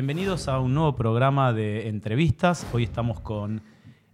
Bienvenidos 0.00 0.48
a 0.48 0.58
un 0.60 0.72
nuevo 0.72 0.96
programa 0.96 1.52
de 1.52 1.90
entrevistas. 1.90 2.66
Hoy 2.72 2.84
estamos 2.84 3.20
con 3.20 3.60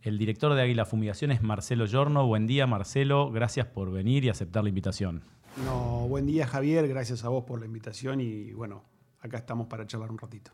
el 0.02 0.18
director 0.18 0.52
de 0.52 0.60
Águila 0.60 0.84
Fumigaciones, 0.84 1.44
Marcelo 1.44 1.86
Giorno. 1.86 2.26
Buen 2.26 2.48
día, 2.48 2.66
Marcelo. 2.66 3.30
Gracias 3.30 3.66
por 3.66 3.92
venir 3.92 4.24
y 4.24 4.28
aceptar 4.28 4.64
la 4.64 4.70
invitación. 4.70 5.22
No, 5.64 6.08
buen 6.08 6.26
día, 6.26 6.44
Javier. 6.44 6.88
Gracias 6.88 7.24
a 7.24 7.28
vos 7.28 7.44
por 7.44 7.60
la 7.60 7.66
invitación 7.66 8.20
y 8.20 8.50
bueno, 8.50 8.82
acá 9.20 9.36
estamos 9.36 9.68
para 9.68 9.86
charlar 9.86 10.10
un 10.10 10.18
ratito. 10.18 10.50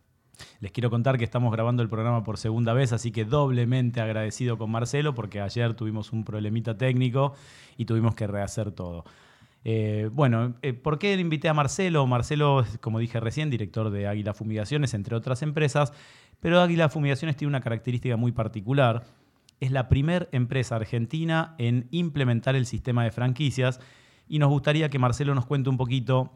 Les 0.61 0.71
quiero 0.71 0.91
contar 0.91 1.17
que 1.17 1.25
estamos 1.25 1.51
grabando 1.51 1.83
el 1.83 1.89
programa 1.89 2.23
por 2.25 2.37
segunda 2.37 2.75
vez, 2.75 2.93
así 2.93 3.11
que 3.11 3.25
doblemente 3.25 4.03
agradecido 4.03 4.59
con 4.59 4.71
Marcelo 4.71 5.15
porque 5.15 5.41
ayer 5.41 5.73
tuvimos 5.73 6.13
un 6.13 6.25
problemita 6.25 6.77
técnico 6.77 7.33
y 7.79 7.87
tuvimos 7.87 8.15
que 8.15 8.27
rehacer 8.27 8.71
todo. 8.71 9.05
Eh, 9.65 10.11
bueno, 10.13 10.55
eh, 10.63 10.73
¿por 10.73 10.99
qué 10.99 11.15
le 11.15 11.23
invité 11.23 11.49
a 11.49 11.55
Marcelo? 11.55 12.07
Marcelo 12.07 12.65
como 12.81 12.99
dije 12.99 13.21
recién, 13.21 13.51
director 13.51 13.91
de 13.91 14.07
Águila 14.07 14.35
Fumigaciones, 14.35 14.95
entre 14.95 15.15
otras 15.15 15.43
empresas, 15.43 15.93
pero 16.41 16.61
Águila 16.61 16.89
Fumigaciones 16.89 17.37
tiene 17.37 17.51
una 17.51 17.61
característica 17.61 18.17
muy 18.17 18.33
particular. 18.33 19.05
Es 19.61 19.71
la 19.71 19.89
primera 19.89 20.29
empresa 20.33 20.77
argentina 20.77 21.55
en 21.59 21.87
implementar 21.93 22.57
el 22.57 22.67
sistema 22.67 23.05
de 23.05 23.13
franquicias 23.13 23.79
y 24.29 24.41
nos 24.41 24.51
gustaría 24.51 24.89
que 24.89 24.99
Marcelo 24.99 25.35
nos 25.35 25.47
cuente 25.47 25.71
un 25.71 25.77
poquito 25.77 26.33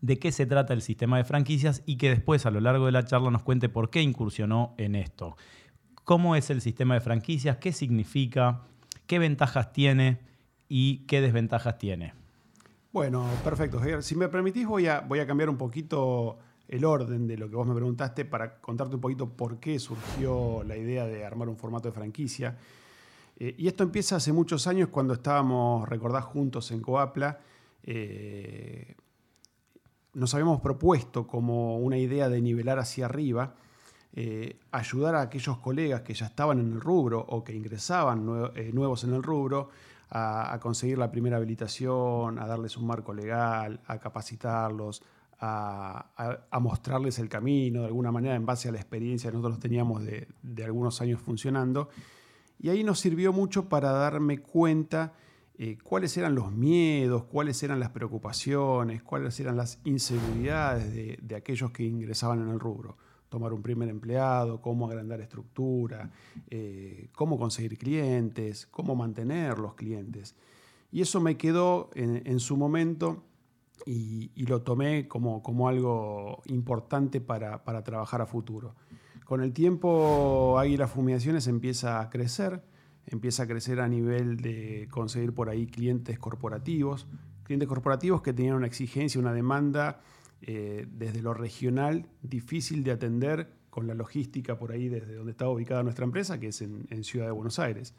de 0.00 0.18
qué 0.18 0.32
se 0.32 0.44
trata 0.44 0.74
el 0.74 0.82
sistema 0.82 1.16
de 1.16 1.24
franquicias 1.24 1.82
y 1.86 1.96
que 1.96 2.10
después 2.10 2.44
a 2.46 2.50
lo 2.50 2.60
largo 2.60 2.86
de 2.86 2.92
la 2.92 3.04
charla 3.04 3.30
nos 3.30 3.42
cuente 3.42 3.68
por 3.68 3.90
qué 3.90 4.02
incursionó 4.02 4.74
en 4.76 4.96
esto. 4.96 5.36
¿Cómo 6.02 6.36
es 6.36 6.50
el 6.50 6.60
sistema 6.60 6.94
de 6.94 7.00
franquicias? 7.00 7.56
¿Qué 7.58 7.72
significa? 7.72 8.62
¿Qué 9.06 9.18
ventajas 9.18 9.72
tiene? 9.72 10.18
¿Y 10.68 11.06
qué 11.06 11.20
desventajas 11.20 11.78
tiene? 11.78 12.23
Bueno, 12.94 13.26
perfecto, 13.42 13.80
Si 14.02 14.14
me 14.14 14.28
permitís, 14.28 14.68
voy 14.68 14.86
a, 14.86 15.26
cambiar 15.26 15.50
un 15.50 15.56
poquito 15.56 16.38
el 16.68 16.84
orden 16.84 17.26
de 17.26 17.36
lo 17.36 17.50
que 17.50 17.56
vos 17.56 17.66
me 17.66 17.74
preguntaste 17.74 18.24
para 18.24 18.60
contarte 18.60 18.94
un 18.94 19.00
poquito 19.00 19.28
por 19.30 19.58
qué 19.58 19.80
surgió 19.80 20.62
la 20.62 20.76
idea 20.76 21.04
de 21.04 21.24
armar 21.24 21.48
un 21.48 21.56
formato 21.56 21.88
de 21.88 21.92
franquicia. 21.92 22.56
Eh, 23.36 23.52
y 23.58 23.66
esto 23.66 23.82
empieza 23.82 24.14
hace 24.14 24.32
muchos 24.32 24.68
años 24.68 24.90
cuando 24.90 25.14
estábamos, 25.14 25.88
recordás, 25.88 26.24
juntos 26.24 26.70
en 26.70 26.82
Coapla. 26.82 27.40
Eh, 27.82 28.94
nos 30.12 30.32
habíamos 30.34 30.60
propuesto 30.60 31.26
como 31.26 31.78
una 31.78 31.98
idea 31.98 32.28
de 32.28 32.40
nivelar 32.40 32.78
hacia 32.78 33.06
arriba, 33.06 33.56
eh, 34.12 34.60
ayudar 34.70 35.16
a 35.16 35.22
aquellos 35.22 35.58
colegas 35.58 36.02
que 36.02 36.14
ya 36.14 36.26
estaban 36.26 36.60
en 36.60 36.70
el 36.70 36.80
rubro 36.80 37.18
o 37.18 37.42
que 37.42 37.56
ingresaban 37.56 38.24
nuevos 38.24 39.02
en 39.02 39.14
el 39.14 39.22
rubro 39.24 39.70
a, 40.16 40.58
conseguir 40.60 40.96
la 40.96 41.10
primera 41.10 41.38
habilitación, 41.38 42.38
a 42.38 42.46
darles 42.46 42.76
un 42.76 42.86
marco 42.86 43.12
legal, 43.12 43.80
a 43.86 43.98
capacitarlos, 43.98 45.02
a, 45.40 46.06
mostrarles 46.60 47.18
el 47.18 47.28
camino 47.28 47.80
de 47.80 47.86
alguna 47.88 48.12
manera 48.12 48.36
en 48.36 48.46
base 48.46 48.68
a 48.68 48.72
la 48.72 48.78
experiencia 48.78 49.30
que 49.30 49.36
nosotros 49.36 49.58
teníamos 49.58 50.04
de, 50.04 50.64
algunos 50.64 51.00
años 51.00 51.20
funcionando. 51.20 51.88
Y 52.60 52.68
ahí 52.68 52.84
nos 52.84 53.00
sirvió 53.00 53.32
mucho 53.32 53.68
para 53.68 53.90
darme 53.90 54.38
cuenta 54.38 55.14
eh, 55.58 55.78
cuáles 55.82 56.16
eran 56.16 56.36
los 56.36 56.52
miedos, 56.52 57.24
cuáles 57.24 57.60
eran 57.64 57.80
las 57.80 57.90
preocupaciones, 57.90 59.02
cuáles 59.02 59.38
eran 59.40 59.56
las 59.56 59.80
inseguridades 59.82 61.18
de 61.20 61.36
aquellos 61.36 61.72
que 61.72 61.82
ingresaban 61.82 62.40
en 62.40 62.50
el 62.50 62.60
rubro 62.60 62.96
tomar 63.34 63.52
un 63.52 63.62
primer 63.62 63.88
empleado, 63.88 64.60
cómo 64.60 64.86
agrandar 64.86 65.20
estructura, 65.20 66.08
eh, 66.50 67.08
cómo 67.16 67.36
conseguir 67.36 67.76
clientes, 67.76 68.64
cómo 68.66 68.94
mantener 68.94 69.58
los 69.58 69.74
clientes. 69.74 70.36
Y 70.92 71.00
eso 71.00 71.20
me 71.20 71.36
quedó 71.36 71.90
en, 71.94 72.38
su 72.38 72.56
momento 72.56 73.24
y, 73.86 74.30
lo 74.46 74.62
tomé 74.62 75.08
como, 75.08 75.42
como 75.42 75.68
algo 75.68 76.42
importante 76.44 77.20
para, 77.20 77.64
para, 77.64 77.82
trabajar 77.82 78.20
a 78.20 78.26
futuro. 78.26 78.76
Con 79.24 79.42
el 79.42 79.52
tiempo, 79.52 80.56
Águila 80.56 80.86
Fumigaciones 80.86 81.48
empieza 81.48 82.00
a 82.00 82.10
crecer, 82.10 82.62
empieza 83.06 83.42
a 83.42 83.46
crecer 83.48 83.80
a 83.80 83.88
nivel 83.88 84.36
de 84.36 84.86
conseguir 84.92 85.34
por 85.34 85.48
ahí 85.48 85.66
clientes 85.66 86.20
corporativos, 86.20 87.08
clientes 87.42 87.68
corporativos 87.68 88.22
que 88.22 88.32
tenían 88.32 88.54
una 88.54 88.68
exigencia, 88.68 89.20
una 89.20 89.32
demanda 89.32 90.00
eh, 90.46 90.86
desde 90.90 91.22
lo 91.22 91.32
regional 91.32 92.06
difícil 92.20 92.84
de 92.84 92.90
atender 92.90 93.48
con 93.70 93.86
la 93.86 93.94
logística 93.94 94.58
por 94.58 94.72
ahí 94.72 94.90
desde 94.90 95.14
donde 95.14 95.32
estaba 95.32 95.50
ubicada 95.50 95.82
nuestra 95.82 96.04
empresa, 96.04 96.38
que 96.38 96.48
es 96.48 96.60
en, 96.60 97.02
Ciudad 97.02 97.24
de 97.24 97.32
Buenos 97.32 97.58
Aires. 97.58 97.94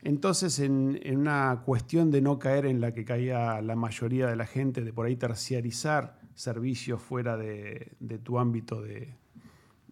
Entonces, 0.00 0.58
en, 0.58 0.98
una 1.14 1.60
cuestión 1.66 2.10
de 2.10 2.22
no 2.22 2.38
caer 2.38 2.64
en 2.64 2.80
la 2.80 2.94
que 2.94 3.04
caía 3.04 3.60
la 3.60 3.76
mayoría 3.76 4.26
de 4.28 4.36
la 4.36 4.46
gente, 4.46 4.82
de 4.82 4.90
por 4.94 5.04
ahí 5.04 5.16
terciarizar 5.16 6.18
servicios 6.34 7.02
fuera 7.02 7.36
de, 7.36 7.92
tu 8.22 8.38
ámbito 8.38 8.80
de, 8.80 9.12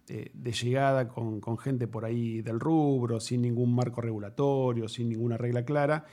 llegada 0.06 1.06
con, 1.08 1.58
gente 1.58 1.86
por 1.86 2.06
ahí 2.06 2.40
del 2.40 2.60
rubro, 2.60 3.20
sin 3.20 3.42
ningún 3.42 3.74
marco 3.74 4.00
regulatorio, 4.00 4.88
sin 4.88 5.10
ninguna 5.10 5.36
regla 5.36 5.66
clara, 5.66 6.06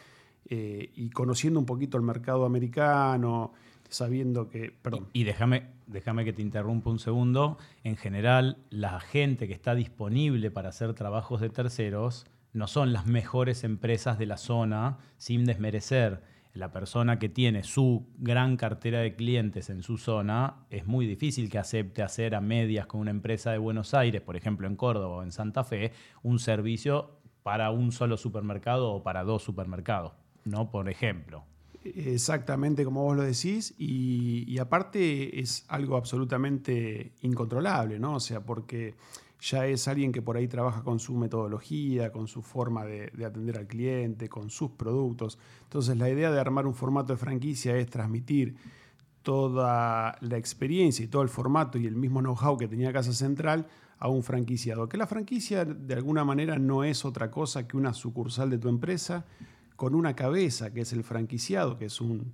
eh, 0.50 0.92
y 0.96 1.12
conociendo 1.12 1.62
un 1.62 1.66
poquito 1.66 1.96
el 1.96 2.04
mercado 2.04 2.44
americano, 2.44 3.54
sabiendo 3.96 4.50
que... 4.50 4.74
Perdón. 4.82 5.08
Y, 5.14 5.24
déjame, 5.24 5.68
déjame 5.88 6.26
que 6.26 6.34
te 6.34 6.42
interrumpa 6.42 6.90
un 6.90 7.00
segundo. 7.00 7.58
En 7.84 7.98
general, 7.98 8.58
la 8.70 9.00
gente 9.00 9.48
que 9.48 9.54
está 9.54 9.76
disponible 9.76 10.52
para 10.52 10.70
hacer 10.70 10.94
trabajos 10.94 11.42
de 11.42 11.50
terceros 11.50 12.26
no 12.54 12.68
son 12.68 12.94
las 12.94 13.06
mejores 13.06 13.64
empresas 13.64 14.18
de 14.18 14.26
la 14.26 14.38
zona, 14.38 14.98
sin 15.18 15.46
desmerecer. 15.46 16.22
La 16.54 16.72
persona 16.72 17.20
que 17.20 17.28
tiene 17.28 17.64
su 17.64 18.08
gran 18.18 18.56
cartera 18.56 19.00
de 19.00 19.16
clientes 19.16 19.70
en 19.70 19.84
su 19.84 19.98
zona, 19.98 20.66
es 20.70 20.86
muy 20.86 21.06
difícil 21.06 21.50
que 21.50 21.58
acepte 21.58 22.02
hacer 22.02 22.34
a 22.34 22.40
medias 22.40 22.86
con 22.86 23.02
una 23.02 23.12
empresa 23.12 23.52
de 23.52 23.58
Buenos 23.58 23.94
Aires, 23.94 24.22
por 24.22 24.38
ejemplo 24.38 24.68
en 24.68 24.78
Córdoba 24.78 25.18
o 25.18 25.24
en 25.24 25.34
Santa 25.34 25.66
Fe, 25.66 25.92
un 26.24 26.40
servicio 26.40 27.20
para 27.44 27.72
un 27.72 27.92
solo 27.92 28.16
supermercado 28.16 28.94
o 28.94 29.04
para 29.04 29.26
dos 29.26 29.44
supermercados, 29.44 30.14
¿no? 30.46 30.72
Por 30.72 30.90
ejemplo. 30.90 31.44
Exactamente 31.86 32.84
como 32.84 33.04
vos 33.04 33.16
lo 33.16 33.22
decís, 33.22 33.76
y, 33.78 34.58
aparte 34.58 35.40
es 35.40 35.66
algo 35.68 35.98
absolutamente 35.98 37.14
incontrolable, 37.22 38.00
¿no? 38.00 38.16
O 38.16 38.20
sea, 38.20 38.44
porque 38.44 38.96
ya 39.40 39.68
es 39.68 39.88
alguien 39.88 40.12
que 40.12 40.24
por 40.24 40.36
ahí 40.36 40.48
trabaja 40.48 40.82
con 40.82 41.00
su 41.00 41.16
metodología, 41.16 42.12
con 42.12 42.28
su 42.28 42.42
forma 42.42 42.86
de, 42.86 43.12
atender 43.24 43.60
al 43.60 43.68
cliente, 43.68 44.30
con 44.30 44.50
sus 44.50 44.72
productos. 44.72 45.38
Entonces 45.62 45.96
la 45.98 46.10
idea 46.10 46.32
de 46.32 46.40
armar 46.40 46.66
un 46.66 46.74
formato 46.74 47.14
de 47.14 47.18
franquicia 47.18 47.78
es 47.78 47.88
transmitir 47.88 48.56
toda 49.22 50.18
la 50.22 50.38
experiencia 50.38 51.06
y 51.06 51.08
todo 51.08 51.22
el 51.22 51.30
formato 51.30 51.78
y 51.78 51.86
el 51.86 51.96
mismo 51.96 52.20
know-how 52.20 52.58
que 52.58 52.68
tenía 52.68 52.92
Casa 52.94 53.14
Central 53.14 53.68
a 54.00 54.08
un 54.08 54.24
franquiciado. 54.24 54.90
Que 54.90 54.98
la 54.98 55.06
franquicia 55.06 55.66
de 55.66 55.94
alguna 55.94 56.26
manera 56.26 56.58
no 56.58 56.84
es 56.84 57.06
otra 57.06 57.30
cosa 57.30 57.68
que 57.68 57.78
una 57.78 57.94
sucursal 57.94 58.50
de 58.50 58.58
tu 58.58 58.70
empresa 58.70 59.26
con 59.76 59.96
una 59.96 60.16
cabeza, 60.16 60.74
que 60.74 60.82
es 60.82 60.94
el 60.94 61.04
franquiciado, 61.04 61.78
que 61.78 61.86
es 61.86 62.02
un, 62.02 62.34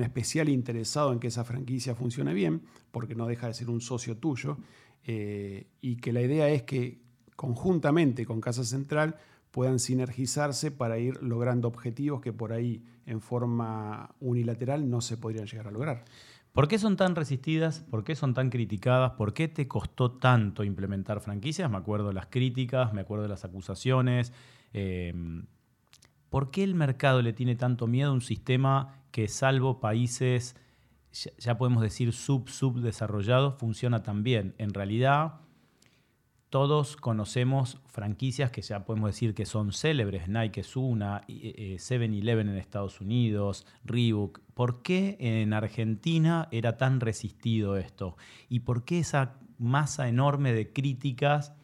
especial 0.00 0.48
interesado 0.48 1.12
en 1.12 1.18
que 1.18 1.28
esa 1.28 1.44
franquicia 1.44 1.94
funcione 1.94 2.34
bien, 2.34 2.62
porque 2.90 3.14
no 3.14 3.26
deja 3.26 3.46
de 3.46 3.54
ser 3.54 3.70
un 3.70 3.80
socio 3.80 4.16
tuyo, 4.16 4.58
eh, 5.04 5.66
y 5.80 5.96
que 5.96 6.12
la 6.12 6.20
idea 6.20 6.48
es 6.48 6.62
que 6.62 7.00
conjuntamente 7.36 8.26
con 8.26 8.40
Casa 8.40 8.64
Central 8.64 9.16
puedan 9.50 9.78
sinergizarse 9.78 10.70
para 10.70 10.98
ir 10.98 11.22
logrando 11.22 11.68
objetivos 11.68 12.20
que 12.20 12.32
por 12.32 12.52
ahí 12.52 12.84
en 13.06 13.20
forma 13.20 14.14
unilateral 14.20 14.88
no 14.88 15.00
se 15.00 15.16
podrían 15.16 15.46
llegar 15.46 15.68
a 15.68 15.70
lograr. 15.70 16.04
¿Por 16.52 16.68
qué 16.68 16.78
son 16.78 16.96
tan 16.96 17.14
resistidas? 17.14 17.80
¿Por 17.90 18.04
qué 18.04 18.14
son 18.14 18.34
tan 18.34 18.50
criticadas? 18.50 19.12
¿Por 19.12 19.32
qué 19.32 19.48
te 19.48 19.68
costó 19.68 20.12
tanto 20.12 20.64
implementar 20.64 21.20
franquicias? 21.20 21.70
Me 21.70 21.76
acuerdo 21.76 22.08
de 22.08 22.14
las 22.14 22.26
críticas, 22.26 22.92
me 22.92 23.02
acuerdo 23.02 23.22
de 23.22 23.28
las 23.28 23.44
acusaciones. 23.44 24.32
Eh, 24.72 25.14
¿Por 26.30 26.50
qué 26.50 26.62
el 26.64 26.74
mercado 26.74 27.20
le 27.22 27.32
tiene 27.32 27.56
tanto 27.56 27.86
miedo 27.86 28.10
a 28.10 28.14
un 28.14 28.22
sistema 28.22 29.02
que, 29.10 29.28
salvo 29.28 29.80
países, 29.80 30.56
ya 31.38 31.58
podemos 31.58 31.82
decir 31.82 32.12
sub-subdesarrollados, 32.12 33.56
funciona 33.58 34.02
tan 34.02 34.22
bien? 34.22 34.54
En 34.58 34.72
realidad, 34.72 35.40
todos 36.50 36.96
conocemos 36.96 37.78
franquicias 37.86 38.50
que 38.50 38.62
ya 38.62 38.84
podemos 38.84 39.10
decir 39.10 39.34
que 39.34 39.44
son 39.44 39.72
célebres. 39.72 40.28
Nike 40.28 40.60
es 40.60 40.76
una, 40.76 41.22
7-Eleven 41.26 42.48
en 42.48 42.56
Estados 42.56 43.00
Unidos, 43.00 43.66
Reebok. 43.84 44.40
¿Por 44.54 44.82
qué 44.82 45.16
en 45.20 45.52
Argentina 45.52 46.48
era 46.50 46.76
tan 46.76 47.00
resistido 47.00 47.76
esto? 47.76 48.16
¿Y 48.48 48.60
por 48.60 48.84
qué 48.84 49.00
esa 49.00 49.36
masa 49.58 50.08
enorme 50.08 50.52
de 50.52 50.72
críticas 50.72 51.54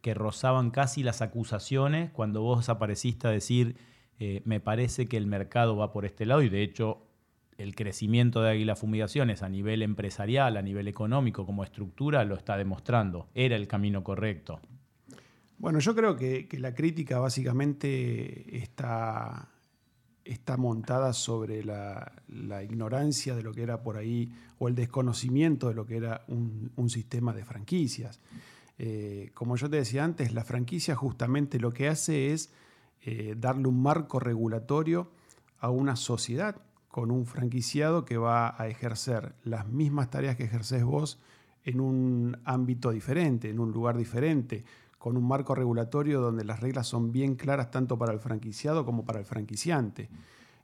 que 0.00 0.14
rozaban 0.14 0.70
casi 0.70 1.02
las 1.02 1.22
acusaciones 1.22 2.10
cuando 2.10 2.42
vos 2.42 2.68
apareciste 2.68 3.28
a 3.28 3.30
decir 3.30 3.76
eh, 4.18 4.42
me 4.44 4.60
parece 4.60 5.06
que 5.06 5.16
el 5.16 5.26
mercado 5.26 5.76
va 5.76 5.92
por 5.92 6.04
este 6.04 6.24
lado 6.26 6.42
y 6.42 6.48
de 6.48 6.62
hecho 6.62 7.02
el 7.58 7.74
crecimiento 7.74 8.42
de 8.42 8.50
Águila 8.50 8.76
Fumigaciones 8.76 9.42
a 9.42 9.48
nivel 9.48 9.82
empresarial, 9.82 10.56
a 10.56 10.62
nivel 10.62 10.88
económico, 10.88 11.46
como 11.46 11.64
estructura, 11.64 12.24
lo 12.24 12.34
está 12.34 12.56
demostrando. 12.56 13.28
Era 13.34 13.56
el 13.56 13.66
camino 13.66 14.04
correcto. 14.04 14.60
Bueno, 15.58 15.78
yo 15.78 15.94
creo 15.94 16.16
que, 16.16 16.48
la 16.58 16.74
crítica 16.74 17.18
básicamente 17.18 18.58
está, 18.58 19.48
está 20.24 20.58
montada 20.58 21.14
sobre 21.14 21.64
la, 21.64 22.12
ignorancia 22.62 23.34
de 23.34 23.42
lo 23.42 23.54
que 23.54 23.62
era 23.62 23.82
por 23.82 23.96
ahí 23.96 24.30
o 24.58 24.68
el 24.68 24.74
desconocimiento 24.74 25.68
de 25.68 25.74
lo 25.74 25.86
que 25.86 25.96
era 25.96 26.24
un, 26.28 26.90
sistema 26.90 27.32
de 27.32 27.44
franquicias. 27.44 28.20
Eh, 28.78 29.30
como 29.32 29.56
yo 29.56 29.70
te 29.70 29.76
decía 29.76 30.04
antes, 30.04 30.34
la 30.34 30.44
franquicia 30.44 30.94
justamente 30.94 31.58
lo 31.58 31.72
que 31.72 31.88
hace 31.88 32.32
es 32.32 32.52
eh, 33.08 33.36
darle 33.38 33.68
un 33.68 33.80
marco 33.80 34.18
regulatorio 34.18 35.08
a 35.60 35.70
una 35.70 35.94
sociedad 35.94 36.56
con 36.88 37.12
un 37.12 37.24
franquiciado 37.24 38.04
que 38.04 38.16
va 38.16 38.60
a 38.60 38.66
ejercer 38.66 39.36
las 39.44 39.68
mismas 39.68 40.10
tareas 40.10 40.34
que 40.34 40.42
ejerces 40.42 40.82
vos 40.82 41.20
en 41.62 41.80
un 41.80 42.36
ámbito 42.44 42.90
diferente, 42.90 43.48
en 43.48 43.60
un 43.60 43.70
lugar 43.70 43.96
diferente, 43.96 44.64
con 44.98 45.16
un 45.16 45.22
marco 45.22 45.54
regulatorio 45.54 46.20
donde 46.20 46.44
las 46.44 46.58
reglas 46.58 46.88
son 46.88 47.12
bien 47.12 47.36
claras 47.36 47.70
tanto 47.70 47.96
para 47.96 48.12
el 48.12 48.18
franquiciado 48.18 48.84
como 48.84 49.04
para 49.04 49.20
el 49.20 49.24
franquiciante. 49.24 50.10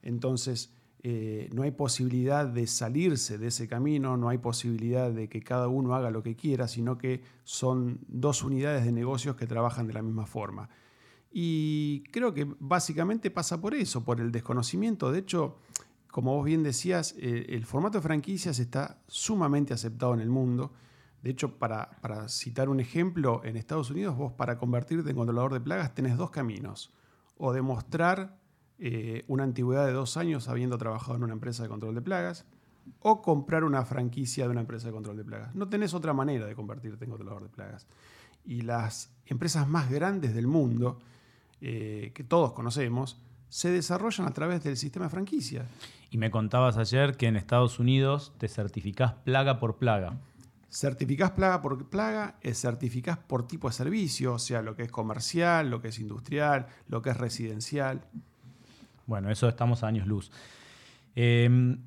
Entonces, 0.02 0.72
eh, 1.04 1.48
no 1.52 1.62
hay 1.62 1.70
posibilidad 1.70 2.44
de 2.44 2.66
salirse 2.66 3.38
de 3.38 3.46
ese 3.46 3.68
camino, 3.68 4.16
no 4.16 4.30
hay 4.30 4.38
posibilidad 4.38 5.12
de 5.12 5.28
que 5.28 5.42
cada 5.42 5.68
uno 5.68 5.94
haga 5.94 6.10
lo 6.10 6.24
que 6.24 6.34
quiera, 6.34 6.66
sino 6.66 6.98
que 6.98 7.22
son 7.44 8.00
dos 8.08 8.42
unidades 8.42 8.84
de 8.84 8.90
negocios 8.90 9.36
que 9.36 9.46
trabajan 9.46 9.86
de 9.86 9.92
la 9.92 10.02
misma 10.02 10.26
forma. 10.26 10.68
Y 11.32 12.02
creo 12.12 12.34
que 12.34 12.46
básicamente 12.60 13.30
pasa 13.30 13.60
por 13.60 13.74
eso, 13.74 14.04
por 14.04 14.20
el 14.20 14.30
desconocimiento. 14.30 15.10
De 15.10 15.20
hecho, 15.20 15.56
como 16.10 16.36
vos 16.36 16.44
bien 16.44 16.62
decías, 16.62 17.14
eh, 17.18 17.46
el 17.48 17.64
formato 17.64 17.98
de 17.98 18.02
franquicias 18.02 18.58
está 18.58 19.00
sumamente 19.06 19.72
aceptado 19.72 20.12
en 20.12 20.20
el 20.20 20.28
mundo. 20.28 20.72
De 21.22 21.30
hecho, 21.30 21.58
para, 21.58 21.88
citar 22.28 22.68
un 22.68 22.80
ejemplo, 22.80 23.40
en 23.44 23.56
Estados 23.56 23.90
Unidos 23.90 24.16
vos 24.16 24.32
para 24.32 24.58
convertirte 24.58 25.10
en 25.10 25.16
controlador 25.16 25.54
de 25.54 25.60
plagas 25.60 25.94
tenés 25.94 26.18
dos 26.18 26.30
caminos. 26.30 26.92
O 27.38 27.52
demostrar 27.52 28.38
eh, 28.78 29.24
una 29.26 29.44
antigüedad 29.44 29.86
de 29.86 29.92
dos 29.92 30.16
años 30.18 30.48
habiendo 30.48 30.76
trabajado 30.76 31.16
en 31.16 31.24
una 31.24 31.32
empresa 31.32 31.62
de 31.62 31.70
control 31.70 31.94
de 31.94 32.02
plagas, 32.02 32.44
o 33.00 33.22
comprar 33.22 33.64
una 33.64 33.84
franquicia 33.84 34.44
de 34.44 34.50
una 34.50 34.60
empresa 34.60 34.88
de 34.88 34.92
control 34.92 35.16
de 35.16 35.24
plagas. 35.24 35.54
No 35.54 35.68
tenés 35.68 35.94
otra 35.94 36.12
manera 36.12 36.46
de 36.46 36.54
convertirte 36.54 37.04
en 37.04 37.10
controlador 37.10 37.44
de 37.44 37.48
plagas. 37.48 37.86
Y 38.44 38.62
las 38.62 39.14
empresas 39.26 39.68
más 39.68 39.90
grandes 39.90 40.34
del 40.34 40.46
mundo, 40.46 40.98
eh, 41.64 42.10
que 42.12 42.24
todos 42.24 42.52
conocemos, 42.54 43.22
se 43.48 43.70
desarrollan 43.70 44.26
a 44.26 44.32
través 44.32 44.64
del 44.64 44.76
sistema 44.76 45.04
de 45.04 45.10
franquicia. 45.10 45.64
Y 46.10 46.18
me 46.18 46.32
contabas 46.32 46.76
ayer 46.76 47.16
que 47.16 47.28
en 47.28 47.36
Estados 47.36 47.78
Unidos 47.78 48.32
te 48.38 48.48
certificás 48.48 49.12
plaga 49.12 49.60
por 49.60 49.76
plaga. 49.76 50.18
Certificás 50.70 51.30
plaga 51.30 51.62
por 51.62 51.88
plaga, 51.88 52.36
es 52.40 52.60
certificás 52.60 53.16
por 53.16 53.46
tipo 53.46 53.68
de 53.68 53.74
servicio, 53.74 54.34
o 54.34 54.38
sea, 54.40 54.60
lo 54.60 54.74
que 54.74 54.82
es 54.82 54.90
comercial, 54.90 55.70
lo 55.70 55.80
que 55.80 55.88
es 55.88 56.00
industrial, 56.00 56.66
lo 56.88 57.00
que 57.00 57.10
es 57.10 57.16
residencial. 57.16 58.08
Bueno, 59.06 59.30
eso 59.30 59.48
estamos 59.48 59.84
a 59.84 59.86
años 59.86 60.08
luz. 60.08 60.32
Em, 61.14 61.78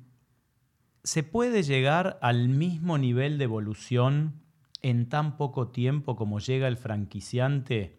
¿Se 1.04 1.22
puede 1.22 1.62
llegar 1.62 2.18
al 2.22 2.48
mismo 2.48 2.96
nivel 2.96 3.36
de 3.36 3.44
evolución 3.44 4.40
en 4.80 5.10
tan 5.10 5.36
poco 5.36 5.68
tiempo 5.68 6.16
como 6.16 6.38
llega 6.38 6.66
el 6.66 6.78
franquiciante 6.78 7.95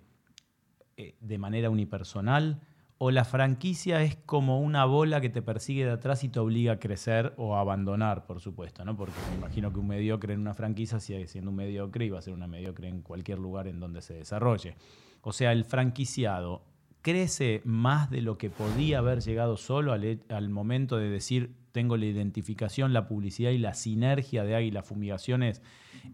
eh, 0.98 1.16
de 1.22 1.38
manera 1.38 1.70
unipersonal? 1.70 2.60
o 3.00 3.12
la 3.12 3.26
franquicia 3.26 4.02
es 4.02 4.16
como 4.16 4.60
una 4.60 4.86
bola 4.86 5.22
que 5.22 5.30
te 5.30 5.42
persigue 5.42 5.86
de 5.86 5.92
atrás 5.92 6.24
y 6.24 6.30
te 6.30 6.40
obliga 6.40 6.74
a 6.74 6.80
crecer 6.80 7.34
o 7.38 7.56
a 7.56 7.62
abandonar, 7.62 8.26
por 8.26 8.40
supuesto, 8.40 8.84
¿no? 8.84 8.98
Porque 8.98 9.14
me 9.30 9.38
imagino 9.38 9.72
que 9.72 9.80
un 9.80 9.88
mediocre 9.88 10.34
en 10.34 10.40
una 10.40 10.56
franquicia 10.56 11.00
sigue 11.00 11.28
siendo 11.28 11.52
un 11.52 11.58
mediocre 11.58 12.06
y 12.06 12.10
va 12.10 12.20
a 12.20 12.24
ser 12.24 12.34
una 12.34 12.48
mediocre 12.48 12.88
en 12.88 13.02
cualquier 13.02 13.38
lugar 13.38 13.68
en 13.68 13.80
donde 13.80 14.02
se 14.02 14.16
desarrolle. 14.16 14.76
O 15.22 15.32
sea, 15.32 15.52
el 15.52 15.64
franquiciado 15.64 16.64
crece 17.08 17.62
más 17.64 18.10
de 18.10 18.22
lo 18.22 18.38
que 18.38 18.50
podía 18.50 18.98
haber 18.98 19.22
llegado 19.22 19.56
solo 19.56 19.94
al, 19.94 20.50
momento 20.50 20.98
de 20.98 21.10
decir 21.10 21.56
tengo 21.72 21.96
la 21.96 22.06
identificación, 22.06 22.92
la 22.92 23.08
publicidad 23.08 23.52
y 23.52 23.58
la 23.58 23.76
sinergia 23.76 24.44
de 24.44 24.56
Águila 24.56 24.84
Fumigaciones 24.84 25.62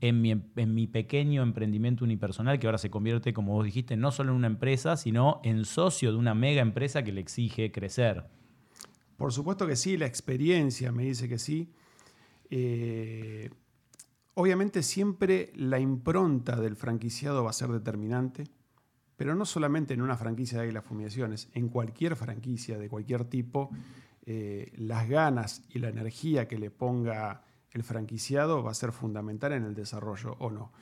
en 0.02 0.22
mi, 0.22 0.30
en 0.56 0.76
mi 0.76 0.86
pequeño 0.86 1.42
emprendimiento 1.42 2.04
unipersonal, 2.06 2.60
que 2.60 2.68
ahora 2.68 2.78
se 2.78 2.92
convierte, 2.92 3.34
como 3.34 3.54
vos 3.54 3.66
dijiste, 3.66 3.98
no 3.98 4.12
solo 4.12 4.34
en 4.34 4.36
una 4.36 4.46
empresa, 4.46 4.96
sino 4.96 5.42
en 5.44 5.66
socio 5.66 6.12
de 6.12 6.18
una 6.20 6.36
mega 6.36 6.62
empresa 6.62 7.02
que 7.02 7.12
le 7.12 7.22
exige 7.22 7.72
crecer. 7.72 8.28
Por 9.18 9.34
supuesto 9.34 9.66
que 9.66 9.76
sí, 9.76 9.98
la 9.98 10.06
experiencia 10.06 10.92
me 10.92 11.06
dice 11.06 11.28
que 11.28 11.40
sí. 11.40 11.74
Eh, 12.52 13.50
obviamente 14.36 14.84
siempre 14.84 15.52
la 15.56 15.80
impronta 15.80 16.56
del 16.56 16.76
franquiciado 16.76 17.44
va 17.44 17.50
a 17.50 17.54
ser 17.54 17.70
determinante, 17.70 18.44
pero 19.24 19.36
no 19.36 19.46
solamente 19.46 19.94
en 19.94 20.02
una 20.02 20.18
franquicia 20.18 20.58
de 20.58 20.66
Águila 20.66 20.82
Fumigaciones, 20.82 21.48
en 21.54 21.70
cualquier 21.70 22.18
franquicia 22.18 22.78
de 22.78 22.90
cualquier 22.90 23.24
tipo 23.24 23.70
eh, 24.26 24.74
las 24.76 25.08
ganas 25.08 25.64
y 25.70 25.80
la 25.80 25.88
energía 25.88 26.46
que 26.46 26.60
le 26.60 26.70
ponga 26.70 27.46
el 27.72 27.84
franquiciado 27.84 28.62
va 28.62 28.72
a 28.72 28.74
ser 28.74 28.92
fundamental 28.92 29.54
en 29.54 29.64
el 29.64 29.76
desarrollo 29.76 30.36
o 30.40 30.52
no. 30.52 30.74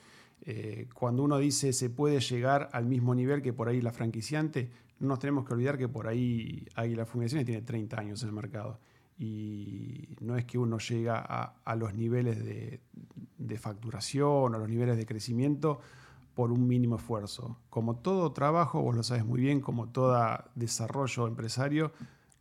Eh, 0.42 0.90
cuando 0.92 1.22
uno 1.22 1.38
dice 1.38 1.72
se 1.72 1.92
puede 1.92 2.20
llegar 2.20 2.72
al 2.74 2.88
mismo 2.88 3.14
nivel 3.14 3.44
que 3.44 3.54
por 3.54 3.70
ahí 3.70 3.80
la 3.80 3.92
franquiciante, 3.92 4.72
no 4.98 5.10
nos 5.10 5.20
tenemos 5.20 5.46
que 5.46 5.54
olvidar 5.54 5.78
que 5.78 5.88
por 5.88 6.08
ahí 6.08 6.66
Águila 6.74 7.06
Fundaciones 7.06 7.46
tiene 7.46 7.62
30 7.62 8.00
años 8.00 8.24
en 8.24 8.30
el 8.30 8.34
mercado. 8.34 8.80
Y 9.20 10.16
no 10.20 10.36
es 10.36 10.46
que 10.46 10.58
uno 10.58 10.80
llega 10.80 11.20
a, 11.20 11.76
los 11.76 11.94
niveles 11.94 12.44
de, 12.44 12.82
de, 13.38 13.58
facturación 13.60 14.56
o 14.56 14.58
los 14.58 14.68
niveles 14.68 14.98
de 14.98 15.06
crecimiento 15.06 15.80
por 16.34 16.52
un 16.52 16.68
mínimo 16.68 16.96
esfuerzo. 16.96 17.58
Como 17.70 17.98
todo 17.98 18.32
trabajo, 18.32 18.82
vos 18.82 18.96
lo 18.96 19.04
sabes 19.04 19.26
muy 19.26 19.42
bien, 19.42 19.62
como 19.62 19.90
todo 19.90 20.18
desarrollo 20.56 21.28
empresario, 21.28 21.92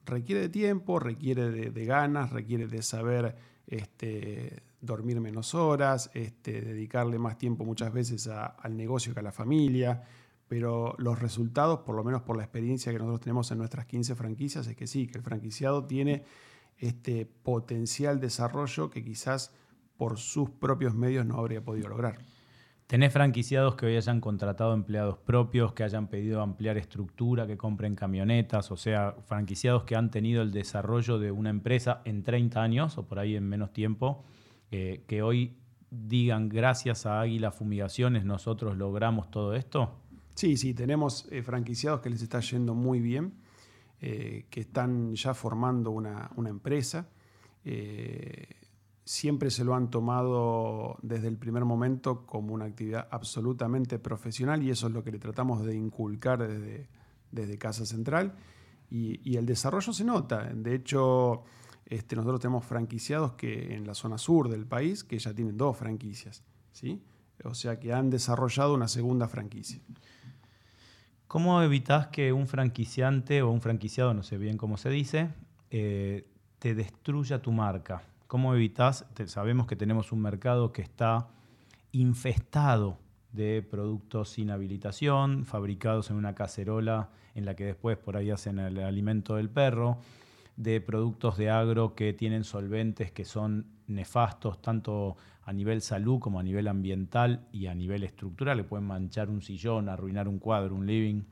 requiere 0.07 0.43
de 0.43 0.49
tiempo, 0.49 0.99
requiere 0.99 1.51
de, 1.51 1.85
ganas, 1.85 2.31
requiere 2.31 2.67
de 2.67 2.83
saber 2.83 3.37
este, 3.67 4.63
dormir 4.81 5.21
menos 5.21 5.55
horas, 5.55 6.11
este, 6.15 6.61
dedicarle 6.61 7.19
más 7.19 7.39
tiempo 7.39 7.65
muchas 7.65 7.93
veces 7.93 8.29
al 8.29 8.77
negocio 8.77 9.15
que 9.15 9.21
a 9.21 9.23
la 9.23 9.33
familia, 9.33 10.03
pero 10.49 10.95
los 10.99 11.19
resultados, 11.21 11.81
por 11.81 11.95
lo 11.95 12.03
menos 12.03 12.23
por 12.23 12.37
la 12.37 12.43
experiencia 12.43 12.93
que 12.93 12.99
nosotros 12.99 13.21
tenemos 13.21 13.51
en 13.53 13.59
nuestras 13.59 13.87
15 13.87 14.15
franquicias, 14.15 14.67
es 14.67 14.77
que 14.77 14.87
sí, 14.87 15.07
que 15.07 15.19
el 15.19 15.25
franquiciado 15.25 15.85
tiene 15.85 16.25
este 16.79 17.27
potencial 17.27 18.21
desarrollo 18.21 18.91
que 18.91 19.05
quizás 19.05 19.53
por 19.97 20.19
sus 20.19 20.51
propios 20.51 20.95
medios 20.95 21.27
no 21.27 21.39
habría 21.39 21.63
podido 21.63 21.89
lograr. 21.89 22.19
¿Tenés 22.91 23.13
franquiciados 23.13 23.77
que 23.77 23.87
hoy 23.87 23.97
hayan 23.97 24.21
contratado 24.21 24.75
empleados 24.75 25.17
propios, 25.17 25.73
que 25.75 25.85
hayan 25.85 26.09
pedido 26.09 26.43
ampliar 26.43 26.77
estructura, 26.77 27.47
que 27.47 27.57
compren 27.57 27.95
camionetas? 27.95 28.73
O 28.73 28.77
sea, 28.77 29.15
franquiciados 29.29 29.85
que 29.85 29.95
han 29.95 30.11
tenido 30.11 30.43
el 30.43 30.51
desarrollo 30.51 31.21
de 31.21 31.31
una 31.31 31.51
empresa 31.51 32.03
en 32.05 32.25
30 32.25 32.61
años 32.61 32.99
o 32.99 33.07
por 33.07 33.21
ahí 33.21 33.37
en 33.37 33.49
menos 33.49 33.73
tiempo, 33.73 34.25
eh, 34.73 35.05
que 35.07 35.23
hoy 35.23 35.57
digan 35.89 36.49
gracias 36.49 37.07
a 37.07 37.21
Águila 37.21 37.53
Fumigaciones 37.53 38.25
nosotros 38.25 38.77
logramos 38.77 39.31
todo 39.31 39.55
esto? 39.55 39.95
Sí, 40.35 40.57
sí, 40.57 40.75
tenemos 40.75 41.29
eh, 41.31 41.45
franquiciados 41.45 42.01
que 42.01 42.11
les 42.11 42.23
está 42.23 42.41
yendo 42.41 42.75
muy 42.75 42.99
bien, 42.99 43.35
eh, 44.01 44.47
que 44.51 44.63
están 44.63 45.15
ya 45.15 45.33
formando 45.33 45.93
una, 45.93 46.29
una 46.35 46.51
empresa 46.51 47.07
siempre 49.11 49.51
se 49.51 49.65
lo 49.65 49.75
han 49.75 49.91
tomado 49.91 50.97
desde 51.03 51.27
el 51.27 51.37
primer 51.37 51.65
momento 51.65 52.25
como 52.27 52.55
una 52.55 52.67
actividad 52.67 53.09
absolutamente 53.11 53.99
profesional 53.99 54.63
y 54.63 54.71
eso 54.71 54.87
es 54.87 54.93
lo 54.93 55.03
que 55.03 55.11
le 55.11 55.19
tratamos 55.19 55.65
de 55.65 55.75
inculcar 55.75 56.47
desde, 56.47 56.87
desde 57.33 57.59
Casa 57.59 57.85
Central. 57.85 58.37
Y, 58.89 59.37
el 59.37 59.47
desarrollo 59.47 59.93
se 59.93 60.05
nota. 60.05 60.45
De 60.55 60.77
hecho, 60.77 61.43
este, 61.87 62.15
nosotros 62.15 62.39
tenemos 62.39 62.65
franquiciados 62.65 63.33
que 63.33 63.75
en 63.75 63.85
la 63.85 63.95
zona 63.95 64.17
sur 64.17 64.49
del 64.49 64.65
país 64.65 65.03
que 65.03 65.19
ya 65.19 65.35
tienen 65.35 65.57
dos 65.57 65.77
franquicias. 65.77 66.45
¿sí? 66.71 67.03
O 67.43 67.55
sea 67.55 67.81
que 67.81 67.93
han 67.93 68.11
desarrollado 68.11 68.75
una 68.75 68.87
segunda 68.87 69.27
franquicia. 69.27 69.81
¿Cómo 71.27 71.61
evitas 71.63 72.07
que 72.09 72.33
un 72.33 72.47
franquiciante 72.47 73.43
o 73.43 73.51
un 73.51 73.61
franquiciado, 73.61 74.15
no 74.15 74.23
sé 74.23 74.39
bien 74.39 74.57
cómo 74.57 74.77
se 74.77 74.89
dice, 74.89 75.31
eh, 75.71 76.29
te 76.61 76.77
destruya 76.77 77.43
tu 77.43 77.51
marca? 77.51 78.05
¿Cómo 78.31 78.55
evitas? 78.55 79.07
Sabemos 79.27 79.67
que 79.67 79.75
tenemos 79.75 80.13
un 80.13 80.23
mercado 80.23 80.73
que 80.73 80.83
está 80.83 81.27
infestado 81.91 82.97
de 83.33 83.61
productos 83.69 84.29
sin 84.29 84.53
habilitación, 84.53 85.45
fabricados 85.45 86.11
en 86.11 86.17
una 86.17 86.37
cacerola 86.37 87.11
en 87.35 87.45
la 87.45 87.57
que 87.57 87.65
después 87.65 87.99
por 87.99 88.17
ahí 88.17 88.31
hacen 88.31 88.61
el 88.61 88.79
alimento 88.79 89.35
del 89.35 89.51
perro, 89.51 89.99
de 90.55 90.81
productos 90.81 91.39
de 91.39 91.51
agro 91.51 91.97
que 91.97 92.13
tienen 92.13 92.45
solventes 92.45 93.11
que 93.11 93.25
son 93.25 93.67
nefastos 93.89 94.63
tanto 94.63 95.17
a 95.43 95.53
nivel 95.53 95.83
salud 95.83 96.21
como 96.21 96.39
a 96.39 96.45
nivel 96.45 96.69
ambiental 96.69 97.49
y 97.51 97.67
a 97.67 97.75
nivel 97.75 98.05
estructural, 98.05 98.59
le 98.59 98.63
pueden 98.63 98.87
manchar 98.87 99.29
un 99.29 99.43
sillón, 99.43 99.89
arruinar 99.89 100.29
un 100.29 100.39
cuadro, 100.39 100.77
un 100.77 100.87
living. 100.87 101.25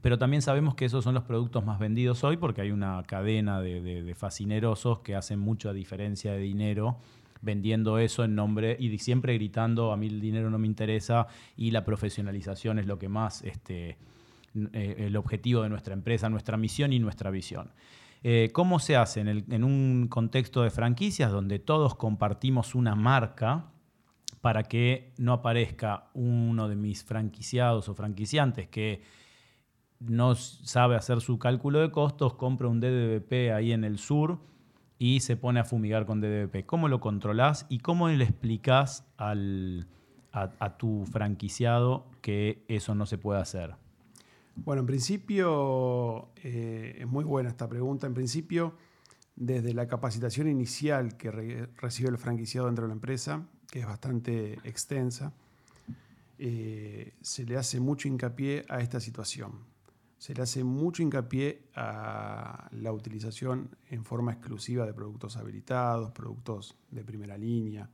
Pero 0.00 0.18
también 0.18 0.42
sabemos 0.42 0.74
que 0.74 0.84
esos 0.84 1.02
son 1.02 1.14
los 1.14 1.24
productos 1.24 1.64
más 1.64 1.78
vendidos 1.78 2.22
hoy 2.24 2.36
porque 2.36 2.60
hay 2.60 2.70
una 2.70 3.02
cadena 3.04 3.60
de, 3.60 4.14
fascinerosos 4.16 5.00
que 5.00 5.16
hacen 5.16 5.40
mucha 5.40 5.72
diferencia 5.72 6.32
de 6.32 6.38
dinero 6.38 6.98
vendiendo 7.40 7.98
eso 7.98 8.24
en 8.24 8.34
nombre 8.34 8.76
y 8.80 8.96
siempre 8.98 9.34
gritando 9.34 9.92
a 9.92 9.96
mí 9.96 10.08
el 10.08 10.20
dinero 10.20 10.50
no 10.50 10.58
me 10.58 10.66
interesa 10.66 11.28
y 11.56 11.70
la 11.70 11.84
profesionalización 11.84 12.80
es 12.80 12.86
lo 12.86 12.98
que 12.98 13.08
más 13.08 13.42
este, 13.42 13.96
eh, 14.72 14.94
el 14.98 15.16
objetivo 15.16 15.62
de 15.62 15.68
nuestra 15.68 15.94
empresa, 15.94 16.28
nuestra 16.28 16.56
misión 16.56 16.92
y 16.92 16.98
nuestra 16.98 17.30
visión. 17.30 17.70
Eh, 18.24 18.50
¿Cómo 18.52 18.80
se 18.80 18.96
hace 18.96 19.20
en, 19.20 19.64
un 19.64 20.08
contexto 20.08 20.62
de 20.62 20.70
franquicias 20.70 21.30
donde 21.30 21.60
todos 21.60 21.94
compartimos 21.94 22.74
una 22.74 22.96
marca 22.96 23.70
para 24.40 24.64
que 24.64 25.12
no 25.18 25.32
aparezca 25.32 26.08
uno 26.14 26.68
de 26.68 26.74
mis 26.74 27.04
franquiciados 27.04 27.88
o 27.88 27.94
franquiciantes 27.94 28.68
que 28.68 29.02
no 30.00 30.34
sabe 30.34 30.96
hacer 30.96 31.20
su 31.20 31.38
cálculo 31.38 31.80
de 31.80 31.90
costos, 31.90 32.34
compra 32.34 32.68
un 32.68 32.80
DDBP 32.80 33.52
ahí 33.54 33.72
en 33.72 33.84
el 33.84 33.98
sur 33.98 34.38
y 34.98 35.20
se 35.20 35.36
pone 35.36 35.60
a 35.60 35.64
fumigar 35.64 36.06
con 36.06 36.20
DDBP? 36.20 36.66
¿Cómo 36.66 36.88
lo 36.88 37.00
controlás 37.00 37.66
y 37.68 37.78
cómo 37.78 38.08
le 38.08 38.24
explicás 38.24 39.04
al, 39.16 39.86
a, 40.32 40.76
tu 40.76 41.04
franquiciado 41.06 42.06
que 42.20 42.64
eso 42.68 42.94
no 42.94 43.06
se 43.06 43.18
puede 43.18 43.40
hacer? 43.40 43.76
Bueno, 44.56 44.80
en 44.80 44.86
principio 44.86 46.30
eh, 46.36 46.96
es 47.00 47.06
muy 47.06 47.24
buena 47.24 47.48
esta 47.48 47.68
pregunta. 47.68 48.06
En 48.06 48.14
principio, 48.14 48.74
desde 49.36 49.72
la 49.72 49.86
capacitación 49.86 50.48
inicial 50.48 51.16
que 51.16 51.30
recibe 51.76 52.08
el 52.08 52.18
franquiciado 52.18 52.66
dentro 52.66 52.84
de 52.84 52.88
la 52.88 52.94
empresa, 52.94 53.46
que 53.70 53.80
es 53.80 53.86
bastante 53.86 54.54
extensa, 54.64 55.32
eh, 56.38 57.14
se 57.20 57.44
le 57.44 57.56
hace 57.56 57.78
mucho 57.78 58.08
hincapié 58.08 58.64
a 58.68 58.80
esta 58.80 58.98
situación. 59.00 59.67
Se 60.18 60.34
le 60.34 60.42
hace 60.42 60.64
mucho 60.64 61.02
hincapié 61.02 61.62
a 61.74 62.68
la 62.72 62.92
utilización 62.92 63.70
en 63.88 64.04
forma 64.04 64.32
exclusiva 64.32 64.84
de 64.84 64.92
productos 64.92 65.36
habilitados, 65.36 66.10
productos 66.10 66.76
de 66.90 67.04
primera 67.04 67.38
línea, 67.38 67.88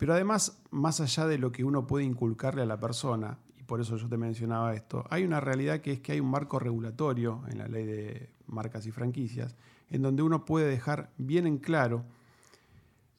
pero 0.00 0.14
además, 0.14 0.62
más 0.70 1.02
allá 1.02 1.26
de 1.26 1.36
lo 1.36 1.52
que 1.52 1.62
uno 1.62 1.86
puede 1.86 2.06
inculcarle 2.06 2.62
a 2.62 2.64
la 2.64 2.80
persona, 2.80 3.38
y 3.58 3.64
por 3.64 3.82
eso 3.82 3.98
yo 3.98 4.08
te 4.08 4.16
mencionaba 4.16 4.74
esto, 4.74 5.04
hay 5.10 5.24
una 5.24 5.40
realidad 5.40 5.82
que 5.82 5.92
es 5.92 6.00
que 6.00 6.12
hay 6.12 6.20
un 6.20 6.30
marco 6.30 6.58
regulatorio 6.58 7.42
en 7.50 7.58
la 7.58 7.68
ley 7.68 7.84
de 7.84 8.30
marcas 8.46 8.86
y 8.86 8.92
franquicias, 8.92 9.56
en 9.90 10.00
donde 10.00 10.22
uno 10.22 10.46
puede 10.46 10.70
dejar 10.70 11.10
bien 11.18 11.46
en 11.46 11.58
claro 11.58 12.06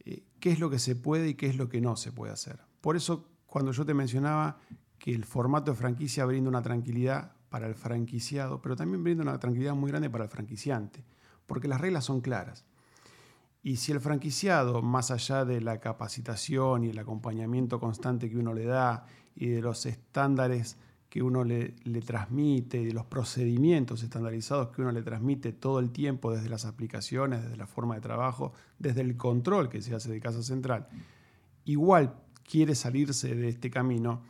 eh, 0.06 0.24
qué 0.40 0.52
es 0.52 0.60
lo 0.60 0.72
que 0.72 0.80
se 0.80 0.96
puede 0.96 1.30
y 1.30 1.34
qué 1.36 1.46
es 1.46 1.56
lo 1.56 1.70
que 1.70 1.82
no 1.82 1.96
se 1.96 2.12
puede 2.12 2.34
hacer. 2.34 2.62
Por 2.82 2.96
eso, 2.96 3.28
cuando 3.46 3.74
yo 3.74 3.86
te 3.86 3.94
mencionaba 3.94 4.58
que 4.98 5.14
el 5.14 5.24
formato 5.24 5.70
de 5.70 5.78
franquicia 5.78 6.26
brinda 6.26 6.50
una 6.50 6.64
tranquilidad 6.64 7.34
para 7.52 7.68
el 7.68 7.76
franquiciado, 7.76 8.62
pero 8.62 8.78
también 8.78 9.04
brinda 9.04 9.24
una 9.24 9.38
tranquilidad 9.38 9.76
muy 9.76 9.92
grande 9.92 10.10
para 10.10 10.24
el 10.24 10.30
franquiciante, 10.30 11.04
porque 11.46 11.68
las 11.68 11.82
reglas 11.82 12.06
son 12.06 12.22
claras. 12.22 12.64
Y 13.62 13.76
si 13.76 13.92
el 13.92 14.00
franquiciado, 14.00 14.82
más 14.82 15.12
allá 15.12 15.44
de 15.44 15.60
la 15.60 15.80
capacitación 15.80 16.86
y 16.86 16.90
el 16.90 16.98
acompañamiento 16.98 17.80
constante 17.80 18.30
que 18.30 18.38
uno 18.38 18.54
le 18.54 18.64
da 18.64 19.06
y 19.36 19.48
de 19.48 19.62
los 19.62 19.86
estándares 19.86 20.78
que 21.10 21.22
uno 21.22 21.44
le, 21.44 21.74
transmite 22.06 22.82
y 22.82 22.86
de 22.86 22.94
los 22.94 23.06
procedimientos 23.06 24.02
estandarizados 24.02 24.70
que 24.70 24.82
uno 24.82 24.94
le 24.94 25.04
transmite 25.04 25.52
todo 25.52 25.80
el 25.80 25.92
tiempo 25.92 26.34
desde 26.34 26.48
las 26.48 26.64
aplicaciones, 26.64 27.44
desde 27.44 27.58
la 27.58 27.68
forma 27.68 27.96
de 27.96 28.02
trabajo, 28.02 28.54
desde 28.80 29.02
el 29.02 29.18
control 29.18 29.68
que 29.68 29.82
se 29.82 29.94
hace 29.94 30.10
de 30.10 30.22
Casa 30.22 30.42
Central, 30.42 30.88
igual 31.66 32.16
quiere 32.50 32.76
salirse 32.76 33.36
de 33.36 33.50
este 33.50 33.70
camino, 33.70 34.22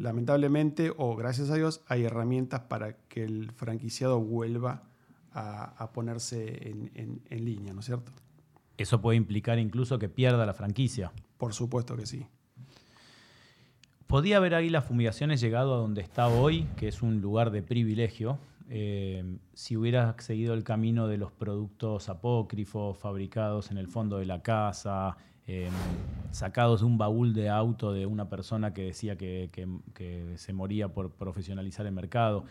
lamentablemente 0.00 0.92
o 0.96 1.16
gracias 1.16 1.50
a 1.50 1.54
Dios 1.54 1.82
hay 1.86 2.04
herramientas 2.04 2.62
para 2.62 2.94
que 3.08 3.24
el 3.24 3.52
franquiciado 3.52 4.20
vuelva 4.20 4.84
a, 5.32 5.90
ponerse 5.92 6.68
en, 6.68 7.22
en 7.28 7.44
línea, 7.44 7.72
¿no 7.72 7.80
es 7.80 7.86
cierto? 7.86 8.10
Eso 8.76 9.00
puede 9.00 9.16
implicar 9.16 9.58
incluso 9.58 9.98
que 9.98 10.08
pierda 10.08 10.44
la 10.44 10.54
franquicia. 10.54 11.12
Por 11.38 11.54
supuesto 11.54 11.96
que 11.96 12.06
sí. 12.06 12.26
¿Podía 14.06 14.38
haber 14.38 14.56
Águila 14.56 14.82
Fumigaciones 14.82 15.40
llegado 15.40 15.74
a 15.74 15.78
donde 15.78 16.00
está 16.00 16.26
hoy, 16.26 16.66
que 16.76 16.88
es 16.88 17.00
un 17.00 17.20
lugar 17.20 17.52
de 17.52 17.62
privilegio, 17.62 18.38
eh, 18.68 19.38
si 19.52 19.76
hubiera 19.76 20.16
seguido 20.18 20.54
el 20.54 20.64
camino 20.64 21.08
de 21.08 21.16
los 21.16 21.30
productos 21.30 22.08
apócrifos 22.08 22.98
fabricados 22.98 23.70
en 23.70 23.78
el 23.78 23.86
fondo 23.86 24.18
de 24.18 24.26
la 24.26 24.42
casa, 24.42 25.16
em, 25.50 25.72
sacados 26.30 26.80
de 26.80 26.86
un 26.86 26.96
baúl 26.96 27.34
de 27.34 27.48
auto 27.48 27.92
de 27.92 28.06
una 28.06 28.28
persona 28.28 28.72
que 28.72 28.82
decía 28.82 29.16
que, 29.16 29.50
se 30.36 30.52
moría 30.52 30.88
por 30.88 31.12
profesionalizar 31.12 31.86
el 31.86 31.92
mercado? 31.92 32.44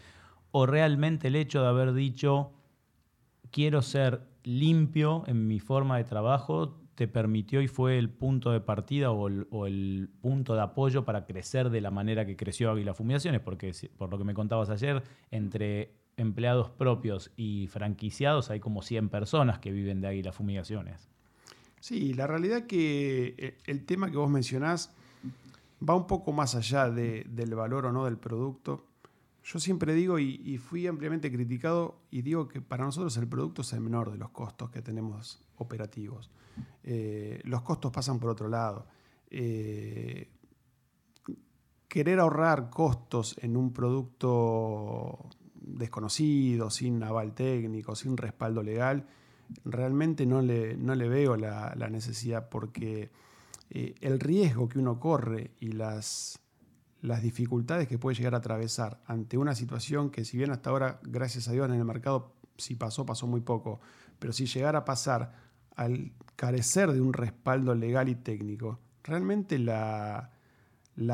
¿O 0.52 0.66
realmente 0.66 1.28
el 1.28 1.36
hecho 1.36 1.62
de 1.62 1.68
haber 1.68 1.94
dicho, 1.94 2.52
quiero 3.52 3.82
ser 3.82 4.28
limpio 4.44 5.24
en 5.28 5.48
mi 5.48 5.60
forma 5.60 5.98
de 5.98 6.04
trabajo 6.04 6.80
te 7.00 7.08
permitió 7.08 7.62
y 7.62 7.70
fue 7.70 7.98
el 7.98 8.10
punto 8.10 8.52
de 8.52 8.60
partida 8.60 9.12
o 9.12 9.28
el, 9.28 10.10
punto 10.22 10.54
de 10.54 10.62
apoyo 10.62 11.06
para 11.06 11.26
crecer 11.26 11.70
de 11.70 11.80
la 11.80 11.92
manera 11.92 12.26
que 12.26 12.36
creció 12.36 12.72
Águila 12.72 12.94
Fumigaciones, 12.94 13.40
porque 13.40 13.72
por 13.96 14.10
lo 14.10 14.18
que 14.18 14.26
me 14.26 14.34
contabas 14.34 14.70
ayer, 14.70 15.02
entre 15.32 15.94
empleados 16.18 16.70
propios 16.72 17.32
y 17.38 17.68
franquiciados 17.68 18.50
hay 18.50 18.60
como 18.60 18.82
100 18.82 19.08
personas 19.08 19.60
que 19.60 19.72
viven 19.72 20.02
de 20.02 20.10
Águila 20.10 20.34
Fumigaciones. 20.34 21.10
Sí, 21.80 22.14
la 22.14 22.28
realidad 22.28 22.66
que 22.66 23.36
eh, 23.38 23.58
el 23.66 23.86
tema 23.86 24.10
que 24.12 24.18
vos 24.18 24.30
mencionás 24.30 24.94
va 25.88 25.96
un 25.96 26.08
poco 26.08 26.34
más 26.34 26.56
allá 26.56 26.90
del 26.90 27.56
valor 27.56 27.86
o 27.86 27.92
no 27.92 28.06
del 28.06 28.18
producto 28.18 28.90
yo 29.52 29.60
siempre 29.60 29.96
digo, 29.96 30.20
y, 30.20 30.58
fui 30.60 30.86
ampliamente 30.86 31.32
criticado, 31.32 31.96
y 32.12 32.22
digo 32.22 32.48
que 32.48 32.62
para 32.62 32.86
nosotros 32.86 33.18
el 33.18 33.28
producto 33.28 33.64
es 33.64 33.74
el 33.74 33.82
menor 33.82 34.12
de 34.12 34.18
los 34.18 34.30
costos 34.30 34.70
que 34.70 34.84
tenemos 34.84 35.42
operativos. 35.58 36.30
Eh, 36.84 37.42
los 37.46 37.64
costos 37.64 37.92
pasan 37.92 38.20
por 38.20 38.30
otro 38.30 38.48
lado. 38.48 38.86
Eh, 39.32 40.30
querer 41.88 42.20
ahorrar 42.20 42.70
costos 42.70 43.38
en 43.42 43.58
un 43.58 43.74
producto 43.74 45.30
desconocido, 45.56 46.70
sin 46.70 47.02
aval 47.02 47.34
técnico, 47.34 47.96
sin 47.96 48.18
respaldo 48.18 48.62
legal, 48.62 49.08
realmente 49.66 50.26
no 50.26 50.42
le, 50.42 50.78
no 50.78 50.96
le 50.96 51.10
veo 51.10 51.36
la, 51.36 51.76
necesidad 51.90 52.50
porque 52.50 53.10
eh, 53.70 53.96
el 54.02 54.20
riesgo 54.20 54.70
que 54.70 54.80
uno 54.80 55.00
corre 55.00 55.52
y 55.60 55.72
las 55.72 56.40
las 57.02 57.22
dificultades 57.22 57.88
que 57.88 57.98
puede 57.98 58.18
llegar 58.18 58.36
a 58.36 58.40
atravesar 58.40 59.00
ante 59.06 59.38
una 59.38 59.56
situación 59.56 60.10
que 60.10 60.26
si 60.26 60.38
bien 60.38 60.52
hasta 60.52 60.70
ahora, 60.70 61.00
gracias 61.04 61.48
a 61.48 61.54
Dios, 61.54 61.70
en 61.70 61.76
el 61.76 61.86
mercado 61.86 62.34
si 62.58 62.76
pasó, 62.76 63.06
pasó 63.06 63.26
muy 63.26 63.42
poco, 63.42 63.80
pero 64.20 64.34
si 64.34 64.46
llegara 64.46 64.80
a 64.80 64.86
pasar 64.86 65.34
al 65.76 66.12
carecer 66.36 66.92
de 66.92 67.02
un 67.02 67.14
respaldo 67.14 67.74
legal 67.74 68.10
y 68.10 68.16
técnico, 68.16 68.80
realmente 69.04 69.58
la, 69.58 70.32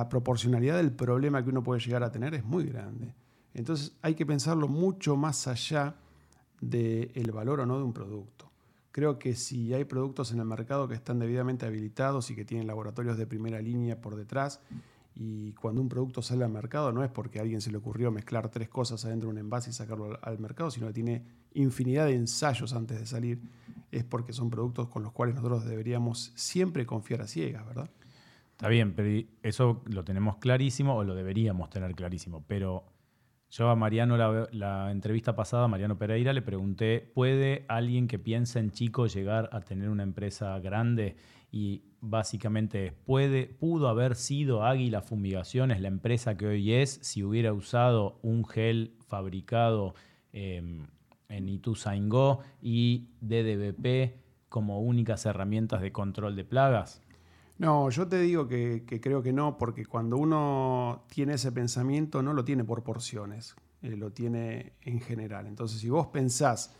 proporcionalidad 0.09 0.77
del 0.77 0.91
problema 0.91 1.43
que 1.43 1.51
uno 1.51 1.61
puede 1.61 1.79
llegar 1.81 2.03
a 2.03 2.11
tener 2.11 2.33
es 2.33 2.43
muy 2.43 2.65
grande. 2.65 3.13
Entonces 3.53 3.95
hay 4.01 4.15
que 4.15 4.25
pensarlo 4.25 4.67
mucho 4.67 5.15
más 5.15 5.47
allá 5.47 5.95
del 6.69 7.31
valor 7.31 7.61
o 7.61 7.65
no 7.65 7.77
de 7.77 7.83
un 7.83 7.93
producto. 7.93 8.51
Creo 8.91 9.19
que 9.19 9.35
si 9.35 9.73
hay 9.73 9.83
productos 9.83 10.31
en 10.31 10.39
el 10.39 10.45
mercado 10.45 10.87
que 10.87 10.95
están 10.95 11.19
debidamente 11.19 11.65
habilitados 11.65 12.31
y 12.31 12.35
que 12.35 12.45
tienen 12.45 12.67
laboratorios 12.67 13.17
de 13.17 13.27
primera 13.27 13.61
línea 13.61 13.99
por 13.99 14.15
detrás, 14.15 14.61
y 15.15 15.53
cuando 15.53 15.81
un 15.81 15.87
producto 15.87 16.21
sale 16.21 16.43
al 16.43 16.51
mercado 16.51 16.91
no 16.91 17.03
es 17.03 17.09
porque 17.09 17.39
a 17.39 17.41
alguien 17.41 17.61
se 17.61 17.71
le 17.71 17.77
ocurrió 17.77 18.11
mezclar 18.11 18.49
tres 18.49 18.67
cosas 18.67 19.05
adentro 19.05 19.27
de 19.29 19.33
un 19.33 19.37
envase 19.39 19.69
y 19.69 19.73
sacarlo 19.73 20.19
al 20.21 20.39
mercado, 20.39 20.71
sino 20.71 20.87
que 20.87 20.93
tiene 20.93 21.23
infinidad 21.53 22.05
de 22.05 22.15
ensayos 22.15 22.73
antes 22.73 22.99
de 22.99 23.05
salir. 23.05 23.41
Es 23.91 24.03
porque 24.03 24.33
son 24.33 24.49
productos 24.49 24.89
con 24.89 25.03
los 25.03 25.13
cuales 25.13 25.35
nosotros 25.35 25.65
deberíamos 25.65 26.33
siempre 26.35 26.85
confiar 26.85 27.21
a 27.21 27.27
ciegas, 27.27 27.65
¿verdad? 27.65 27.89
Está 28.51 28.67
bien, 28.67 28.93
pero 28.93 29.25
eso 29.43 29.81
lo 29.85 30.03
tenemos 30.03 30.37
clarísimo 30.37 30.95
o 30.95 31.03
lo 31.03 31.15
deberíamos 31.15 31.69
tener 31.69 31.93
clarísimo. 31.95 32.43
Pero 32.47 32.83
yo 33.57 33.69
a 33.69 33.75
Mariano, 33.75 34.17
la, 34.17 34.47
la 34.51 34.91
entrevista 34.91 35.35
pasada, 35.35 35.67
Mariano 35.67 35.97
Pereira, 35.97 36.33
le 36.33 36.41
pregunté, 36.41 37.11
¿puede 37.13 37.65
alguien 37.67 38.07
que 38.07 38.19
piensa 38.19 38.59
en 38.59 38.71
chico 38.71 39.07
llegar 39.07 39.49
a 39.51 39.61
tener 39.61 39.89
una 39.89 40.03
empresa 40.03 40.59
grande? 40.59 41.15
y 41.55 41.83
básicamente 42.01 42.91
puede, 42.91 43.45
pudo 43.45 43.87
haber 43.87 44.15
sido 44.15 44.65
Águila 44.65 45.01
Fumigaciones 45.01 45.79
la 45.79 45.87
empresa 45.87 46.35
que 46.35 46.47
hoy 46.47 46.73
es 46.73 46.99
si 47.01 47.23
hubiera 47.23 47.53
usado 47.53 48.19
un 48.23 48.43
gel 48.43 48.97
fabricado 49.07 49.95
em, 50.33 50.85
en 51.29 51.47
Ituzaingó 51.47 52.41
y 52.61 53.07
DDBP 53.21 54.19
como 54.49 54.81
únicas 54.81 55.25
herramientas 55.25 55.81
de 55.81 55.93
control 55.93 56.35
de 56.35 56.43
plagas? 56.43 57.01
No, 57.57 57.89
yo 57.89 58.07
te 58.07 58.19
digo 58.19 58.47
que, 58.47 58.83
creo 59.01 59.21
que 59.21 59.31
no, 59.31 59.57
porque 59.57 59.85
cuando 59.85 60.17
uno 60.17 61.05
tiene 61.09 61.35
ese 61.35 61.51
pensamiento 61.53 62.21
no 62.21 62.33
lo 62.33 62.43
tiene 62.43 62.65
por 62.65 62.83
porciones, 62.83 63.55
eh, 63.81 63.95
lo 63.95 64.11
tiene 64.11 64.73
en 64.81 64.99
general. 64.99 65.47
Entonces, 65.47 65.79
si 65.79 65.89
vos 65.89 66.07
pensás 66.07 66.75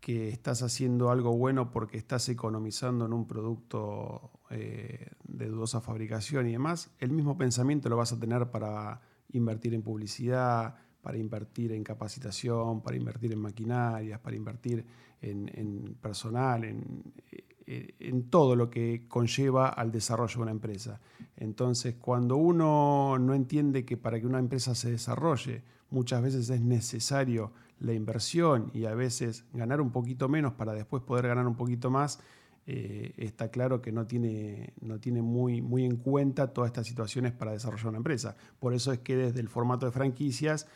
que 0.00 0.30
estás 0.30 0.62
haciendo 0.62 1.10
algo 1.10 1.36
bueno 1.36 1.70
porque 1.70 1.98
estás 1.98 2.28
economizando 2.30 3.04
en 3.04 3.12
un 3.12 3.26
producto 3.26 4.30
eh, 4.48 5.10
de 5.24 5.46
dudosa 5.46 5.82
fabricación 5.82 6.48
y 6.48 6.52
demás, 6.52 6.90
el 6.98 7.10
mismo 7.10 7.36
pensamiento 7.36 7.90
lo 7.90 7.98
vas 7.98 8.12
a 8.14 8.18
tener 8.18 8.50
para 8.50 9.02
invertir 9.32 9.74
en 9.74 9.82
publicidad, 9.82 10.76
para 11.02 11.18
invertir 11.18 11.72
en 11.72 11.84
capacitación, 11.84 12.82
para 12.82 12.96
invertir 12.96 13.32
en 13.32 13.40
maquinarias, 13.40 14.18
para 14.20 14.36
invertir 14.36 14.86
en, 15.20 15.98
personal, 16.00 16.64
en, 16.64 17.12
eh, 17.30 17.44
en, 17.66 18.30
todo 18.30 18.56
lo 18.56 18.70
que 18.70 19.06
conlleva 19.08 19.68
al 19.68 19.92
desarrollo 19.92 20.36
de 20.36 20.42
una 20.42 20.50
empresa. 20.50 21.00
Entonces, 21.36 21.96
cuando 21.96 22.36
uno 22.36 23.18
no 23.18 23.34
entiende 23.34 23.84
que 23.84 23.96
para 23.96 24.18
que 24.20 24.26
una 24.26 24.38
empresa 24.38 24.74
se 24.74 24.90
desarrolle, 24.90 25.62
muchas 25.90 26.22
veces 26.22 26.50
es 26.50 26.60
necesario 26.60 27.52
la 27.78 27.92
inversión 27.92 28.70
y 28.74 28.84
a 28.84 28.94
veces 28.94 29.44
ganar 29.52 29.80
un 29.80 29.90
poquito 29.90 30.28
menos 30.28 30.52
para 30.54 30.74
después 30.74 31.02
poder 31.02 31.28
ganar 31.28 31.46
un 31.46 31.56
poquito 31.56 31.90
más, 31.90 32.20
eh, 32.66 33.14
está 33.16 33.50
claro 33.50 33.80
que 33.80 33.90
no 33.90 34.06
tiene, 34.06 34.74
no 34.80 35.00
tiene 35.00 35.22
muy, 35.22 35.62
muy 35.62 35.84
en 35.84 35.96
cuenta 35.96 36.52
todas 36.52 36.68
estas 36.68 36.86
situaciones 36.86 37.32
para 37.32 37.52
desarrollar 37.52 37.88
una 37.88 37.98
empresa. 37.98 38.36
Por 38.58 38.74
eso 38.74 38.92
es 38.92 38.98
que 39.00 39.16
desde 39.16 39.40
el 39.40 39.48
formato 39.48 39.86
de 39.86 39.92
franquicias, 39.92 40.66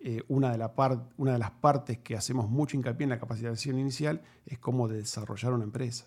eh, 0.00 0.22
una, 0.28 0.50
de 0.52 0.58
la 0.58 0.72
una 1.16 1.32
de 1.32 1.38
las 1.38 1.50
partes 1.50 1.98
que 1.98 2.16
hacemos 2.16 2.48
mucho 2.48 2.76
hincapié 2.76 3.04
en 3.04 3.10
la 3.10 3.18
capacitación 3.18 3.78
inicial 3.78 4.22
es 4.46 4.58
cómo 4.58 4.88
desarrollar 4.88 5.52
una 5.52 5.64
empresa. 5.64 6.06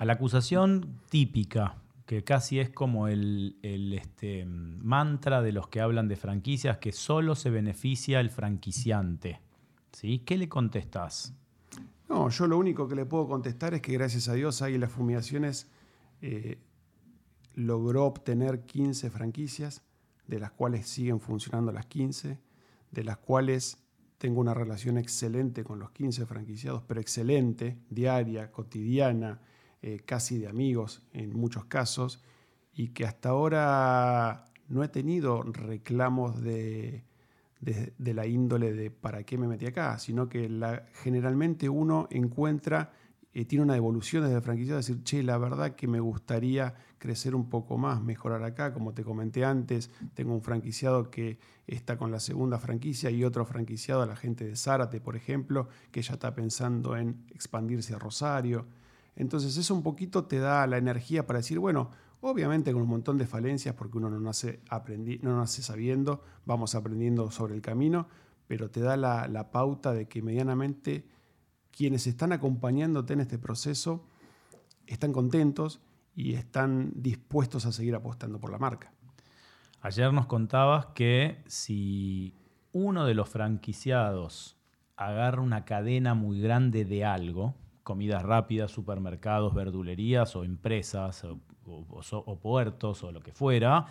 A 0.00 0.06
la 0.06 0.14
acusación 0.14 0.98
típica, 1.10 1.76
que 2.06 2.24
casi 2.24 2.58
es 2.58 2.70
como 2.70 3.06
el, 3.06 3.58
este, 3.60 4.46
mantra 4.46 5.42
de 5.42 5.52
los 5.52 5.68
que 5.68 5.82
hablan 5.82 6.08
de 6.08 6.16
franquicias, 6.16 6.78
que 6.78 6.90
solo 6.90 7.34
se 7.34 7.50
beneficia 7.50 8.18
el 8.20 8.30
franquiciante. 8.30 9.42
¿Sí? 9.92 10.20
¿Qué 10.20 10.38
le 10.38 10.48
contestas? 10.48 11.34
No, 12.08 12.30
yo 12.30 12.46
lo 12.46 12.56
único 12.56 12.88
que 12.88 12.94
le 12.94 13.04
puedo 13.04 13.28
contestar 13.28 13.74
es 13.74 13.82
que 13.82 13.92
gracias 13.92 14.30
a 14.30 14.32
Dios 14.32 14.62
las 14.62 14.90
Fumigaciones 14.90 15.68
eh, 16.22 16.56
logró 17.54 18.06
obtener 18.06 18.64
15 18.64 19.10
franquicias, 19.10 19.82
de 20.26 20.40
las 20.40 20.52
cuales 20.52 20.88
siguen 20.88 21.20
funcionando 21.20 21.72
las 21.72 21.84
15, 21.84 22.38
de 22.90 23.04
las 23.04 23.18
cuales 23.18 23.76
tengo 24.16 24.40
una 24.40 24.54
relación 24.54 24.96
excelente 24.96 25.62
con 25.62 25.78
los 25.78 25.90
15 25.90 26.24
franquiciados, 26.24 26.84
pero 26.88 27.02
excelente, 27.02 27.76
diaria, 27.90 28.50
cotidiana, 28.50 29.42
eh, 29.82 30.00
casi 30.04 30.38
de 30.38 30.48
amigos 30.48 31.02
en 31.12 31.36
muchos 31.36 31.64
casos, 31.64 32.22
y 32.72 32.88
que 32.88 33.04
hasta 33.04 33.30
ahora 33.30 34.44
no 34.68 34.84
he 34.84 34.88
tenido 34.88 35.42
reclamos 35.42 36.40
de, 36.40 37.04
de, 37.60 38.14
la 38.14 38.26
índole 38.26 38.72
de 38.72 38.90
para 38.90 39.22
qué 39.24 39.36
me 39.36 39.46
metí 39.46 39.66
acá, 39.66 39.98
sino 39.98 40.28
que 40.28 40.48
generalmente 40.94 41.68
uno 41.68 42.08
encuentra, 42.10 42.92
eh, 43.32 43.44
tiene 43.44 43.64
una 43.64 43.74
devolución 43.74 44.22
desde 44.22 44.36
el 44.36 44.42
franquiciado, 44.42 44.78
decir, 44.78 45.02
che, 45.02 45.22
la 45.22 45.38
verdad 45.38 45.74
que 45.74 45.86
me 45.86 46.00
gustaría 46.00 46.74
crecer 46.98 47.34
un 47.34 47.48
poco 47.48 47.76
más, 47.76 48.02
mejorar 48.02 48.42
acá, 48.44 48.72
como 48.72 48.94
te 48.94 49.04
comenté 49.04 49.44
antes, 49.44 49.90
tengo 50.14 50.32
un 50.32 50.42
franquiciado 50.42 51.10
que 51.10 51.38
está 51.66 51.96
con 51.96 52.10
la 52.10 52.20
segunda 52.20 52.58
franquicia 52.58 53.10
y 53.10 53.24
otro 53.24 53.44
franquiciado, 53.44 54.04
la 54.06 54.16
gente 54.16 54.46
de 54.46 54.56
Zárate, 54.56 55.00
por 55.00 55.16
ejemplo, 55.16 55.68
que 55.90 56.02
ya 56.02 56.14
está 56.14 56.34
pensando 56.34 56.96
en 56.96 57.24
expandirse 57.30 57.94
a 57.94 57.98
Rosario. 57.98 58.66
Entonces 59.16 59.56
eso 59.56 59.74
un 59.74 59.82
poquito 59.82 60.24
te 60.24 60.38
da 60.38 60.66
la 60.66 60.78
energía 60.78 61.26
para 61.26 61.38
decir, 61.38 61.58
bueno, 61.58 61.90
Obviamente 62.22 62.72
con 62.72 62.82
un 62.82 62.88
montón 62.88 63.16
de 63.16 63.26
falencias 63.26 63.74
porque 63.74 63.96
uno 63.96 64.10
no 64.10 64.20
nace, 64.20 64.60
no 65.22 65.36
nace 65.36 65.62
sabiendo, 65.62 66.22
vamos 66.44 66.74
aprendiendo 66.74 67.30
sobre 67.30 67.54
el 67.54 67.62
camino, 67.62 68.08
pero 68.46 68.70
te 68.70 68.80
da 68.80 68.96
la, 68.96 69.50
pauta 69.50 69.92
de 69.92 70.06
que 70.06 70.20
medianamente 70.20 71.06
quienes 71.70 72.06
están 72.06 72.32
acompañándote 72.32 73.14
en 73.14 73.20
este 73.20 73.38
proceso 73.38 74.04
están 74.86 75.12
contentos 75.12 75.80
y 76.14 76.34
están 76.34 76.92
dispuestos 76.94 77.64
a 77.64 77.72
seguir 77.72 77.94
apostando 77.94 78.38
por 78.38 78.50
la 78.50 78.58
marca. 78.58 78.92
Ayer 79.80 80.12
nos 80.12 80.26
contabas 80.26 80.86
que 80.94 81.42
si 81.46 82.34
uno 82.72 83.06
de 83.06 83.14
los 83.14 83.30
franquiciados 83.30 84.58
agarra 84.96 85.40
una 85.40 85.64
cadena 85.64 86.12
muy 86.12 86.42
grande 86.42 86.84
de 86.84 87.06
algo, 87.06 87.54
comidas 87.82 88.22
rápidas, 88.22 88.70
supermercados, 88.70 89.54
verdulerías 89.54 90.36
o 90.36 90.44
empresas 90.44 91.24
o, 91.24 92.38
puertos 92.40 93.02
o 93.02 93.12
lo 93.12 93.20
que 93.20 93.32
fuera, 93.32 93.86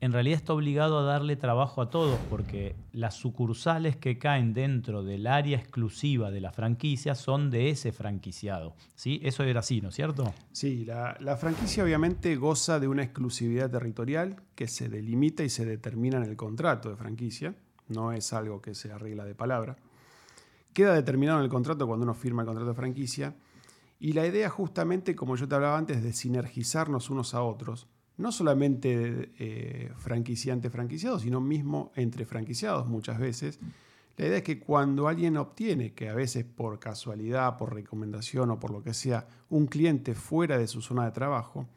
en 0.00 0.12
realidad 0.12 0.38
está 0.38 0.52
obligado 0.52 0.98
a 0.98 1.02
darle 1.04 1.36
trabajo 1.36 1.80
a 1.80 1.88
todos 1.88 2.18
porque 2.28 2.74
las 2.92 3.14
sucursales 3.14 3.96
que 3.96 4.18
caen 4.18 4.52
dentro 4.52 5.04
del 5.04 5.28
área 5.28 5.56
exclusiva 5.56 6.32
de 6.32 6.40
la 6.40 6.50
franquicia 6.50 7.14
son 7.14 7.50
de 7.50 7.70
ese 7.70 7.92
franquiciado. 7.92 8.74
¿Sí? 8.96 9.20
Eso 9.22 9.44
era 9.44 9.60
así, 9.60 9.80
¿no 9.80 9.90
es 9.90 9.94
cierto? 9.94 10.34
Sí, 10.50 10.84
la, 10.84 11.16
la, 11.20 11.36
franquicia 11.36 11.84
obviamente 11.84 12.34
goza 12.34 12.80
de 12.80 12.88
una 12.88 13.04
exclusividad 13.04 13.70
territorial 13.70 14.42
que 14.56 14.66
se 14.66 14.88
delimita 14.88 15.44
y 15.44 15.48
se 15.48 15.64
determina 15.64 16.16
en 16.16 16.24
el 16.24 16.36
contrato 16.36 16.90
de 16.90 16.96
franquicia, 16.96 17.54
no 17.86 18.10
es 18.10 18.32
algo 18.32 18.60
que 18.60 18.74
se 18.74 18.90
arregla 18.90 19.24
de 19.24 19.36
palabra. 19.36 19.76
Queda 20.72 20.94
determinado 20.94 21.38
en 21.38 21.44
el 21.44 21.50
contrato 21.50 21.86
cuando 21.86 22.04
uno 22.04 22.14
firma 22.14 22.42
el 22.42 22.46
contrato 22.46 22.70
de 22.70 22.74
franquicia 22.74 23.34
y 24.02 24.14
la 24.14 24.26
idea 24.26 24.50
justamente, 24.50 25.14
como 25.14 25.36
yo 25.36 25.46
te 25.46 25.54
hablaba 25.54 25.78
antes, 25.78 26.02
de 26.02 26.12
sinergizarnos 26.12 27.08
unos 27.08 27.34
a 27.34 27.42
otros, 27.42 27.86
no 28.16 28.32
solamente 28.32 29.30
eh, 29.38 29.92
franquiciante-franquiciado, 29.96 31.20
sino 31.20 31.40
mismo 31.40 31.92
entre 31.94 32.26
franquiciados 32.26 32.88
muchas 32.88 33.18
veces. 33.18 33.60
La 34.16 34.26
idea 34.26 34.38
es 34.38 34.42
que 34.42 34.58
cuando 34.58 35.08
alguien 35.08 35.36
obtiene, 35.36 35.92
que 35.92 36.08
a 36.08 36.14
veces 36.14 36.44
por 36.44 36.78
casualidad, 36.78 37.56
por 37.56 37.74
recomendación 37.74 38.50
o 38.50 38.58
por 38.58 38.72
lo 38.72 38.82
que 38.82 38.92
sea, 38.92 39.28
un 39.50 39.66
cliente 39.66 40.14
fuera 40.14 40.58
de 40.58 40.66
su 40.66 40.82
zona 40.82 41.04
de 41.04 41.12
trabajo, 41.12 41.68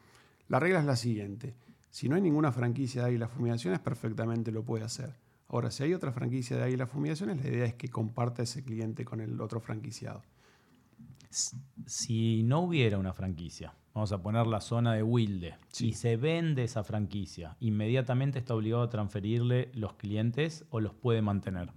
la 0.48 0.58
regla 0.58 0.80
es 0.80 0.84
la 0.84 0.96
siguiente. 0.96 1.54
Si 1.90 2.08
no 2.08 2.16
hay 2.16 2.22
ninguna 2.22 2.52
franquicia 2.52 3.02
de 3.02 3.08
Águila 3.08 3.28
Fumigaciones, 3.28 3.78
perfectamente 3.80 4.50
lo 4.50 4.64
puede 4.64 4.84
hacer. 4.84 5.14
Ahora, 5.48 5.70
si 5.70 5.84
hay 5.84 5.94
otra 5.94 6.12
franquicia 6.12 6.56
de 6.56 6.64
Águila 6.64 6.86
Fumigaciones, 6.86 7.42
la 7.42 7.48
idea 7.48 7.64
es 7.66 7.74
que 7.74 7.88
comparta 7.88 8.42
ese 8.42 8.64
cliente 8.64 9.04
con 9.04 9.20
el 9.20 9.40
otro 9.40 9.60
franquiciado 9.60 10.22
si 11.86 12.42
no 12.42 12.60
hubiera 12.60 12.98
una 12.98 13.12
franquicia, 13.12 13.74
vamos 13.94 14.12
a 14.12 14.22
poner 14.22 14.46
la 14.46 14.60
zona 14.60 14.94
de 14.94 15.02
Wilde, 15.02 15.54
y 15.78 15.92
se 15.92 16.16
vende 16.16 16.64
esa 16.64 16.84
franquicia, 16.84 17.56
¿inmediatamente 17.60 18.38
está 18.38 18.54
obligado 18.54 18.82
a 18.82 18.90
transferirle 18.90 19.70
los 19.74 19.94
clientes 19.94 20.64
o 20.70 20.80
los 20.80 20.94
puede 20.94 21.22
mantener? 21.22 21.72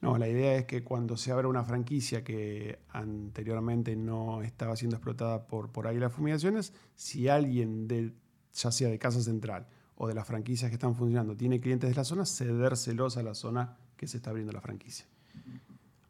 No, 0.00 0.18
la 0.18 0.28
idea 0.28 0.56
es 0.56 0.66
que 0.66 0.84
cuando 0.84 1.16
se 1.16 1.32
abra 1.32 1.48
una 1.48 1.64
franquicia 1.64 2.22
que 2.22 2.80
anteriormente 2.90 3.96
no 3.96 4.42
estaba 4.42 4.76
siendo 4.76 4.96
explotada 4.96 5.46
por, 5.46 5.72
por 5.72 5.86
Águila 5.86 6.10
Fumigaciones, 6.10 6.74
si 6.94 7.28
alguien, 7.28 7.88
de, 7.88 8.12
ya 8.52 8.70
sea 8.70 8.88
de 8.88 8.98
Casa 8.98 9.22
Central 9.22 9.66
o 9.96 10.08
de 10.08 10.14
las 10.14 10.26
franquicias 10.26 10.70
que 10.70 10.74
están 10.74 10.94
funcionando, 10.94 11.36
tiene 11.36 11.60
clientes 11.60 11.90
de 11.90 11.96
la 11.96 12.04
zona, 12.04 12.24
cedérselos 12.24 13.16
a 13.16 13.22
la 13.22 13.34
zona 13.34 13.76
que 13.96 14.06
se 14.06 14.16
está 14.16 14.30
abriendo 14.30 14.52
la 14.52 14.60
franquicia. 14.60 15.06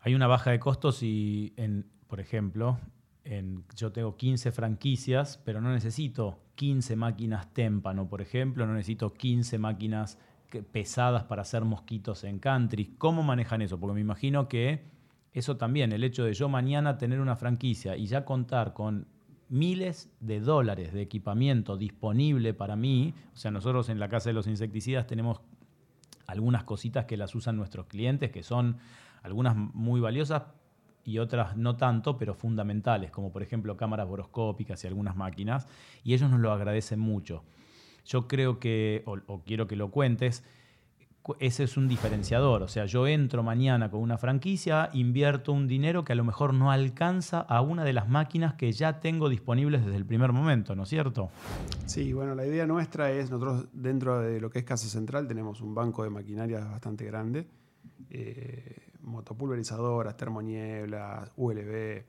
Hay 0.00 0.14
una 0.14 0.26
baja 0.26 0.50
de 0.50 0.58
costos 0.58 1.02
y 1.02 1.52
en, 1.56 1.86
por 2.08 2.20
ejemplo, 2.20 2.78
en, 3.24 3.64
yo 3.76 3.92
tengo 3.92 4.16
15 4.16 4.50
franquicias, 4.50 5.38
pero 5.44 5.60
no 5.60 5.72
necesito 5.72 6.40
15 6.56 6.96
máquinas 6.96 7.52
témpano, 7.52 8.08
por 8.08 8.20
ejemplo, 8.20 8.66
no 8.66 8.74
necesito 8.74 9.12
15 9.12 9.58
máquinas 9.58 10.18
pesadas 10.72 11.24
para 11.24 11.42
hacer 11.42 11.64
mosquitos 11.64 12.24
en 12.24 12.38
country. 12.38 12.94
¿Cómo 12.98 13.22
manejan 13.22 13.62
eso? 13.62 13.78
Porque 13.78 13.94
me 13.94 14.00
imagino 14.00 14.48
que 14.48 14.84
eso 15.32 15.56
también, 15.56 15.92
el 15.92 16.04
hecho 16.04 16.24
de 16.24 16.34
yo 16.34 16.48
mañana 16.48 16.98
tener 16.98 17.20
una 17.20 17.36
franquicia 17.36 17.96
y 17.96 18.06
ya 18.06 18.24
contar 18.24 18.74
con 18.74 19.06
miles 19.52 20.10
de 20.20 20.40
dólares 20.40 20.94
de 20.94 21.02
equipamiento 21.02 21.76
disponible 21.76 22.54
para 22.54 22.74
mí, 22.74 23.12
o 23.34 23.36
sea, 23.36 23.50
nosotros 23.50 23.90
en 23.90 24.00
la 24.00 24.08
Casa 24.08 24.30
de 24.30 24.32
los 24.32 24.46
Insecticidas 24.46 25.06
tenemos 25.06 25.42
algunas 26.26 26.64
cositas 26.64 27.04
que 27.04 27.18
las 27.18 27.34
usan 27.34 27.56
nuestros 27.56 27.84
clientes, 27.84 28.30
que 28.30 28.42
son 28.42 28.78
algunas 29.22 29.54
muy 29.54 30.00
valiosas, 30.00 30.44
y 31.04 31.18
otras 31.18 31.56
no 31.56 31.76
tanto, 31.76 32.16
pero 32.16 32.32
fundamentales, 32.32 33.10
como 33.10 33.30
por 33.30 33.42
ejemplo 33.42 33.76
cámaras 33.76 34.08
boroscópicas 34.08 34.82
y 34.84 34.86
algunas 34.86 35.16
máquinas, 35.16 35.68
y 36.02 36.14
ellos 36.14 36.30
nos 36.30 36.40
lo 36.40 36.50
agradecen 36.50 36.98
mucho. 36.98 37.44
Yo 38.06 38.28
creo 38.28 38.58
que, 38.58 39.02
o, 39.04 39.42
quiero 39.44 39.66
que 39.66 39.76
lo 39.76 39.90
cuentes, 39.90 40.44
ese 41.38 41.64
es 41.64 41.76
un 41.76 41.88
diferenciador. 41.88 42.62
O 42.62 42.68
sea, 42.68 42.87
yo 42.87 43.06
entro 43.06 43.42
mañana 43.42 43.90
con 43.90 44.00
una 44.00 44.18
franquicia, 44.18 44.90
invierto 44.92 45.52
un 45.52 45.68
dinero 45.68 46.04
que 46.04 46.12
a 46.12 46.16
lo 46.16 46.24
mejor 46.24 46.54
no 46.54 46.70
alcanza 46.70 47.40
a 47.40 47.61
una 47.61 47.85
de 47.85 47.92
las 47.92 48.08
máquinas 48.08 48.54
que 48.54 48.72
ya 48.72 49.00
tengo 49.00 49.28
disponibles 49.28 49.85
desde 49.85 49.96
el 49.96 50.06
primer 50.06 50.32
momento, 50.32 50.74
¿no 50.74 50.82
es 50.82 50.88
cierto? 50.88 51.30
Sí, 51.87 52.12
bueno, 52.12 52.35
la 52.35 52.46
idea 52.46 52.66
nuestra 52.66 53.12
es, 53.12 53.30
nosotros 53.30 53.66
dentro 53.72 54.20
de 54.20 54.40
lo 54.40 54.50
que 54.50 54.61
es 54.61 54.64
Casa 54.64 54.88
Central 54.88 55.28
tenemos 55.28 55.61
un 55.61 55.74
banco 55.74 56.02
de 56.02 56.11
maquinaria 56.11 56.61
bastante 56.61 57.04
grande. 57.04 57.46
Eh, 58.11 58.76
motopulverizadoras, 59.02 60.16
termonieblas, 60.16 61.30
ULB, 61.37 62.04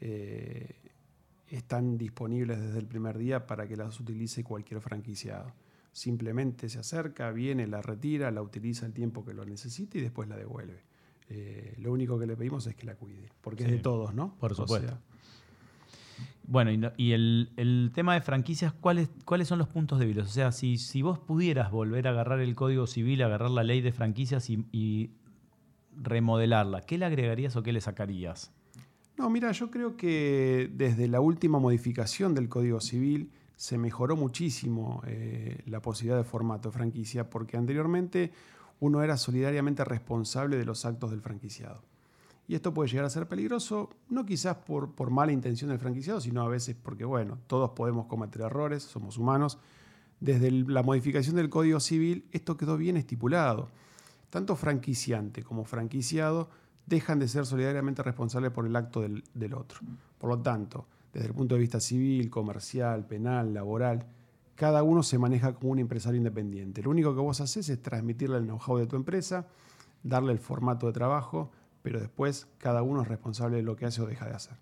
eh, 0.00 0.74
están 1.48 1.96
disponibles 1.96 2.60
desde 2.60 2.78
el 2.78 2.86
primer 2.86 3.16
día 3.16 3.46
para 3.46 3.66
que 3.66 3.76
las 3.76 3.98
utilice 4.00 4.44
cualquier 4.44 4.80
franquiciado. 4.80 5.52
Simplemente 5.98 6.68
se 6.68 6.78
acerca, 6.78 7.32
viene, 7.32 7.66
la 7.66 7.82
retira, 7.82 8.30
la 8.30 8.40
utiliza 8.40 8.86
el 8.86 8.92
tiempo 8.92 9.24
que 9.24 9.34
lo 9.34 9.44
necesite 9.44 9.98
y 9.98 10.00
después 10.00 10.28
la 10.28 10.36
devuelve. 10.36 10.84
Eh, 11.28 11.74
lo 11.78 11.92
único 11.92 12.20
que 12.20 12.26
le 12.28 12.36
pedimos 12.36 12.68
es 12.68 12.76
que 12.76 12.86
la 12.86 12.94
cuide, 12.94 13.32
porque 13.40 13.64
es 13.64 13.70
de 13.72 13.78
todos, 13.78 14.14
¿no? 14.14 14.36
Por 14.38 14.54
supuesto. 14.54 14.96
bueno, 16.44 16.92
y, 16.96 17.10
el, 17.10 17.90
tema 17.96 18.14
de 18.14 18.20
franquicias, 18.20 18.72
¿cuáles, 18.72 19.10
¿cuáles 19.24 19.48
son 19.48 19.58
los 19.58 19.66
puntos 19.66 19.98
débiles? 19.98 20.24
O 20.26 20.30
sea, 20.30 20.52
si, 20.52 20.78
si 20.78 21.02
vos 21.02 21.18
pudieras 21.18 21.72
volver 21.72 22.06
a 22.06 22.10
agarrar 22.10 22.38
el 22.38 22.54
Código 22.54 22.86
Civil, 22.86 23.20
agarrar 23.20 23.50
la 23.50 23.64
ley 23.64 23.80
de 23.80 23.90
franquicias 23.90 24.48
y 24.48 25.10
remodelarla, 25.96 26.82
¿qué 26.82 26.96
le 26.96 27.06
agregarías 27.06 27.56
o 27.56 27.64
qué 27.64 27.72
le 27.72 27.80
sacarías? 27.80 28.52
No, 29.16 29.28
mira, 29.30 29.50
yo 29.50 29.68
creo 29.72 29.96
que 29.96 30.70
desde 30.72 31.08
la 31.08 31.20
última 31.20 31.58
modificación 31.58 32.36
del 32.36 32.48
Código 32.48 32.80
Civil 32.80 33.32
se 33.58 33.76
mejoró 33.76 34.14
muchísimo 34.14 35.02
eh, 35.04 35.62
la 35.66 35.82
posibilidad 35.82 36.16
de 36.16 36.22
formato 36.22 36.70
franquicia, 36.70 37.28
porque 37.28 37.56
anteriormente 37.56 38.30
uno 38.78 39.02
era 39.02 39.16
solidariamente 39.16 39.84
responsable 39.84 40.56
de 40.56 40.64
los 40.64 40.84
actos 40.84 41.10
del 41.10 41.20
franquiciado. 41.20 41.82
Y 42.46 42.54
esto 42.54 42.72
puede 42.72 42.88
llegar 42.88 43.04
a 43.04 43.10
ser 43.10 43.26
peligroso, 43.26 43.90
no 44.08 44.24
quizás 44.24 44.58
por, 44.58 44.92
por 44.92 45.10
mala 45.10 45.32
intención 45.32 45.70
del 45.70 45.80
franquiciado, 45.80 46.20
sino 46.20 46.40
a 46.42 46.48
veces 46.48 46.76
porque, 46.80 47.04
bueno, 47.04 47.36
todos 47.48 47.70
podemos 47.70 48.06
cometer 48.06 48.42
errores, 48.42 48.84
somos 48.84 49.18
humanos. 49.18 49.58
Desde 50.20 50.52
la 50.52 50.84
modificación 50.84 51.34
del 51.34 51.50
Código 51.50 51.80
Civil, 51.80 52.28
esto 52.30 52.56
quedó 52.56 52.76
bien 52.76 52.96
estipulado. 52.96 53.70
Tanto 54.30 54.54
franquiciante 54.54 55.42
como 55.42 55.64
franquiciado 55.64 56.48
dejan 56.86 57.18
de 57.18 57.26
ser 57.26 57.44
solidariamente 57.44 58.04
responsables 58.04 58.52
por 58.52 58.66
el 58.66 58.76
acto 58.76 59.00
del, 59.00 59.24
del 59.34 59.54
otro. 59.54 59.80
Por 60.16 60.30
lo 60.30 60.38
tanto, 60.38 60.86
desde 61.12 61.28
el 61.28 61.34
punto 61.34 61.54
de 61.54 61.60
vista 61.60 61.80
civil, 61.80 62.30
comercial, 62.30 63.06
penal, 63.06 63.54
laboral, 63.54 64.06
cada 64.54 64.82
uno 64.82 65.02
se 65.02 65.18
maneja 65.18 65.54
como 65.54 65.72
un 65.72 65.78
empresario 65.78 66.18
independiente. 66.18 66.82
Lo 66.82 66.90
único 66.90 67.14
que 67.14 67.20
vos 67.20 67.40
haces 67.40 67.68
es 67.68 67.80
transmitirle 67.80 68.38
el 68.38 68.44
know-how 68.44 68.76
de 68.78 68.86
tu 68.86 68.96
empresa, 68.96 69.46
darle 70.02 70.32
el 70.32 70.38
formato 70.38 70.86
de 70.88 70.92
trabajo, 70.92 71.52
pero 71.82 72.00
después 72.00 72.48
cada 72.58 72.82
uno 72.82 73.02
es 73.02 73.08
responsable 73.08 73.58
de 73.58 73.62
lo 73.62 73.76
que 73.76 73.86
hace 73.86 74.02
o 74.02 74.06
deja 74.06 74.26
de 74.26 74.34
hacer. 74.34 74.56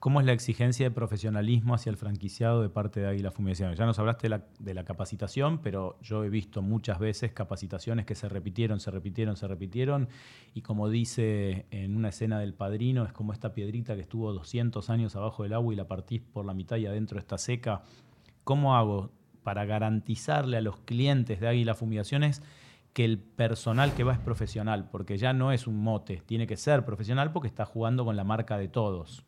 ¿Cómo 0.00 0.18
es 0.18 0.24
la 0.24 0.32
exigencia 0.32 0.86
de 0.86 0.90
profesionalismo 0.90 1.74
hacia 1.74 1.90
el 1.90 1.98
franquiciado 1.98 2.62
de 2.62 2.70
parte 2.70 3.00
de 3.00 3.06
Águila 3.06 3.30
Fumigaciones? 3.30 3.78
Ya 3.78 3.84
nos 3.84 3.98
hablaste 3.98 4.30
de 4.30 4.72
la, 4.74 4.84
capacitación, 4.84 5.58
pero 5.58 5.98
yo 6.00 6.24
he 6.24 6.30
visto 6.30 6.62
muchas 6.62 6.98
veces 6.98 7.32
capacitaciones 7.32 8.06
que 8.06 8.14
se 8.14 8.26
repitieron, 8.26 8.80
se 8.80 8.90
repitieron, 8.90 9.36
se 9.36 9.46
repitieron, 9.46 10.08
y 10.54 10.62
como 10.62 10.88
dice 10.88 11.66
en 11.70 11.98
una 11.98 12.08
escena 12.08 12.38
del 12.38 12.54
Padrino, 12.54 13.04
es 13.04 13.12
como 13.12 13.34
esta 13.34 13.52
piedrita 13.52 13.94
que 13.94 14.00
estuvo 14.00 14.32
200 14.32 14.88
años 14.88 15.16
abajo 15.16 15.42
del 15.42 15.52
agua 15.52 15.74
y 15.74 15.76
la 15.76 15.86
partís 15.86 16.22
por 16.22 16.46
la 16.46 16.54
mitad 16.54 16.78
y 16.78 16.86
adentro 16.86 17.18
está 17.18 17.36
seca. 17.36 17.82
¿Cómo 18.42 18.76
hago 18.76 19.10
para 19.42 19.66
garantizarle 19.66 20.56
a 20.56 20.62
los 20.62 20.78
clientes 20.78 21.40
de 21.40 21.48
Águila 21.48 21.74
Fumigaciones 21.74 22.42
que 22.94 23.04
el 23.04 23.18
personal 23.18 23.92
que 23.92 24.04
va 24.04 24.14
es 24.14 24.18
profesional, 24.18 24.88
porque 24.90 25.18
ya 25.18 25.34
no 25.34 25.52
es 25.52 25.66
un 25.66 25.76
mote, 25.76 26.22
tiene 26.24 26.46
que 26.46 26.56
ser 26.56 26.86
profesional 26.86 27.32
porque 27.32 27.48
está 27.48 27.66
jugando 27.66 28.06
con 28.06 28.16
la 28.16 28.24
marca 28.24 28.56
de 28.56 28.68
todos. 28.68 29.26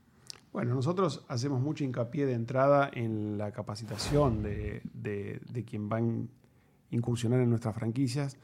Bueno, 0.52 0.74
nosotros 0.74 1.24
hacemos 1.28 1.62
mucho 1.62 1.82
hincapié 1.82 2.26
de 2.26 2.34
entrada 2.34 2.90
en 2.92 3.38
la 3.38 3.52
capacitación 3.52 4.42
de, 4.42 4.82
quien 5.66 5.88
va 5.88 5.96
a 5.96 6.02
incursionar 6.90 7.40
en 7.40 7.48
nuestras 7.48 7.74
franquicias. 7.74 8.36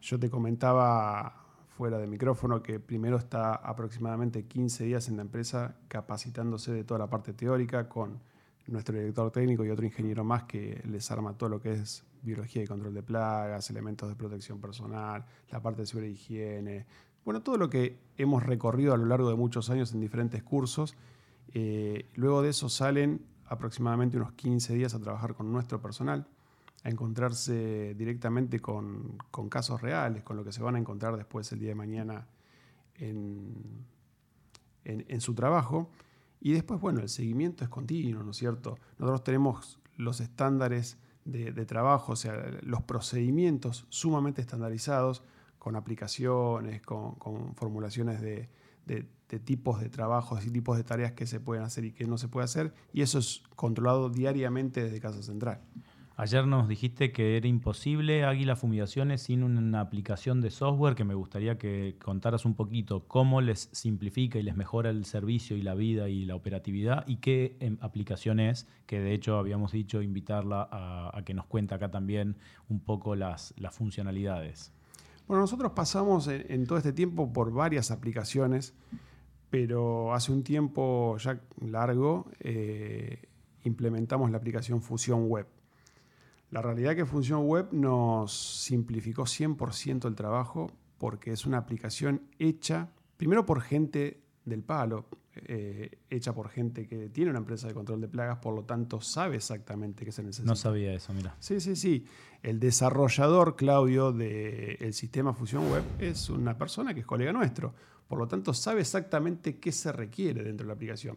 Yo 0.00 0.18
te 0.18 0.28
comentaba 0.28 1.46
fuera 1.68 1.98
de 1.98 2.08
micrófono 2.08 2.64
que 2.64 2.80
primero 2.80 3.16
está 3.16 3.54
aproximadamente 3.54 4.44
15 4.44 4.84
días 4.84 5.08
en 5.08 5.16
la 5.16 5.22
empresa 5.22 5.76
capacitándose 5.86 6.72
de 6.72 6.82
toda 6.82 6.98
la 6.98 7.08
parte 7.08 7.32
teórica 7.32 7.88
con 7.88 8.18
nuestro 8.66 8.98
director 8.98 9.30
técnico 9.30 9.64
y 9.64 9.70
otro 9.70 9.84
ingeniero 9.84 10.24
más 10.24 10.44
que 10.44 10.82
les 10.88 11.08
arma 11.12 11.36
todo 11.36 11.48
lo 11.48 11.60
que 11.60 11.74
es 11.74 12.04
biología 12.22 12.64
y 12.64 12.66
control 12.66 12.94
de 12.94 13.02
plagas, 13.04 13.70
elementos 13.70 14.08
de 14.08 14.16
protección 14.16 14.60
personal, 14.60 15.24
la 15.50 15.62
parte 15.62 15.82
de 15.82 15.86
seguridad 15.86 16.10
y 16.10 16.14
higiene, 16.14 16.86
bueno, 17.24 17.42
todo 17.42 17.56
lo 17.56 17.70
que 17.70 17.98
hemos 18.16 18.42
recorrido 18.42 18.94
a 18.94 18.96
lo 18.96 19.06
largo 19.06 19.28
de 19.28 19.36
muchos 19.36 19.70
años 19.70 19.92
en 19.92 20.00
diferentes 20.00 20.42
cursos. 20.42 20.96
Eh, 21.54 22.10
luego 22.14 22.42
de 22.42 22.50
eso 22.50 22.68
salen 22.68 23.24
aproximadamente 23.46 24.16
unos 24.16 24.32
15 24.32 24.74
días 24.74 24.94
a 24.94 25.00
trabajar 25.00 25.34
con 25.34 25.52
nuestro 25.52 25.80
personal, 25.80 26.26
a 26.84 26.88
encontrarse 26.88 27.94
directamente 27.94 28.60
con, 28.60 29.18
casos 29.50 29.80
reales, 29.80 30.22
con 30.22 30.36
lo 30.36 30.44
que 30.44 30.52
se 30.52 30.62
van 30.62 30.76
a 30.76 30.78
encontrar 30.78 31.16
después 31.16 31.52
el 31.52 31.60
día 31.60 31.70
de 31.70 31.74
mañana 31.74 32.26
en, 32.96 33.84
en 34.84 35.20
su 35.20 35.34
trabajo. 35.34 35.90
Y 36.40 36.52
después, 36.52 36.80
bueno, 36.80 37.00
el 37.00 37.08
seguimiento 37.08 37.62
es 37.62 37.70
continuo, 37.70 38.24
¿no 38.24 38.32
es 38.32 38.36
cierto? 38.36 38.76
Nosotros 38.98 39.22
tenemos 39.22 39.78
los 39.96 40.20
estándares 40.20 40.98
de, 41.24 41.66
trabajo, 41.66 42.12
o 42.12 42.16
sea, 42.16 42.34
los 42.62 42.82
procedimientos 42.82 43.86
sumamente 43.88 44.40
estandarizados, 44.40 45.22
con 45.58 45.76
aplicaciones, 45.76 46.82
con, 46.82 47.54
formulaciones 47.54 48.20
de, 48.20 48.48
de, 48.86 49.08
tipos 49.38 49.80
de 49.80 49.88
trabajos 49.88 50.44
y 50.46 50.50
tipos 50.50 50.76
de 50.76 50.84
tareas 50.84 51.12
que 51.12 51.26
se 51.26 51.40
pueden 51.40 51.64
hacer 51.64 51.84
y 51.84 51.92
que 51.92 52.06
no 52.06 52.18
se 52.18 52.28
puede 52.28 52.44
hacer, 52.44 52.74
y 52.92 53.02
eso 53.02 53.18
es 53.18 53.42
controlado 53.56 54.10
diariamente 54.10 54.82
desde 54.82 55.00
Casa 55.00 55.22
Central. 55.22 55.60
Ayer 56.16 56.46
nos 56.46 56.68
dijiste 56.68 57.10
que 57.10 57.38
era 57.38 57.48
imposible 57.48 58.24
Águila 58.24 58.54
Fumigaciones 58.54 59.22
sin 59.22 59.42
una 59.42 59.80
aplicación 59.80 60.42
de 60.42 60.50
software 60.50 60.94
que 60.94 61.04
me 61.04 61.14
gustaría 61.14 61.56
que 61.56 61.96
contaras 62.02 62.44
un 62.44 62.54
poquito 62.54 63.08
cómo 63.08 63.40
les 63.40 63.70
simplifica 63.72 64.38
y 64.38 64.42
les 64.42 64.54
mejora 64.54 64.90
el 64.90 65.06
servicio 65.06 65.56
y 65.56 65.62
la 65.62 65.74
vida 65.74 66.10
y 66.10 66.26
la 66.26 66.34
operatividad 66.34 67.04
y 67.06 67.16
qué 67.16 67.56
em, 67.60 67.78
aplicación 67.80 68.40
es, 68.40 68.68
que 68.86 69.00
de 69.00 69.14
hecho 69.14 69.38
habíamos 69.38 69.72
dicho 69.72 70.02
invitarla 70.02 70.68
a, 70.70 71.22
que 71.24 71.32
nos 71.32 71.46
cuente 71.46 71.74
acá 71.74 71.90
también 71.90 72.36
un 72.68 72.80
poco 72.80 73.16
las, 73.16 73.54
las 73.56 73.74
funcionalidades. 73.74 74.72
Bueno, 75.26 75.40
nosotros 75.40 75.72
pasamos 75.72 76.28
en, 76.28 76.66
todo 76.66 76.76
este 76.76 76.92
tiempo 76.92 77.32
por 77.32 77.52
varias 77.52 77.90
aplicaciones, 77.90 78.74
pero 79.52 80.14
hace 80.14 80.32
un 80.32 80.42
tiempo 80.42 81.14
ya 81.18 81.38
largo 81.60 82.30
eh, 82.40 83.28
implementamos 83.64 84.30
la 84.30 84.38
aplicación 84.38 84.80
Fusión 84.80 85.28
Web. 85.28 85.46
La 86.50 86.62
realidad 86.62 86.92
es 86.92 86.96
que 86.96 87.04
Función 87.04 87.46
Web 87.46 87.68
nos 87.72 88.32
simplificó 88.32 89.24
100% 89.24 90.08
el 90.08 90.14
trabajo 90.14 90.72
porque 90.96 91.32
es 91.32 91.44
una 91.44 91.58
aplicación 91.58 92.22
hecha, 92.38 92.88
primero 93.18 93.44
por 93.44 93.60
gente 93.60 94.22
del 94.46 94.62
palo, 94.62 95.04
eh, 95.34 95.98
hecha 96.08 96.32
por 96.32 96.48
gente 96.48 96.86
que 96.86 97.10
tiene 97.10 97.28
una 97.28 97.40
empresa 97.40 97.68
de 97.68 97.74
control 97.74 98.00
de 98.00 98.08
plagas, 98.08 98.38
por 98.38 98.54
lo 98.54 98.64
tanto 98.64 99.02
sabe 99.02 99.36
exactamente 99.36 100.06
qué 100.06 100.12
se 100.12 100.22
necesita. 100.22 100.48
No 100.48 100.56
sabía 100.56 100.94
eso, 100.94 101.12
mira. 101.12 101.36
Sí, 101.40 101.60
sí, 101.60 101.76
sí. 101.76 102.06
El 102.42 102.58
desarrollador, 102.58 103.54
Claudio, 103.54 104.12
del 104.12 104.94
sistema 104.94 105.34
Fusión 105.34 105.70
Web 105.70 105.84
es 105.98 106.30
una 106.30 106.56
persona 106.56 106.94
que 106.94 107.00
es 107.00 107.06
colega 107.06 107.34
nuestro. 107.34 107.74
Por 108.12 108.18
lo 108.18 108.28
tanto, 108.28 108.52
sabe 108.52 108.82
exactamente 108.82 109.56
qué 109.56 109.72
se 109.72 109.90
requiere 109.90 110.42
dentro 110.42 110.64
de 110.64 110.68
la 110.68 110.74
aplicación. 110.74 111.16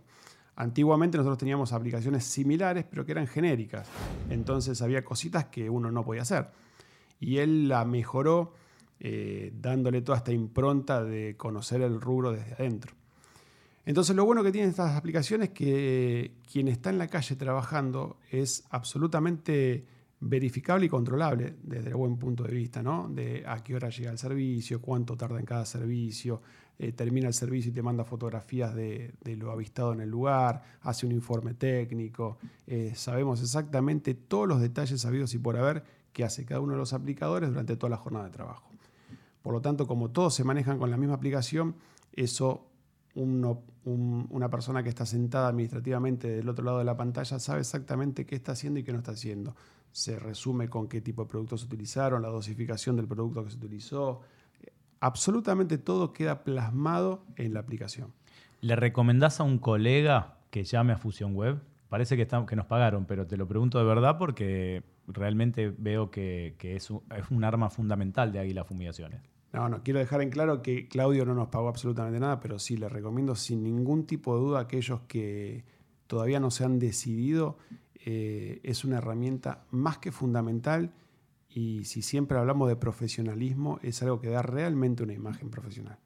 Antiguamente 0.55 1.17
nosotros 1.17 1.39
teníamos 1.39 1.73
aplicaciones 1.73 2.23
similares, 2.23 2.85
pero 2.89 3.05
que 3.05 3.11
eran 3.11 3.27
genéricas. 3.27 3.89
Entonces 4.29 4.81
había 4.81 5.03
cositas 5.03 5.47
que 5.47 5.69
uno 5.69 5.91
no 5.91 6.05
podía 6.05 6.21
hacer. 6.21 6.51
Y 7.19 7.39
él 7.39 7.67
la 7.67 7.83
mejoró 7.83 8.53
eh, 9.01 9.51
dándole 9.59 10.03
toda 10.03 10.19
esta 10.19 10.31
impronta 10.31 11.03
de 11.03 11.35
conocer 11.35 11.81
el 11.81 11.99
rubro 11.99 12.31
desde 12.31 12.53
adentro. 12.53 12.93
Entonces 13.83 14.15
lo 14.15 14.23
bueno 14.23 14.41
que 14.41 14.53
tienen 14.53 14.69
estas 14.69 14.95
aplicaciones 14.95 15.49
es 15.49 15.53
que 15.53 16.37
quien 16.49 16.69
está 16.69 16.91
en 16.91 16.97
la 16.97 17.09
calle 17.09 17.35
trabajando 17.35 18.19
es 18.31 18.63
absolutamente 18.69 19.85
verificable 20.27 20.85
y 20.85 20.89
controlable 20.89 21.55
desde 21.61 21.89
el 21.89 21.95
buen 21.95 22.17
punto 22.17 22.43
de 22.43 22.53
vista, 22.53 22.81
¿no? 22.81 23.07
De 23.09 23.43
a 23.45 23.63
qué 23.63 23.75
hora 23.75 23.89
llega 23.89 24.11
el 24.11 24.17
servicio, 24.17 24.81
cuánto 24.81 25.15
tarda 25.15 25.39
en 25.39 25.45
cada 25.45 25.65
servicio, 25.65 26.41
eh, 26.77 26.91
termina 26.91 27.27
el 27.27 27.33
servicio 27.33 27.71
y 27.71 27.73
te 27.73 27.81
manda 27.81 28.03
fotografías 28.03 28.75
de, 28.75 29.13
lo 29.37 29.51
avistado 29.51 29.93
en 29.93 30.01
el 30.01 30.09
lugar, 30.09 30.61
hace 30.81 31.05
un 31.05 31.13
informe 31.13 31.53
técnico, 31.53 32.37
eh, 32.67 32.91
sabemos 32.95 33.41
exactamente 33.41 34.13
todos 34.13 34.47
los 34.47 34.59
detalles 34.59 35.01
sabidos 35.01 35.33
y 35.33 35.39
por 35.39 35.57
haber 35.57 35.83
que 36.11 36.23
hace 36.23 36.45
cada 36.45 36.61
uno 36.61 36.73
de 36.73 36.79
los 36.79 36.93
aplicadores 36.93 37.49
durante 37.49 37.75
toda 37.77 37.89
la 37.91 37.97
jornada 37.97 38.25
de 38.25 38.31
trabajo. 38.31 38.69
Por 39.41 39.53
lo 39.53 39.61
tanto, 39.61 39.87
como 39.87 40.11
todos 40.11 40.33
se 40.33 40.43
manejan 40.43 40.79
con 40.79 40.89
la 40.89 40.97
misma 40.97 41.15
aplicación, 41.15 41.75
eso 42.13 42.67
una 43.15 44.49
persona 44.49 44.83
que 44.83 44.89
está 44.89 45.05
sentada 45.05 45.47
administrativamente 45.47 46.27
del 46.27 46.49
otro 46.49 46.65
lado 46.65 46.79
de 46.79 46.83
la 46.83 46.97
pantalla 46.97 47.39
sabe 47.39 47.61
exactamente 47.61 48.25
qué 48.25 48.35
está 48.35 48.51
haciendo 48.51 48.79
y 48.79 48.83
qué 48.83 48.91
no 48.91 48.97
está 48.97 49.11
haciendo. 49.11 49.55
Se 49.91 50.19
resume 50.19 50.67
con 50.67 50.89
qué 50.89 50.99
tipo 50.99 51.23
de 51.23 51.29
productos 51.29 51.61
se 51.61 51.67
utilizaron, 51.67 52.21
la 52.21 52.27
dosificación 52.27 52.97
del 52.97 53.07
producto 53.07 53.45
que 53.45 53.51
se 53.51 53.57
utilizó, 53.57 54.21
absolutamente 54.99 55.77
todo 55.77 56.13
queda 56.13 56.43
plasmado 56.43 57.25
en 57.35 57.53
la 57.53 57.59
aplicación. 57.59 58.13
¿Le 58.61 58.75
recomendás 58.75 59.39
a 59.39 59.43
un 59.43 59.59
colega 59.59 60.37
que 60.49 60.63
llame 60.63 60.93
a 60.93 60.97
Fusion 60.97 61.35
Web? 61.35 61.61
Parece 61.89 62.17
que, 62.17 62.27
que 62.27 62.55
nos 62.55 62.65
pagaron, 62.65 63.05
pero 63.05 63.27
te 63.27 63.37
lo 63.37 63.47
pregunto 63.47 63.77
de 63.77 63.85
verdad 63.85 64.17
porque 64.17 64.83
realmente 65.07 65.73
veo 65.77 66.09
que, 66.09 66.55
es, 66.61 66.89
un, 66.89 67.43
arma 67.43 67.69
fundamental 67.69 68.31
de 68.31 68.39
Águila 68.39 68.63
Fumigaciones. 68.63 69.21
No, 69.53 69.69
no, 69.69 69.83
quiero 69.83 69.99
dejar 69.99 70.21
en 70.21 70.29
claro 70.29 70.61
que 70.61 70.87
Claudio 70.87 71.25
no 71.25 71.33
nos 71.33 71.47
pagó 71.47 71.69
absolutamente 71.69 72.19
nada, 72.19 72.39
pero 72.39 72.59
sí 72.59 72.75
le 72.75 72.89
recomiendo 72.89 73.35
sin 73.35 73.63
ningún 73.63 74.05
tipo 74.05 74.35
de 74.35 74.41
duda 74.41 74.59
a 74.59 74.61
aquellos 74.63 75.01
que 75.01 75.63
todavía 76.07 76.39
no 76.39 76.51
se 76.51 76.65
han 76.65 76.79
decidido. 76.79 77.57
Eh, 78.03 78.59
es 78.63 78.83
una 78.83 78.97
herramienta 78.97 79.63
más 79.71 79.97
que 79.97 80.11
fundamental 80.11 80.91
y 81.55 81.85
si 81.85 82.01
siempre 82.01 82.37
hablamos 82.37 82.67
de 82.67 82.75
profesionalismo, 82.75 83.79
es 83.81 84.03
algo 84.03 84.19
que 84.19 84.29
da 84.29 84.41
realmente 84.41 85.03
una 85.03 85.13
imagen 85.13 85.49
profesional. 85.49 85.97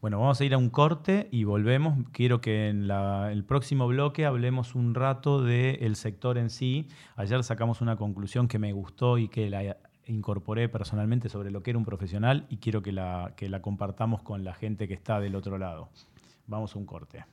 Bueno, 0.00 0.20
vamos 0.20 0.40
a 0.40 0.44
ir 0.44 0.54
a 0.54 0.58
un 0.58 0.70
corte 0.70 1.28
y 1.32 1.42
volvemos. 1.42 1.98
Quiero 2.12 2.40
que 2.40 2.68
en 2.68 2.88
el 2.88 3.44
próximo 3.44 3.88
bloque 3.88 4.24
hablemos 4.24 4.76
un 4.76 4.94
rato 4.94 5.42
del 5.42 5.96
sector 5.96 6.38
en 6.38 6.48
sí. 6.48 6.86
Ayer 7.16 7.42
sacamos 7.42 7.80
una 7.80 7.96
conclusión 7.96 8.46
que 8.46 8.60
me 8.60 8.72
gustó 8.72 9.18
y 9.18 9.28
que 9.28 9.50
la 9.50 9.76
incorporé 10.06 10.68
personalmente 10.68 11.28
sobre 11.28 11.50
lo 11.50 11.64
que 11.64 11.70
era 11.70 11.78
un 11.78 11.84
profesional 11.84 12.46
y 12.48 12.58
quiero 12.58 12.80
que 12.80 12.92
la, 12.92 13.34
que 13.36 13.48
la 13.48 13.60
compartamos 13.60 14.22
con 14.22 14.44
la 14.44 14.54
gente 14.54 14.86
que 14.86 14.94
está 14.94 15.18
del 15.18 15.34
otro 15.34 15.58
lado. 15.58 15.88
Vamos 16.46 16.76
a 16.76 16.78
un 16.78 16.86
corte. 16.86 17.24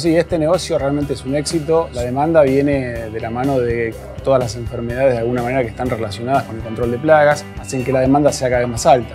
Sí, 0.00 0.16
este 0.16 0.38
negocio 0.38 0.78
realmente 0.78 1.12
es 1.12 1.24
un 1.24 1.36
éxito. 1.36 1.88
La 1.92 2.02
demanda 2.02 2.42
viene 2.42 3.10
de 3.10 3.20
la 3.20 3.30
mano 3.30 3.58
de 3.60 3.94
todas 4.24 4.40
las 4.40 4.56
enfermedades 4.56 5.12
de 5.12 5.18
alguna 5.18 5.42
manera 5.42 5.62
que 5.62 5.68
están 5.68 5.88
relacionadas 5.90 6.44
con 6.44 6.56
el 6.56 6.62
control 6.62 6.90
de 6.90 6.98
plagas, 6.98 7.44
hacen 7.60 7.84
que 7.84 7.92
la 7.92 8.00
demanda 8.00 8.32
sea 8.32 8.48
cada 8.48 8.60
vez 8.60 8.68
más 8.68 8.86
alta. 8.86 9.14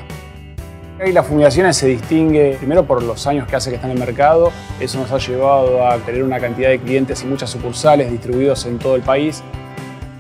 Y 1.06 1.12
las 1.12 1.26
fumigaciones 1.26 1.76
se 1.76 1.88
distingue 1.88 2.56
primero 2.58 2.86
por 2.86 3.04
los 3.04 3.28
años 3.28 3.48
que 3.48 3.56
hace 3.56 3.70
que 3.70 3.76
está 3.76 3.88
en 3.88 3.94
el 3.94 4.00
mercado. 4.00 4.52
Eso 4.80 5.00
nos 5.00 5.12
ha 5.12 5.18
llevado 5.18 5.86
a 5.86 5.98
tener 5.98 6.24
una 6.24 6.40
cantidad 6.40 6.70
de 6.70 6.80
clientes 6.80 7.22
y 7.24 7.26
muchas 7.26 7.50
sucursales 7.50 8.12
distribuidos 8.12 8.66
en 8.66 8.78
todo 8.78 8.96
el 8.96 9.02
país. 9.02 9.44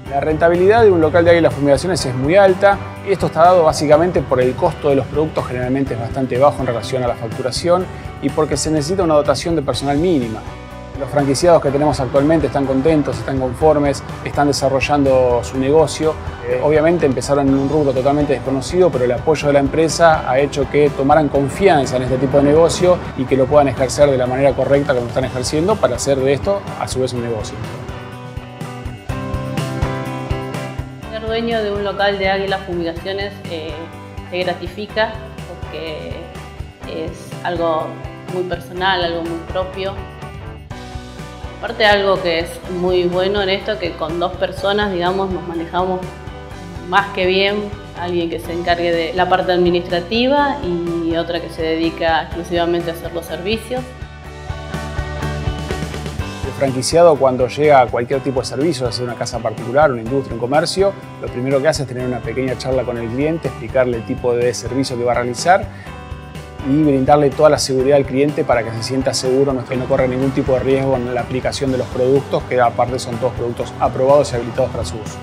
La 0.10 0.19
rentabilidad 0.19 0.84
de 0.84 0.91
un 0.91 0.99
local 0.99 1.23
de 1.25 1.32
águilas 1.32 1.54
fumigaciones 1.54 2.06
es 2.06 2.13
muy 2.15 2.36
alta 2.36 2.78
esto 3.08 3.28
está 3.28 3.41
dado 3.41 3.63
básicamente 3.63 4.21
por 4.21 4.41
el 4.41 4.56
costo 4.56 4.89
de 4.89 4.95
los 4.95 5.06
productos 5.06 5.45
generalmente 5.45 5.93
es 5.93 5.99
bastante 5.99 6.39
bajo 6.39 6.60
en 6.62 6.67
relación 6.67 7.04
a 7.04 7.08
la 7.08 7.13
facturación 7.13 7.86
y 8.23 8.30
porque 8.30 8.58
se 8.58 8.71
necesita 8.71 9.04
una 9.04 9.13
dotación 9.13 9.56
de 9.56 9.62
personal 9.62 9.99
mínima. 9.99 10.41
Los 10.99 11.10
franquiciados 11.10 11.62
que 11.62 11.71
tenemos 11.71 11.99
actualmente 11.99 12.47
están 12.47 12.65
contentos, 12.65 13.17
están 13.17 13.39
conformes, 13.39 14.01
están 14.23 14.47
desarrollando 14.47 15.41
su 15.43 15.58
negocio. 15.58 16.13
Eh, 16.47 16.62
obviamente 16.63 17.05
empezaron 17.05 17.47
en 17.47 17.53
un 17.55 17.69
rubro 17.69 17.91
totalmente 17.91 18.34
desconocido, 18.34 18.89
pero 18.89 19.03
el 19.03 19.12
apoyo 19.12 19.47
de 19.47 19.53
la 19.53 19.60
empresa 19.60 20.29
ha 20.29 20.39
hecho 20.39 20.69
que 20.69 20.89
tomaran 20.89 21.27
confianza 21.27 21.97
en 21.97 22.03
este 22.03 22.17
tipo 22.17 22.38
de 22.38 22.43
negocio 22.43 22.97
y 23.17 23.25
que 23.25 23.36
lo 23.36 23.45
puedan 23.45 23.67
ejercer 23.67 24.10
de 24.10 24.17
la 24.17 24.25
manera 24.25 24.53
correcta 24.53 24.93
como 24.93 25.08
están 25.08 25.25
ejerciendo 25.25 25.75
para 25.75 25.97
hacer 25.97 26.17
de 26.17 26.34
esto 26.34 26.62
a 26.79 26.88
su 26.88 27.01
vez 27.01 27.12
un 27.13 27.23
negocio. 27.23 27.55
dueño 31.36 31.62
de 31.62 31.71
un 31.71 31.84
local 31.84 32.17
de 32.17 32.29
águilas 32.29 32.62
fumigaciones 32.65 33.34
eh, 33.51 33.73
se 34.29 34.38
gratifica 34.39 35.13
porque 35.49 36.12
es 36.88 37.12
algo 37.43 37.88
muy 38.34 38.43
personal, 38.43 39.03
algo 39.03 39.23
muy 39.23 39.39
propio. 39.51 39.93
Aparte 41.65 41.84
algo 41.88 42.21
que 42.21 42.41
es 42.41 42.49
muy 42.69 43.06
bueno 43.06 43.41
en 43.41 43.49
esto, 43.49 43.80
que 43.80 43.93
con 43.93 44.19
dos 44.19 44.34
personas, 44.34 44.93
digamos, 44.93 45.32
nos 45.32 45.47
manejamos 45.47 45.99
más 46.88 47.08
que 47.15 47.25
bien, 47.25 47.56
alguien 47.99 48.30
que 48.30 48.39
se 48.39 48.54
encargue 48.54 48.91
de 48.91 49.13
la 49.13 49.28
parte 49.28 49.51
administrativa 49.51 50.58
y 50.63 51.15
otra 51.15 51.41
que 51.41 51.49
se 51.49 51.63
dedica 51.63 52.25
exclusivamente 52.25 52.91
a 52.91 52.93
hacer 52.93 53.12
los 53.13 53.25
servicios. 53.25 53.82
Franquiciado 56.60 57.15
cuando 57.15 57.47
llega 57.47 57.82
a 57.82 57.88
cualquier 57.88 58.19
tipo 58.19 58.41
de 58.41 58.45
servicio, 58.45 58.91
sea 58.91 59.04
una 59.04 59.15
casa 59.15 59.39
particular, 59.39 59.91
una 59.91 60.04
industria, 60.04 60.36
un 60.36 60.39
comercio, 60.39 60.93
lo 61.19 61.28
primero 61.30 61.60
que 61.63 61.67
hace 61.67 61.82
es 61.82 61.88
tener 61.88 62.06
una 62.06 62.19
pequeña 62.19 62.56
charla 62.60 62.84
con 62.84 62.99
el 62.99 63.10
cliente, 63.10 63.47
explicarle 63.47 63.97
el 63.97 64.06
tipo 64.06 64.36
de 64.36 64.54
servicio 64.54 64.95
que 64.99 65.04
va 65.04 65.13
a 65.13 65.15
realizar 65.15 65.65
y 66.67 66.84
brindarle 66.84 67.30
toda 67.30 67.49
la 67.49 67.60
seguridad 67.60 67.97
al 67.97 68.06
cliente 68.06 68.43
para 68.43 68.63
que 68.63 68.71
se 68.71 68.84
sienta 68.84 69.13
seguro 69.13 69.56
que 69.67 69.75
no 69.75 69.86
corra 69.86 70.08
ningún 70.08 70.32
tipo 70.32 70.54
de 70.54 70.60
riesgo 70.60 70.95
en 70.95 71.13
la 71.13 71.21
aplicación 71.21 71.71
de 71.71 71.78
los 71.78 71.88
productos, 71.88 72.43
que 72.43 72.60
aparte 72.60 72.99
son 72.99 73.15
todos 73.17 73.34
productos 73.34 73.73
aprobados 73.80 74.32
y 74.32 74.36
habilitados 74.36 74.71
para 74.71 74.86
su 74.86 74.95
uso. 74.95 75.17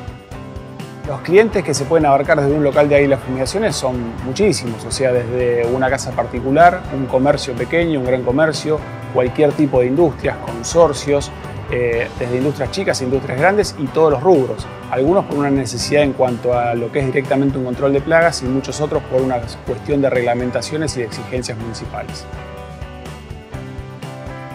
Los 1.09 1.21
clientes 1.23 1.65
que 1.65 1.75
se 1.75 1.85
pueden 1.85 2.07
abarcar 2.07 2.41
desde 2.41 2.55
un 2.55 2.63
local 2.63 2.89
de 2.89 2.95
águilas 2.95 3.21
fumigaciones 3.21 3.75
son 3.75 3.97
muchísimos, 4.25 4.85
o 4.85 4.91
sea, 4.91 5.13
desde 5.13 5.67
una 5.67 5.91
casa 5.91 6.13
particular, 6.13 6.81
un 6.95 7.07
comercio 7.07 7.55
pequeño, 7.55 7.99
un 7.99 8.07
gran 8.07 8.23
comercio, 8.23 8.79
cualquier 9.13 9.53
tipo 9.53 9.81
de 9.81 9.87
industrias, 9.87 10.37
consorcios, 10.39 11.31
eh, 11.71 12.09
desde 12.19 12.37
industrias 12.37 12.71
chicas 12.71 13.01
industrias 13.03 13.39
grandes 13.39 13.75
y 13.79 13.87
todos 13.87 14.13
los 14.13 14.23
rubros. 14.23 14.67
Algunos 14.91 15.25
por 15.25 15.39
una 15.39 15.51
necesidad 15.51 16.03
en 16.03 16.13
cuanto 16.13 16.59
a 16.59 16.75
lo 16.75 16.91
que 16.93 17.01
es 17.01 17.07
directamente 17.07 17.59
un 17.59 17.65
control 17.65 17.93
de 17.93 18.01
plagas 18.01 18.43
y 18.43 18.47
muchos 18.47 18.81
otros 18.81 19.03
por 19.05 19.21
una 19.23 19.41
cuestión 19.67 20.03
de 20.03 20.11
reglamentaciones 20.11 20.97
y 20.97 21.01
de 21.01 21.07
exigencias 21.07 21.57
municipales. 21.59 22.27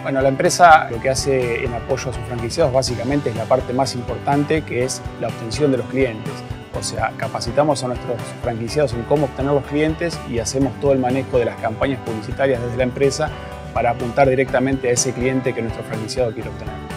Bueno, 0.02 0.22
la 0.22 0.28
empresa 0.28 0.88
lo 0.90 1.00
que 1.00 1.10
hace 1.10 1.64
en 1.64 1.74
apoyo 1.74 2.10
a 2.10 2.14
sus 2.14 2.24
franquiciados 2.24 2.72
básicamente 2.72 3.30
es 3.30 3.36
la 3.36 3.44
parte 3.44 3.72
más 3.72 3.94
importante 3.94 4.62
que 4.62 4.84
es 4.84 5.02
la 5.20 5.28
obtención 5.28 5.70
de 5.70 5.78
los 5.78 5.86
clientes. 5.88 6.32
O 6.78 6.82
sea, 6.82 7.12
capacitamos 7.16 7.82
a 7.82 7.88
nuestros 7.88 8.16
franquiciados 8.42 8.94
en 8.94 9.02
cómo 9.02 9.24
obtener 9.24 9.52
los 9.52 9.64
clientes 9.64 10.18
y 10.30 10.38
hacemos 10.38 10.72
todo 10.80 10.92
el 10.92 10.98
manejo 10.98 11.38
de 11.38 11.46
las 11.46 11.60
campañas 11.60 12.00
publicitarias 12.06 12.62
desde 12.62 12.76
la 12.76 12.84
empresa 12.84 13.28
para 13.74 13.90
apuntar 13.90 14.28
directamente 14.28 14.88
a 14.88 14.92
ese 14.92 15.12
cliente 15.12 15.52
que 15.52 15.62
nuestro 15.62 15.82
franquiciado 15.84 16.32
quiere 16.32 16.48
obtener. 16.48 16.87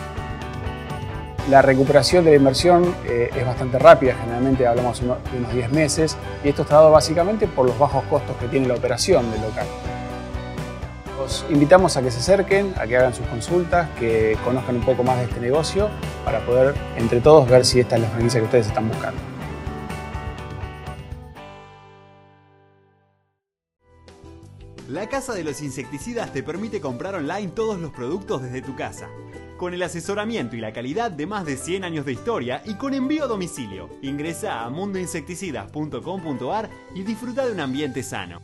La 1.50 1.62
recuperación 1.62 2.24
de 2.24 2.32
la 2.32 2.38
inversión 2.38 2.96
eh, 3.06 3.30
es 3.36 3.46
bastante 3.46 3.80
rápida, 3.80 4.16
generalmente 4.16 4.68
hablamos 4.68 5.00
de 5.02 5.08
unos 5.08 5.54
10 5.54 5.72
meses, 5.72 6.16
y 6.44 6.50
esto 6.50 6.62
está 6.62 6.76
dado 6.76 6.92
básicamente 6.92 7.48
por 7.48 7.66
los 7.66 7.78
bajos 7.80 8.04
costos 8.10 8.36
que 8.38 8.48
tiene 8.48 8.68
la 8.68 8.76
operación 8.76 9.30
del 9.32 9.42
local. 9.42 9.66
Los 11.18 11.44
invitamos 11.50 11.98
a 11.98 12.04
que 12.04 12.12
se 12.12 12.20
acerquen, 12.20 12.74
a 12.78 12.86
que 12.86 12.96
hagan 12.96 13.14
sus 13.14 13.26
consultas, 13.28 13.90
que 14.00 14.38
conozcan 14.44 14.78
un 14.78 14.86
poco 14.86 15.04
más 15.04 15.18
de 15.18 15.26
este 15.26 15.40
negocio 15.40 15.90
para 16.24 16.40
poder 16.46 16.76
entre 16.96 17.22
todos 17.22 17.50
ver 17.50 17.66
si 17.66 17.80
esta 17.80 17.96
es 17.96 18.04
la 18.04 18.08
franquicia 18.10 18.40
que 18.40 18.46
ustedes 18.46 18.68
están 18.68 18.88
buscando. 18.88 19.20
La 24.92 25.08
Casa 25.08 25.34
de 25.34 25.44
los 25.46 25.62
Insecticidas 25.62 26.34
te 26.34 26.44
permite 26.44 26.82
comprar 26.82 27.16
online 27.16 27.54
todos 27.56 27.80
los 27.80 27.92
productos 27.92 28.44
desde 28.44 28.62
tu 28.62 28.76
casa. 28.76 29.08
Con 29.56 29.74
el 29.74 29.82
asesoramiento 29.84 30.58
y 30.58 30.60
la 30.60 30.74
calidad 30.74 31.12
de 31.12 31.26
más 31.26 31.46
de 31.46 31.56
100 31.56 31.86
años 31.86 32.06
de 32.06 32.12
historia 32.12 32.62
y 32.66 32.74
con 32.74 32.94
envío 32.94 33.24
a 33.24 33.28
domicilio. 33.28 33.90
Ingresa 34.02 34.66
a 34.66 34.70
mundoinsecticidas.com.ar 34.70 36.70
y 36.94 37.04
disfruta 37.04 37.46
de 37.46 37.54
un 37.54 37.62
ambiente 37.62 38.04
sano. 38.04 38.42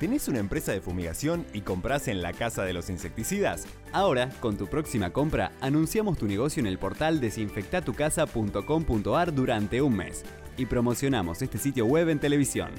¿Tenés 0.00 0.26
una 0.26 0.40
empresa 0.40 0.72
de 0.72 0.80
fumigación 0.80 1.46
y 1.52 1.60
compras 1.60 2.08
en 2.08 2.22
la 2.22 2.32
Casa 2.32 2.64
de 2.64 2.72
los 2.72 2.90
Insecticidas? 2.90 3.68
Ahora, 3.92 4.30
con 4.40 4.56
tu 4.56 4.66
próxima 4.66 5.10
compra, 5.10 5.52
anunciamos 5.60 6.18
tu 6.18 6.26
negocio 6.26 6.58
en 6.58 6.66
el 6.66 6.80
portal 6.80 7.20
desinfectatucasa.com.ar 7.20 9.32
durante 9.32 9.80
un 9.80 9.94
mes 9.94 10.24
y 10.56 10.66
promocionamos 10.66 11.40
este 11.40 11.58
sitio 11.58 11.86
web 11.86 12.08
en 12.08 12.18
televisión. 12.18 12.72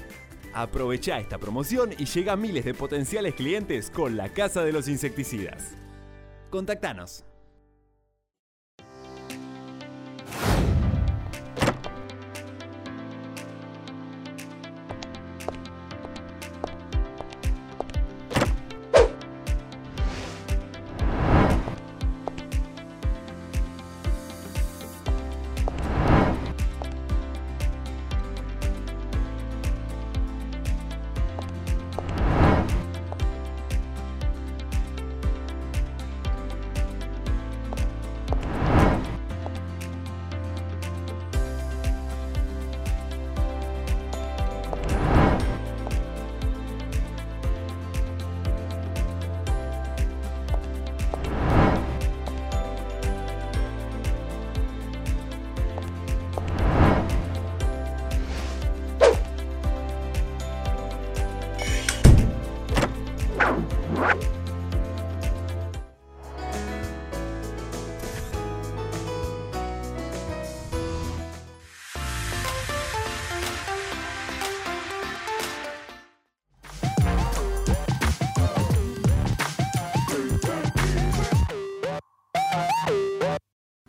Aprovecha 0.54 1.18
esta 1.18 1.38
promoción 1.38 1.90
y 1.98 2.04
llega 2.04 2.34
a 2.34 2.36
miles 2.36 2.64
de 2.64 2.74
potenciales 2.74 3.34
clientes 3.34 3.90
con 3.90 4.16
la 4.16 4.28
Casa 4.28 4.62
de 4.62 4.72
los 4.72 4.86
Insecticidas. 4.86 5.72
Contactanos. 6.50 7.24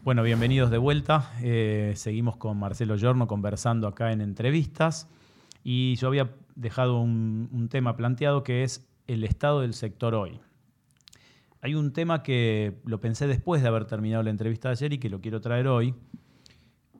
Bueno, 0.05 0.21
bienvenidos 0.21 0.69
de 0.69 0.77
vuelta. 0.77 1.31
Eh, 1.41 1.93
seguimos 1.95 2.37
con 2.37 2.59
Marcelo 2.59 2.95
Giorno 2.95 3.25
conversando 3.25 3.87
acá 3.87 4.11
en 4.11 4.21
entrevistas. 4.21 5.09
Y 5.63 5.95
yo 5.95 6.09
había 6.09 6.29
dejado 6.53 6.99
un, 6.99 7.69
tema 7.71 7.95
planteado 7.97 8.43
que 8.43 8.61
es 8.61 8.87
el 9.07 9.23
estado 9.23 9.61
del 9.61 9.73
sector 9.73 10.13
hoy. 10.13 10.39
Hay 11.59 11.73
un 11.73 11.91
tema 11.91 12.21
que 12.21 12.77
lo 12.85 12.99
pensé 13.01 13.25
después 13.25 13.63
de 13.63 13.67
haber 13.67 13.85
terminado 13.85 14.21
la 14.21 14.29
entrevista 14.29 14.69
de 14.69 14.73
ayer 14.73 14.93
y 14.93 14.99
que 14.99 15.09
lo 15.09 15.21
quiero 15.21 15.41
traer 15.41 15.67
hoy. 15.67 15.95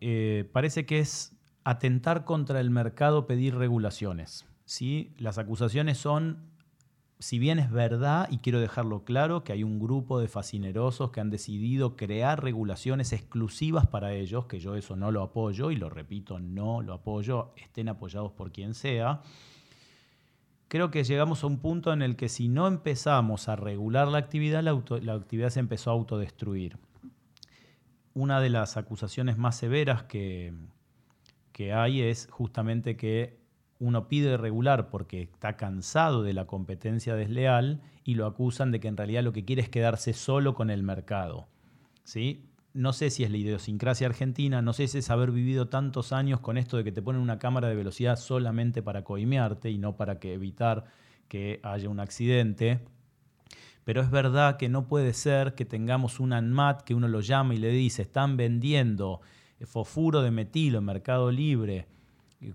Eh, 0.01 0.49
parece 0.51 0.87
que 0.87 0.97
es 0.97 1.37
atentar 1.63 2.25
contra 2.25 2.59
el 2.59 2.71
mercado 2.71 3.27
pedir 3.27 3.53
regulaciones. 3.53 4.47
¿sí? 4.65 5.13
Las 5.19 5.37
acusaciones 5.37 5.99
son 5.99 6.39
si 7.25 7.39
bien 7.39 7.57
es 7.57 7.71
verdad, 7.71 8.27
y 8.29 8.37
quiero 8.37 8.59
dejarlo 8.59 9.03
claro, 9.03 9.43
que 9.43 9.51
hay 9.51 9.63
un 9.63 9.79
grupo 9.79 10.19
de 10.19 10.27
fascinerosos 10.27 11.09
que 11.09 11.21
han 11.21 11.31
decidido 11.31 11.95
crear 11.95 12.43
regulaciones 12.43 13.13
exclusivas 13.13 13.87
para 13.87 14.13
ellos, 14.13 14.45
que 14.45 14.59
yo 14.59 14.75
eso 14.75 14.95
no 14.95 15.09
lo 15.09 15.23
apoyo, 15.23 15.71
y 15.71 15.75
lo 15.75 15.89
repito, 15.89 16.39
no 16.39 16.83
lo 16.83 16.93
apoyo, 16.93 17.51
estén 17.55 17.89
apoyados 17.89 18.31
por 18.33 18.51
quien 18.51 18.75
sea, 18.75 19.23
creo 20.67 20.91
que 20.91 21.03
llegamos 21.03 21.43
a 21.43 21.47
un 21.47 21.57
punto 21.57 21.91
en 21.91 22.03
el 22.03 22.15
que 22.15 22.29
si 22.29 22.47
no 22.47 22.67
empezamos 22.67 23.49
a 23.49 23.55
regular 23.55 24.07
la 24.07 24.19
actividad, 24.19 24.61
la, 24.61 25.13
actividad 25.13 25.49
se 25.49 25.61
empezó 25.61 25.89
a 25.89 25.93
autodestruir. 25.93 26.77
Una 28.13 28.39
de 28.39 28.51
las 28.51 28.77
acusaciones 28.77 29.35
más 29.39 29.57
severas 29.57 30.03
que, 30.03 30.53
que 31.53 31.73
hay 31.73 32.03
es 32.03 32.27
justamente 32.29 32.95
que 32.95 33.43
uno 33.79 34.07
pide 34.07 34.37
regular 34.37 34.89
porque 34.89 35.23
está 35.23 35.57
cansado 35.57 36.23
de 36.23 36.33
la 36.33 36.45
competencia 36.45 37.15
desleal 37.15 37.81
y 38.03 38.15
lo 38.15 38.25
acusan 38.25 38.71
de 38.71 38.79
que 38.79 38.87
en 38.87 38.97
realidad 38.97 39.23
lo 39.23 39.33
que 39.33 39.45
quiere 39.45 39.61
es 39.61 39.69
quedarse 39.69 40.13
solo 40.13 40.53
con 40.53 40.69
el 40.69 40.83
mercado. 40.83 41.47
¿sí? 42.03 42.45
No 42.73 42.93
sé 42.93 43.09
si 43.09 43.23
es 43.23 43.31
la 43.31 43.37
idiosincrasia 43.37 44.07
argentina, 44.07 44.61
no 44.61 44.73
sé 44.73 44.87
si 44.87 44.99
es 44.99 45.09
haber 45.09 45.31
vivido 45.31 45.67
tantos 45.67 46.13
años 46.13 46.39
con 46.39 46.57
esto 46.57 46.77
de 46.77 46.83
que 46.83 46.91
te 46.91 47.01
ponen 47.01 47.21
una 47.21 47.39
cámara 47.39 47.67
de 47.67 47.75
velocidad 47.75 48.17
solamente 48.17 48.81
para 48.81 49.03
coimearte 49.03 49.69
y 49.69 49.77
no 49.77 49.95
para 49.97 50.19
que 50.19 50.33
evitar 50.33 50.85
que 51.27 51.59
haya 51.63 51.89
un 51.89 51.99
accidente. 51.99 52.79
Pero 53.83 54.01
es 54.01 54.09
verdad 54.09 54.57
que 54.57 54.69
no 54.69 54.87
puede 54.87 55.13
ser 55.13 55.53
que 55.53 55.65
tengamos 55.65 56.19
un 56.19 56.33
ANMAT 56.33 56.81
que 56.81 56.95
uno 56.95 57.07
lo 57.07 57.21
llama 57.21 57.53
y 57.53 57.57
le 57.57 57.69
dice, 57.69 58.01
están 58.01 58.35
vendiendo 58.35 59.21
fosfuro 59.65 60.21
de 60.21 60.31
metilo 60.31 60.79
en 60.79 60.85
Mercado 60.85 61.31
Libre 61.31 61.87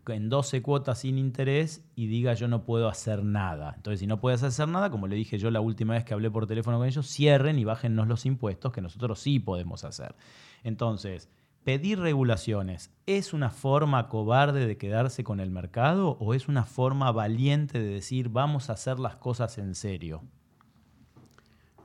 en 0.09 0.29
12 0.29 0.63
cuotas 0.63 1.01
sin 1.01 1.19
interés 1.19 1.83
y 1.95 2.07
diga 2.07 2.35
yo 2.35 2.49
no 2.49 2.65
puedo 2.65 2.89
hacer 2.89 3.25
nada. 3.25 3.73
Entonces, 3.77 4.01
si 4.01 4.07
no 4.07 4.21
puedes 4.21 4.43
hacer 4.43 4.69
nada, 4.69 4.91
como 4.91 5.07
le 5.07 5.17
dije 5.17 5.39
yo 5.39 5.51
la 5.51 5.61
última 5.61 5.95
vez 5.95 6.05
que 6.05 6.15
hablé 6.15 6.31
por 6.31 6.47
teléfono 6.47 6.79
con 6.79 6.87
ellos, 6.87 7.07
cierren 7.07 7.59
y 7.59 7.65
bájennos 7.65 8.09
los 8.09 8.27
impuestos 8.27 8.73
que 8.73 8.81
nosotros 8.81 9.21
sí 9.21 9.39
podemos 9.39 9.85
hacer. 9.85 10.15
Entonces, 10.63 11.29
pedir 11.65 11.99
regulaciones, 11.99 12.91
¿es 13.07 13.33
una 13.33 13.51
forma 13.51 14.09
cobarde 14.09 14.67
de 14.67 14.77
quedarse 14.77 15.25
con 15.25 15.41
el 15.41 15.51
mercado 15.51 16.17
o 16.21 16.35
es 16.35 16.49
una 16.49 16.65
forma 16.65 17.13
valiente 17.13 17.79
de 17.79 17.89
decir 17.89 18.29
vamos 18.29 18.71
a 18.71 18.75
hacer 18.75 18.99
las 18.99 19.17
cosas 19.17 19.59
en 19.59 19.75
serio? 19.75 20.23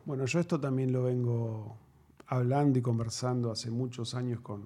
Bueno, 0.06 0.26
yo 0.26 0.40
esto 0.40 0.60
también 0.60 0.92
lo 0.92 1.04
vengo 1.04 1.78
hablando 2.28 2.80
y 2.80 2.82
conversando 2.82 3.52
hace 3.52 3.72
muchos 3.72 4.16
años 4.16 4.40
con, 4.42 4.64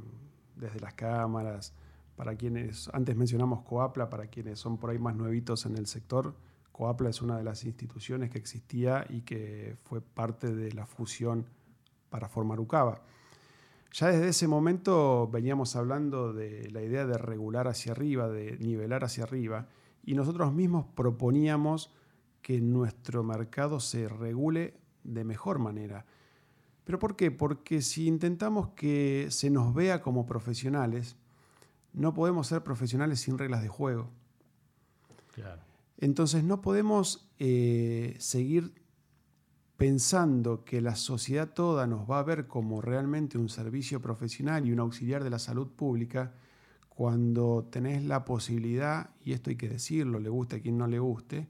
desde 0.56 0.80
las 0.80 0.94
cámaras, 0.94 1.74
para 2.20 2.36
quienes, 2.36 2.90
antes 2.92 3.16
mencionamos 3.16 3.62
Coapla, 3.62 4.10
para 4.10 4.28
quienes 4.28 4.60
son 4.60 4.78
por 4.78 4.90
ahí 4.90 5.00
más 5.00 5.16
nuevitos 5.16 5.66
en 5.66 5.78
el 5.78 5.88
sector, 5.88 6.36
Coapla 6.74 7.12
es 7.12 7.22
una 7.22 7.38
de 7.38 7.46
las 7.46 7.64
instituciones 7.64 8.30
que 8.30 8.38
existía 8.38 9.06
y 9.08 9.22
que 9.22 9.78
fue 9.86 10.02
parte 10.02 10.54
de 10.54 10.74
la 10.74 10.86
fusión 10.86 11.46
para 12.10 12.28
formar 12.28 12.60
UCABA. 12.60 13.02
Ya 13.94 14.08
desde 14.08 14.28
ese 14.28 14.50
momento 14.50 15.30
veníamos 15.32 15.78
hablando 15.78 16.34
de 16.34 16.70
la 16.72 16.82
idea 16.82 17.06
de 17.06 17.18
regular 17.18 17.70
hacia 17.70 17.94
arriba, 17.94 18.28
de 18.28 18.58
nivelar 18.58 19.06
hacia 19.06 19.24
arriba, 19.24 19.70
y 20.04 20.14
nosotros 20.14 20.52
mismos 20.52 20.88
proponíamos 20.94 21.90
que 22.42 22.60
nuestro 22.60 23.24
mercado 23.24 23.80
se 23.80 24.10
regule 24.10 24.74
de 25.06 25.24
mejor 25.24 25.60
manera. 25.60 26.06
¿Pero 26.84 27.00
por 27.00 27.16
qué? 27.16 27.32
Porque 27.32 27.82
si 27.82 28.08
intentamos 28.08 28.72
que 28.72 29.28
se 29.30 29.50
nos 29.50 29.74
vea 29.74 30.02
como 30.02 30.26
profesionales, 30.26 31.16
no 31.94 32.14
podemos 32.14 32.48
ser 32.48 32.64
profesionales 32.64 33.20
sin 33.20 33.38
reglas 33.38 33.62
de 33.62 33.68
juego. 33.68 34.10
Entonces 35.98 36.44
no 36.44 36.62
podemos 36.62 37.30
eh, 37.40 38.16
seguir 38.20 38.74
pensando 39.78 40.66
que 40.66 40.82
la 40.82 40.96
sociedad 40.96 41.54
toda 41.54 41.88
nos 41.88 42.10
va 42.10 42.20
a 42.20 42.24
ver 42.24 42.48
como 42.48 42.82
realmente 42.82 43.38
un 43.38 43.48
servicio 43.48 44.02
profesional 44.02 44.68
y 44.68 44.74
un 44.74 44.80
auxiliar 44.80 45.24
de 45.24 45.30
la 45.30 45.40
salud 45.40 45.68
pública 45.68 46.34
cuando 46.90 47.66
tenés 47.72 48.04
la 48.04 48.26
posibilidad, 48.26 49.12
y 49.24 49.32
esto 49.32 49.50
hay 49.50 49.56
que 49.56 49.70
decirlo, 49.70 50.20
le 50.20 50.28
guste 50.28 50.58
a 50.58 50.62
quien 50.62 50.78
no 50.78 50.86
le 50.86 51.00
guste, 51.00 51.48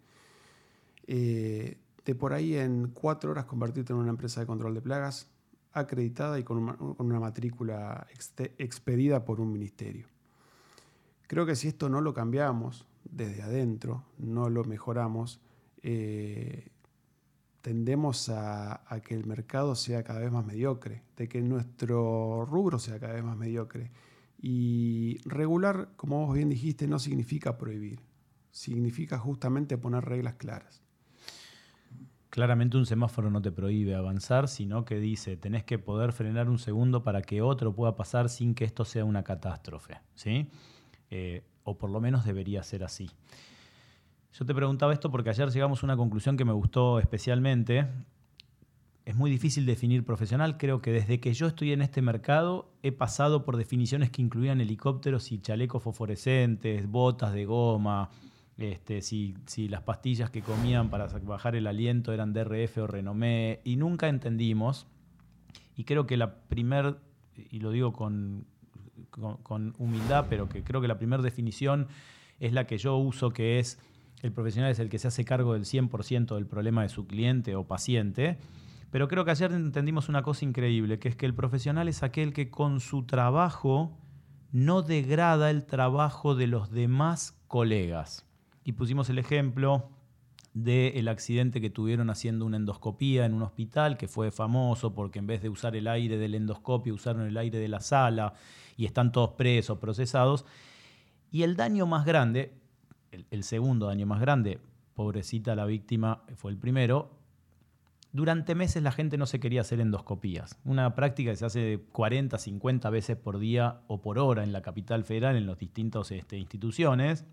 eh, 1.08 1.80
de 2.06 2.16
por 2.16 2.34
ahí 2.34 2.56
en 2.56 2.92
cuatro 2.94 3.32
horas 3.32 3.46
convertirte 3.46 3.94
en 3.94 3.98
una 3.98 4.12
empresa 4.12 4.42
de 4.42 4.46
control 4.46 4.76
de 4.76 4.82
plagas 4.82 5.32
acreditada 5.74 6.38
y 6.38 6.44
con 6.44 6.96
una, 7.00 7.20
matrícula 7.20 8.06
expedida 8.60 9.26
por 9.26 9.40
un 9.40 9.52
ministerio. 9.52 10.08
Creo 11.30 11.46
que 11.46 11.56
si 11.56 11.68
esto 11.68 11.90
no 11.90 12.02
lo 12.02 12.16
cambiamos 12.16 12.88
desde 13.04 13.44
adentro, 13.44 14.04
no 14.18 14.50
lo 14.50 14.64
mejoramos, 14.64 15.40
eh, 15.84 16.72
tendemos 17.62 18.30
a, 18.30 18.82
que 19.06 19.14
el 19.14 19.28
mercado 19.28 19.76
sea 19.76 20.04
cada 20.04 20.22
vez 20.22 20.32
más 20.32 20.44
mediocre, 20.44 21.04
de 21.16 21.30
que 21.30 21.44
nuestro 21.44 22.46
rubro 22.46 22.80
sea 22.80 23.00
cada 23.00 23.14
vez 23.14 23.24
más 23.24 23.38
mediocre. 23.38 23.92
Y 24.42 25.20
regular, 25.24 25.90
como 25.98 26.26
vos 26.26 26.34
bien 26.34 26.50
dijiste, 26.50 26.88
no 26.88 26.98
significa 26.98 27.60
prohibir, 27.60 28.02
significa 28.50 29.20
justamente 29.20 29.78
poner 29.78 30.06
reglas 30.06 30.34
claras. 30.34 30.82
Claramente 32.32 32.76
un 32.76 32.88
semáforo 32.88 33.30
no 33.30 33.40
te 33.40 33.52
prohíbe 33.52 33.94
avanzar, 33.94 34.48
sino 34.48 34.84
que 34.84 35.00
dice, 35.00 35.38
tenés 35.38 35.64
que 35.64 35.78
poder 35.78 36.12
frenar 36.12 36.50
un 36.50 36.58
segundo 36.58 37.04
para 37.04 37.22
que 37.22 37.44
otro 37.44 37.76
pueda 37.76 37.96
pasar 37.96 38.30
sin 38.30 38.56
que 38.56 38.66
esto 38.66 38.84
sea 38.84 39.06
una 39.06 39.24
catástrofe. 39.24 40.00
¿sí? 40.16 40.50
Eh, 41.12 41.44
o 41.64 41.78
por 41.78 41.90
lo 41.90 42.00
menos 42.02 42.26
debería 42.26 42.64
ser 42.64 42.84
así. 42.84 43.10
Yo 44.34 44.46
te 44.46 44.54
preguntaba 44.54 44.94
esto 44.94 45.12
porque 45.12 45.30
ayer 45.30 45.50
llegamos 45.50 45.84
a 45.84 45.86
una 45.86 45.98
conclusión 45.98 46.38
que 46.38 46.46
me 46.46 46.54
gustó 46.54 47.00
especialmente. 47.00 47.88
Es 49.06 49.16
muy 49.16 49.32
difícil 49.32 49.66
definir 49.66 50.06
profesional. 50.06 50.58
Creo 50.58 50.82
que 50.82 50.92
desde 50.92 51.20
que 51.20 51.34
yo 51.34 51.48
estoy 51.48 51.74
en 51.74 51.82
este 51.82 52.02
mercado 52.02 52.72
he 52.84 52.92
pasado 52.92 53.44
por 53.44 53.58
definiciones 53.58 54.12
que 54.12 54.22
incluían 54.22 54.62
helicópteros 54.62 55.32
y 55.32 55.40
chalecos 55.40 55.82
fosforescentes, 55.82 56.88
botas 56.88 57.34
de 57.34 57.46
goma, 57.46 58.10
este, 58.58 59.02
si, 59.02 59.36
si, 59.46 59.68
las 59.68 59.82
pastillas 59.82 60.30
que 60.30 60.42
comían 60.42 60.90
para 60.90 61.08
bajar 61.08 61.56
el 61.56 61.66
aliento 61.66 62.14
eran 62.14 62.34
DRF 62.34 62.78
o 62.80 62.88
Renomé, 62.88 63.62
y 63.64 63.78
nunca 63.78 64.10
entendimos. 64.10 64.86
Y 65.76 65.86
creo 65.86 66.06
que 66.06 66.18
la 66.18 66.36
primer, 66.42 66.98
y 67.36 67.60
lo 67.60 67.72
digo 67.72 67.94
con, 69.10 69.74
humildad, 69.78 70.26
pero 70.30 70.50
que 70.50 70.64
creo 70.64 70.82
que 70.82 70.88
la 70.88 70.98
primera 70.98 71.22
definición 71.22 71.88
es 72.40 72.54
la 72.54 72.66
que 72.66 72.78
yo 72.78 72.98
uso, 72.98 73.32
que 73.32 73.60
es 73.60 73.80
el 74.22 74.32
profesional 74.32 74.72
es 74.72 74.80
el 74.80 74.90
que 74.90 75.00
se 75.00 75.08
hace 75.08 75.24
cargo 75.24 75.54
del 75.54 75.64
100% 75.64 76.36
del 76.36 76.46
problema 76.46 76.82
de 76.82 76.90
su 76.90 77.08
cliente 77.08 77.56
o 77.56 77.66
paciente. 77.66 78.38
Pero 78.92 79.08
creo 79.08 79.24
que 79.24 79.32
ayer 79.32 79.52
entendimos 79.52 80.10
una 80.10 80.24
cosa 80.24 80.46
increíble, 80.46 81.00
que 81.00 81.10
es 81.10 81.16
que 81.16 81.26
el 81.26 81.34
profesional 81.34 81.88
es 81.88 82.04
aquel 82.04 82.34
que 82.34 82.50
con 82.50 82.80
su 82.80 83.04
trabajo 83.04 83.98
no 84.52 84.82
degrada 84.82 85.52
el 85.52 85.66
trabajo 85.66 86.36
de 86.36 86.48
los 86.48 86.72
demás 86.72 87.40
colegas. 87.48 88.26
Y 88.64 88.74
pusimos 88.74 89.10
el 89.10 89.20
ejemplo 89.20 89.90
del 90.64 91.08
accidente 91.08 91.62
que 91.62 91.70
tuvieron 91.70 92.10
haciendo 92.10 92.46
una 92.46 92.58
endoscopía 92.58 93.26
en 93.26 93.34
un 93.34 93.44
hospital, 93.44 93.98
que 93.98 94.08
fue 94.08 94.32
famoso 94.32 94.94
porque 94.94 95.20
en 95.20 95.28
vez 95.28 95.42
de 95.42 95.50
usar 95.50 95.76
el 95.76 95.88
aire 95.88 96.18
del 96.18 96.36
endoscopio 96.36 96.94
usaron 96.94 97.28
el 97.28 97.38
aire 97.38 97.60
de 97.60 97.68
la 97.68 97.80
sala 97.80 98.34
y 98.76 98.86
están 98.86 99.12
todos 99.12 99.32
presos, 99.32 99.78
procesados. 99.78 100.46
Y 101.32 101.44
el 101.44 101.56
daño 101.56 101.86
más 101.86 102.06
grande, 102.06 102.54
el, 103.32 103.44
segundo 103.44 103.88
daño 103.88 104.06
más 104.06 104.20
grande, 104.20 104.60
pobrecita 104.96 105.56
la 105.56 105.66
víctima, 105.66 106.24
fue 106.36 106.52
el 106.52 106.58
primero, 106.58 107.12
durante 108.12 108.56
meses 108.56 108.82
la 108.82 108.92
gente 108.92 109.18
no 109.18 109.28
se 109.28 109.40
quería 109.40 109.62
hacer 109.62 109.80
endoscopías, 109.80 110.58
una 110.66 110.96
práctica 110.96 111.30
que 111.32 111.38
se 111.38 111.46
hace 111.46 111.84
40, 111.92 112.38
50 112.38 112.90
veces 112.90 113.16
por 113.16 113.38
día 113.38 113.82
o 113.88 114.02
por 114.02 114.18
hora 114.18 114.44
en 114.44 114.52
la 114.52 114.62
capital 114.62 115.04
federal, 115.04 115.36
en 115.36 115.46
las 115.46 115.60
distintas 115.60 116.12
este, 116.12 116.38
instituciones. 116.38 117.26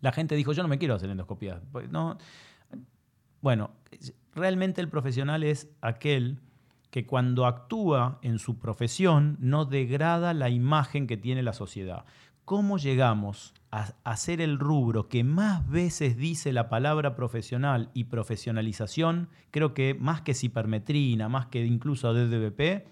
La 0.00 0.12
gente 0.12 0.34
dijo, 0.34 0.52
yo 0.52 0.62
no 0.62 0.68
me 0.68 0.78
quiero 0.78 0.94
hacer 0.94 1.10
endoscopías. 1.10 1.60
Pues 1.72 1.90
no. 1.90 2.18
Bueno, 3.40 3.70
realmente 4.34 4.80
el 4.80 4.88
profesional 4.88 5.42
es 5.42 5.68
aquel 5.80 6.40
que 6.90 7.06
cuando 7.06 7.46
actúa 7.46 8.18
en 8.22 8.38
su 8.38 8.58
profesión 8.58 9.36
no 9.40 9.64
degrada 9.64 10.34
la 10.34 10.48
imagen 10.48 11.06
que 11.06 11.16
tiene 11.16 11.42
la 11.42 11.52
sociedad. 11.52 12.04
¿Cómo 12.44 12.78
llegamos 12.78 13.52
a, 13.70 14.16
ser 14.16 14.40
el 14.40 14.58
rubro 14.58 15.08
que 15.08 15.22
más 15.22 15.68
veces 15.68 16.16
dice 16.16 16.54
la 16.54 16.70
palabra 16.70 17.14
profesional 17.14 17.90
y 17.92 18.04
profesionalización? 18.04 19.28
Creo 19.50 19.74
que 19.74 19.94
más 19.94 20.22
que 20.22 20.32
cipermetrina, 20.32 21.28
más 21.28 21.46
que 21.46 21.66
incluso 21.66 22.14
DDBP, 22.14 22.86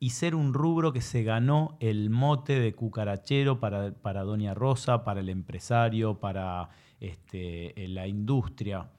y 0.00 0.10
ser 0.10 0.34
un 0.34 0.52
rubro 0.52 0.92
que 0.92 1.00
se 1.00 1.22
ganó 1.22 1.76
el 1.78 2.10
mote 2.10 2.58
de 2.58 2.74
cucarachero 2.74 3.60
para, 3.60 3.92
para 3.92 4.24
Doña 4.24 4.54
Rosa, 4.54 5.04
para 5.04 5.20
el 5.20 5.28
empresario, 5.28 6.18
para 6.18 6.68
este, 6.98 7.74
la 7.88 8.08
industria. 8.08 8.90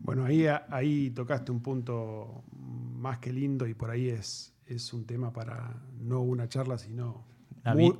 Bueno, 0.00 0.24
ahí, 0.24 0.46
ahí 0.46 1.10
tocaste 1.10 1.52
un 1.52 1.60
punto 1.60 2.44
más 2.52 3.18
que 3.18 3.32
lindo 3.32 3.66
y 3.66 3.74
por 3.74 3.90
ahí 3.90 4.08
es, 4.08 4.54
es 4.66 4.92
un 4.92 5.04
tema 5.04 5.32
para 5.32 5.74
no 6.00 6.20
una 6.20 6.48
charla, 6.48 6.78
sino 6.78 7.24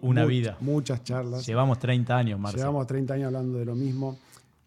una, 0.03 0.25
vida. 0.25 0.57
Muchas 0.61 1.03
charlas. 1.05 1.47
Llevamos 1.47 1.79
30 1.79 2.17
años, 2.17 2.41
Marcelo. 2.41 2.63
Llevamos 2.63 2.87
30 2.87 3.15
años 3.15 3.27
hablando 3.27 3.59
de 3.59 3.65
lo 3.65 3.75
mismo. 3.75 4.19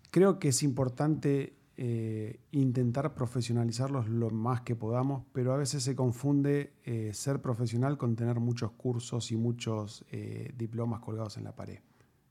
Creo 0.10 0.40
que 0.40 0.50
es 0.50 0.64
importante 0.64 1.54
eh, 1.78 2.40
intentar 2.52 3.14
profesionalizarlos 3.14 4.10
lo 4.10 4.30
más 4.30 4.62
que 4.62 4.76
podamos, 4.76 5.24
pero 5.32 5.54
a 5.54 5.58
veces 5.58 5.84
se 5.84 5.96
confunde 5.96 6.74
eh, 6.86 7.12
ser 7.14 7.42
profesional 7.42 7.98
con 7.98 8.16
tener 8.16 8.40
muchos 8.40 8.72
cursos 8.72 9.32
y 9.32 9.38
muchos 9.38 10.06
eh, 10.12 10.54
diplomas 10.58 11.00
colgados 11.00 11.38
en 11.38 11.46
la 11.46 11.56
pared. 11.56 11.80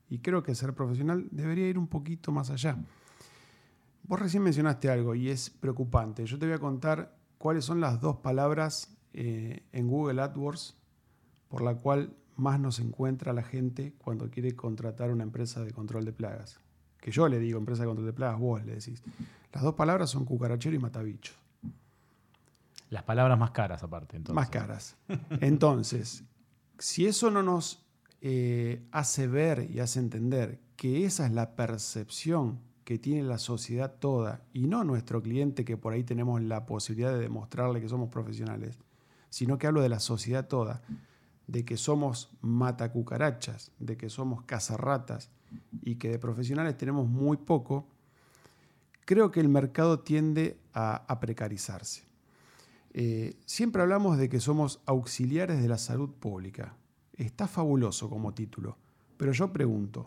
Y 0.08 0.18
creo 0.18 0.42
que 0.42 0.54
ser 0.54 0.74
profesional 0.74 1.26
debería 1.30 1.68
ir 1.68 1.78
un 1.78 1.86
poquito 1.86 2.32
más 2.32 2.50
allá. 2.50 2.76
Vos 4.10 4.18
recién 4.18 4.42
mencionaste 4.42 4.90
algo 4.90 5.14
y 5.14 5.30
es 5.30 5.50
preocupante. 5.50 6.26
Yo 6.26 6.36
te 6.36 6.46
voy 6.46 6.56
a 6.56 6.58
contar 6.58 7.16
cuáles 7.38 7.64
son 7.64 7.80
las 7.80 8.00
dos 8.00 8.16
palabras 8.16 8.96
en 9.12 9.88
Google 9.88 10.20
AdWords 10.20 10.76
por 11.48 11.62
la 11.62 11.76
cual 11.76 12.16
más 12.34 12.58
nos 12.58 12.80
encuentra 12.80 13.32
la 13.32 13.44
gente 13.44 13.94
cuando 13.98 14.28
quiere 14.28 14.56
contratar 14.56 15.12
una 15.12 15.22
empresa 15.22 15.64
de 15.64 15.70
control 15.70 16.04
de 16.04 16.12
plagas 16.12 16.58
que 17.00 17.12
yo 17.12 17.28
le 17.28 17.38
digo 17.38 17.58
empresa 17.58 17.82
de 17.82 17.86
control 17.86 18.06
de 18.06 18.12
plagas, 18.12 18.38
vos 18.38 18.64
le 18.64 18.74
decís. 18.74 19.00
Las 19.52 19.62
dos 19.62 19.74
palabras 19.74 20.10
son 20.10 20.24
cucarachero 20.24 20.76
y 20.76 20.78
matabicho. 20.80 21.32
Las 22.90 23.04
palabras 23.04 23.38
más 23.38 23.52
caras 23.52 23.82
aparte. 23.84 24.16
Entonces. 24.16 24.34
Más 24.34 24.50
caras. 24.50 24.96
Entonces, 25.40 26.24
si 26.80 27.06
eso 27.06 27.30
no 27.30 27.44
nos 27.44 27.86
eh, 28.20 28.84
hace 28.90 29.28
ver 29.28 29.70
y 29.70 29.80
hace 29.80 30.00
entender 30.00 30.60
que 30.76 31.04
esa 31.04 31.26
es 31.26 31.32
la 31.32 31.54
percepción 31.54 32.60
que 32.90 32.98
tiene 32.98 33.22
la 33.22 33.38
sociedad 33.38 33.94
toda 34.00 34.42
y 34.52 34.66
no 34.66 34.82
nuestro 34.82 35.22
cliente 35.22 35.64
que 35.64 35.76
por 35.76 35.92
ahí 35.92 36.02
tenemos 36.02 36.42
la 36.42 36.66
posibilidad 36.66 37.12
de 37.12 37.20
demostrarle 37.20 37.80
que 37.80 37.88
somos 37.88 38.08
profesionales, 38.08 38.80
sino 39.28 39.58
que 39.58 39.68
hablo 39.68 39.80
de 39.80 39.88
la 39.88 40.00
sociedad 40.00 40.48
toda, 40.48 40.82
de 41.46 41.64
que 41.64 41.76
somos 41.76 42.36
matacucarachas, 42.40 43.70
de 43.78 43.96
que 43.96 44.10
somos 44.10 44.42
cazarratas, 44.42 45.30
y 45.84 45.94
que 46.00 46.08
de 46.08 46.18
profesionales 46.18 46.76
tenemos 46.76 47.06
muy 47.06 47.36
poco, 47.36 47.86
creo 49.04 49.30
que 49.30 49.38
el 49.38 49.48
mercado 49.48 50.00
tiende 50.00 50.58
a, 50.74 51.20
precarizarse. 51.20 52.02
Eh, 52.92 53.36
siempre 53.46 53.82
hablamos 53.82 54.18
de 54.18 54.28
que 54.28 54.40
somos 54.40 54.80
auxiliares 54.84 55.62
de 55.62 55.68
la 55.68 55.78
salud 55.78 56.10
pública. 56.10 56.74
Está 57.12 57.46
fabuloso 57.46 58.10
como 58.10 58.34
título, 58.34 58.78
pero 59.16 59.30
yo 59.30 59.52
pregunto, 59.52 60.06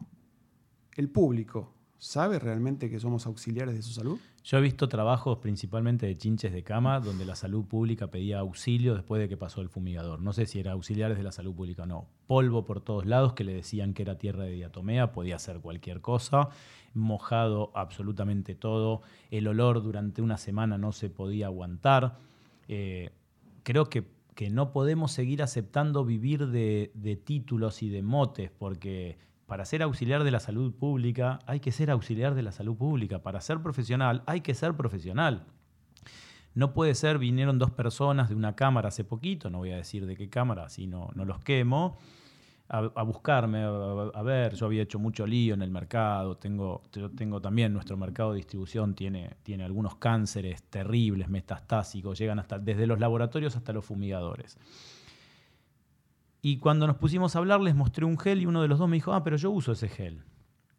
¿el 0.97 1.09
público 1.09 1.71
sabe 2.03 2.37
realmente 2.37 2.89
que 2.89 2.99
somos 2.99 3.25
auxiliares 3.27 3.75
de 3.75 3.81
su 3.81 3.93
salud? 3.93 4.19
Yo 4.43 4.57
he 4.57 4.61
visto 4.61 4.89
trabajos 4.89 5.37
principalmente 5.37 6.05
de 6.05 6.17
chinches 6.17 6.51
de 6.51 6.61
cama 6.61 6.99
donde 6.99 7.23
la 7.23 7.35
salud 7.35 7.63
pública 7.63 8.07
pedía 8.11 8.39
auxilio 8.39 8.93
después 8.93 9.21
de 9.21 9.29
que 9.29 9.37
pasó 9.37 9.61
el 9.61 9.69
fumigador. 9.69 10.21
No 10.21 10.33
sé 10.33 10.45
si 10.45 10.59
era 10.59 10.73
auxiliares 10.73 11.17
de 11.17 11.23
la 11.23 11.31
salud 11.31 11.55
pública 11.55 11.83
o 11.83 11.85
no. 11.85 12.09
Polvo 12.27 12.65
por 12.65 12.81
todos 12.81 13.05
lados 13.05 13.33
que 13.33 13.45
le 13.45 13.53
decían 13.53 13.93
que 13.93 14.01
era 14.01 14.17
tierra 14.17 14.43
de 14.43 14.51
diatomea, 14.51 15.13
podía 15.13 15.39
ser 15.39 15.61
cualquier 15.61 16.01
cosa. 16.01 16.49
Mojado 16.93 17.71
absolutamente 17.73 18.53
todo. 18.53 19.01
El 19.31 19.47
olor 19.47 19.81
durante 19.81 20.21
una 20.21 20.37
semana 20.37 20.77
no 20.77 20.91
se 20.91 21.09
podía 21.09 21.45
aguantar. 21.45 22.17
Eh, 22.67 23.11
creo 23.63 23.85
que, 23.89 24.11
no 24.51 24.73
podemos 24.73 25.13
seguir 25.13 25.41
aceptando 25.41 26.03
vivir 26.03 26.47
de 26.47 27.21
títulos 27.23 27.81
y 27.81 27.87
de 27.87 28.01
motes 28.01 28.51
porque 28.51 29.15
para 29.47 29.65
ser 29.65 29.83
auxiliar 29.83 30.23
de 30.23 30.31
la 30.31 30.39
salud 30.39 30.73
pública 30.73 31.39
hay 31.45 31.59
que 31.59 31.71
ser 31.71 31.91
auxiliar 31.91 32.35
de 32.35 32.43
la 32.43 32.51
salud 32.51 32.75
pública. 32.75 33.19
Para 33.19 33.41
ser 33.41 33.61
profesional 33.61 34.23
hay 34.25 34.41
que 34.41 34.53
ser 34.53 34.75
profesional. 34.75 35.45
No 36.55 36.73
puede 36.73 36.93
ser, 36.93 37.17
vinieron 37.17 37.57
dos 37.57 37.71
personas 37.71 38.29
de 38.29 38.35
una 38.35 38.55
cámara 38.55 38.89
hace 38.89 39.03
poquito, 39.03 39.49
no 39.49 39.59
voy 39.59 39.71
a 39.71 39.77
decir 39.77 40.05
de 40.05 40.15
qué 40.15 40.29
cámara, 40.29 40.69
si 40.69 40.85
no, 40.85 41.09
los 41.15 41.39
quemo, 41.39 41.97
a, 42.69 43.03
buscarme, 43.03 43.63
a, 43.63 44.21
ver, 44.21 44.55
yo 44.55 44.67
había 44.67 44.83
hecho 44.83 44.97
mucho 44.97 45.27
lío 45.27 45.53
en 45.53 45.61
el 45.61 45.69
mercado, 45.69 46.37
tengo, 46.37 46.83
yo 46.91 47.09
tengo 47.09 47.41
también, 47.41 47.73
nuestro 47.73 47.97
mercado 47.97 48.31
de 48.31 48.37
distribución 48.37 48.95
tiene, 48.95 49.35
tiene 49.43 49.63
algunos 49.63 49.95
cánceres 49.95 50.63
terribles, 50.63 51.27
metastásicos, 51.27 52.17
llegan 52.17 52.39
hasta 52.39 52.59
desde 52.59 52.87
los 52.87 52.99
laboratorios 52.99 53.55
hasta 53.55 53.73
los 53.73 53.85
fumigadores. 53.85 54.57
Y 56.45 56.57
cuando 56.57 56.87
nos 56.87 56.97
pusimos 56.97 57.37
a 57.37 57.39
hablar, 57.39 57.61
les 57.61 57.73
mostré 57.73 58.03
un 58.03 58.19
gel 58.19 58.41
y 58.41 58.45
uno 58.45 58.61
de 58.61 58.67
los 58.67 58.77
dos 58.77 58.89
me 58.89 58.97
dijo, 58.97 59.13
ah, 59.13 59.23
pero 59.23 59.37
yo 59.37 59.49
uso 59.49 59.71
ese 59.71 59.87
gel. 59.87 60.25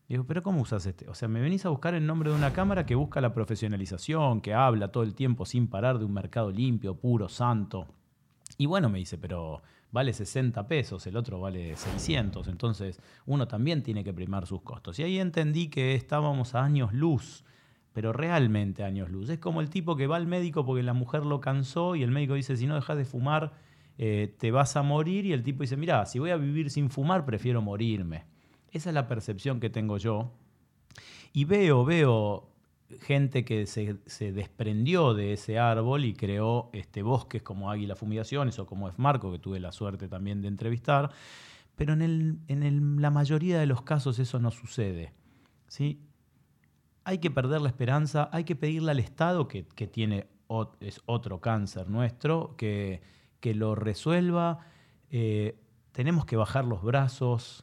digo, 0.07 0.25
pero 0.25 0.43
¿cómo 0.43 0.61
usas 0.61 0.85
este? 0.85 1.09
O 1.09 1.15
sea, 1.15 1.27
me 1.27 1.41
venís 1.41 1.65
a 1.65 1.71
buscar 1.71 1.95
en 1.95 2.07
nombre 2.07 2.29
de 2.29 2.37
una 2.37 2.53
cámara 2.53 2.85
que 2.85 2.95
busca 2.95 3.23
la 3.23 3.33
profesionalización, 3.33 4.43
que 4.43 4.53
habla 4.53 4.93
todo 4.93 5.05
el 5.05 5.15
tiempo 5.15 5.47
sin 5.47 5.69
parar 5.69 5.99
de 5.99 6.05
un 6.05 6.13
mercado 6.13 6.51
limpio, 6.51 6.97
puro, 6.97 7.31
santo. 7.31 7.89
Y 8.59 8.67
bueno, 8.67 8.91
me 8.91 8.99
dice, 8.99 9.17
pero 9.17 9.63
vale 9.91 10.13
60 10.13 10.69
pesos, 10.69 11.07
el 11.07 11.17
otro 11.17 11.41
vale 11.41 11.75
600, 11.77 12.47
entonces 12.49 13.01
uno 13.25 13.49
también 13.49 13.83
tiene 13.83 14.05
que 14.05 14.13
primar 14.13 14.47
sus 14.47 14.61
costos. 14.61 14.99
Y 14.99 15.05
ahí 15.05 15.19
entendí 15.19 15.69
que 15.69 15.95
estábamos 15.95 16.55
a 16.55 16.63
años 16.63 16.93
luz, 16.93 17.43
pero 17.95 18.13
realmente 18.13 18.85
años 18.85 19.09
luz. 19.09 19.31
Es 19.31 19.39
como 19.39 19.63
el 19.63 19.71
tipo 19.71 19.97
que 19.97 20.09
va 20.09 20.17
al 20.17 20.27
médico 20.27 20.67
porque 20.67 20.83
la 20.83 20.93
mujer 20.93 21.25
lo 21.25 21.41
cansó 21.41 21.97
y 21.97 22.03
el 22.03 22.11
médico 22.11 22.35
dice, 22.35 22.55
si 22.59 22.67
no 22.67 22.75
dejas 22.75 22.99
de 22.99 23.07
fumar, 23.07 23.55
eh, 23.97 24.35
te 24.39 24.51
vas 24.51 24.77
a 24.77 24.83
morir 24.83 25.25
y 25.27 25.33
el 25.33 25.43
tipo 25.43 25.63
dice, 25.63 25.77
mira, 25.77 26.05
si 26.07 26.19
voy 26.19 26.31
a 26.31 26.37
vivir 26.37 26.71
sin 26.71 26.91
fumar, 26.91 27.25
prefiero 27.25 27.63
morirme. 27.63 28.25
Esa 28.71 28.91
es 28.91 28.95
la 28.95 29.07
percepción 29.07 29.61
que 29.61 29.71
tengo 29.71 29.99
yo. 29.99 30.33
Y 31.33 31.45
veo, 31.45 31.85
veo 31.85 32.49
gente 33.01 33.45
que 33.45 33.67
se, 33.67 34.33
desprendió 34.33 35.15
de 35.15 35.33
ese 35.33 35.59
árbol 35.59 36.05
y 36.05 36.15
creó 36.15 36.71
este, 36.73 37.03
bosques 37.03 37.43
como 37.43 37.71
Águila 37.71 37.97
Fumigaciones 37.97 38.59
o 38.59 38.67
como 38.67 38.91
Marco 38.97 39.33
que 39.33 39.39
tuve 39.39 39.61
la 39.61 39.73
suerte 39.73 40.09
también 40.09 40.43
de 40.43 40.49
entrevistar, 40.49 41.11
pero 41.77 41.93
en, 41.95 43.01
la 43.01 43.11
mayoría 43.11 43.59
de 43.59 43.67
los 43.67 43.83
casos 43.83 44.19
eso 44.19 44.39
no 44.39 44.51
sucede. 44.51 45.13
¿sí? 45.69 46.01
Hay 47.05 47.19
que 47.19 47.31
perder 47.31 47.61
la 47.61 47.69
esperanza, 47.69 48.29
hay 48.33 48.45
que 48.45 48.57
pedirle 48.57 48.93
al 48.93 49.01
Estado, 49.01 49.49
que, 49.49 49.67
que 49.67 49.87
tiene, 49.87 50.27
es 50.81 51.01
otro 51.07 51.41
cáncer 51.41 51.89
nuestro, 51.89 52.55
que, 52.57 53.03
que 53.45 53.53
lo 53.53 53.75
resuelva. 53.75 54.61
Eh, 55.11 55.55
tenemos 55.93 56.25
que 56.25 56.35
bajar 56.35 56.65
los 56.65 56.83
brazos. 56.83 57.63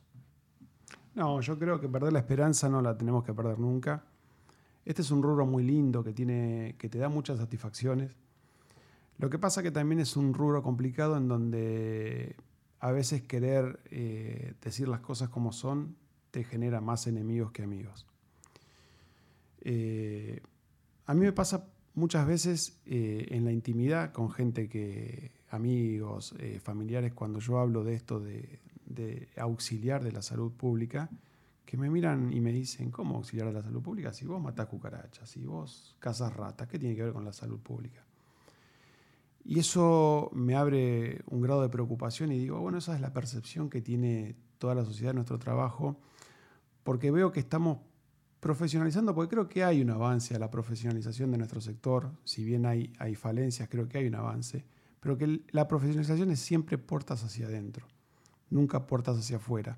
No, 1.15 1.41
yo 1.41 1.57
creo 1.57 1.81
que 1.81 1.89
perder 1.89 2.13
la 2.13 2.19
esperanza 2.19 2.69
no 2.69 2.83
la 2.83 2.95
tenemos 2.95 3.23
que 3.23 3.33
perder 3.33 3.57
nunca. 3.57 4.03
Este 4.85 5.01
es 5.01 5.09
un 5.09 5.23
rubro 5.23 5.47
muy 5.47 5.63
lindo 5.63 6.03
que, 6.03 6.13
tiene, 6.13 6.75
que 6.77 6.87
te 6.87 6.99
da 6.99 7.09
muchas 7.09 7.39
satisfacciones. 7.39 8.15
Lo 9.17 9.31
que 9.31 9.39
pasa 9.39 9.63
que 9.63 9.71
también 9.71 9.99
es 9.99 10.15
un 10.15 10.35
rubro 10.35 10.61
complicado 10.61 11.17
en 11.17 11.27
donde 11.27 12.35
a 12.79 12.91
veces 12.91 13.23
querer 13.23 13.79
eh, 13.89 14.53
decir 14.61 14.87
las 14.87 14.99
cosas 14.99 15.29
como 15.29 15.51
son 15.51 15.95
te 16.29 16.43
genera 16.43 16.79
más 16.79 17.07
enemigos 17.07 17.51
que 17.53 17.63
amigos. 17.63 18.05
Eh, 19.61 20.43
a 21.07 21.15
mí 21.15 21.21
me 21.21 21.33
pasa 21.33 21.65
muchas 21.95 22.27
veces 22.27 22.79
en 22.85 23.45
la 23.45 23.51
intimidad 23.51 24.11
con 24.11 24.29
gente 24.29 24.69
que, 24.69 25.40
amigos, 25.51 26.33
eh, 26.39 26.59
familiares, 26.59 27.13
cuando 27.13 27.39
yo 27.39 27.59
hablo 27.59 27.83
de 27.83 27.93
esto 27.93 28.19
de, 28.19 28.59
auxiliar 29.37 30.03
de 30.03 30.11
la 30.11 30.21
salud 30.21 30.51
pública, 30.51 31.09
que 31.65 31.77
me 31.77 31.89
miran 31.89 32.33
y 32.33 32.41
me 32.41 32.51
dicen, 32.51 32.91
¿cómo 32.91 33.15
auxiliar 33.15 33.47
de 33.47 33.53
la 33.53 33.61
salud 33.61 33.81
pública? 33.81 34.11
Si 34.11 34.25
vos 34.25 34.41
matás 34.41 34.67
cucarachas, 34.67 35.29
si 35.29 35.45
vos 35.45 35.95
cazas 35.99 36.33
ratas, 36.35 36.67
¿qué 36.67 36.77
tiene 36.77 36.95
que 36.95 37.03
ver 37.03 37.13
con 37.13 37.23
la 37.23 37.31
salud 37.31 37.59
pública? 37.59 38.03
Y 39.43 39.59
eso 39.59 40.29
me 40.33 40.55
abre 40.55 41.21
un 41.27 41.41
grado 41.41 41.61
de 41.61 41.69
preocupación 41.69 42.31
y 42.31 42.37
digo, 42.37 42.59
bueno, 42.59 42.77
esa 42.77 42.93
es 42.95 43.01
la 43.01 43.13
percepción 43.13 43.69
que 43.69 43.81
tiene 43.81 44.35
toda 44.57 44.75
la 44.75 44.85
sociedad 44.85 45.11
de 45.11 45.15
nuestro 45.15 45.39
trabajo, 45.39 45.97
porque 46.83 47.11
veo 47.11 47.31
que 47.31 47.39
estamos 47.39 47.79
profesionalizando, 48.39 49.15
porque 49.15 49.35
creo 49.35 49.47
que 49.47 49.63
hay 49.63 49.81
un 49.81 49.89
avance 49.89 50.35
a 50.35 50.39
la 50.39 50.51
profesionalización 50.51 51.31
de 51.31 51.37
nuestro 51.37 51.61
sector, 51.61 52.11
si 52.23 52.43
bien 52.43 52.65
hay, 52.65 52.93
hay 52.99 53.15
falencias, 53.15 53.69
creo 53.69 53.87
que 53.87 53.99
hay 53.99 54.07
un 54.07 54.15
avance 54.15 54.65
pero 55.01 55.17
que 55.17 55.41
la 55.49 55.67
profesionalización 55.67 56.31
es 56.31 56.39
siempre 56.39 56.77
puertas 56.77 57.23
hacia 57.23 57.47
adentro, 57.47 57.87
nunca 58.49 58.87
puertas 58.87 59.17
hacia 59.17 59.37
afuera. 59.37 59.77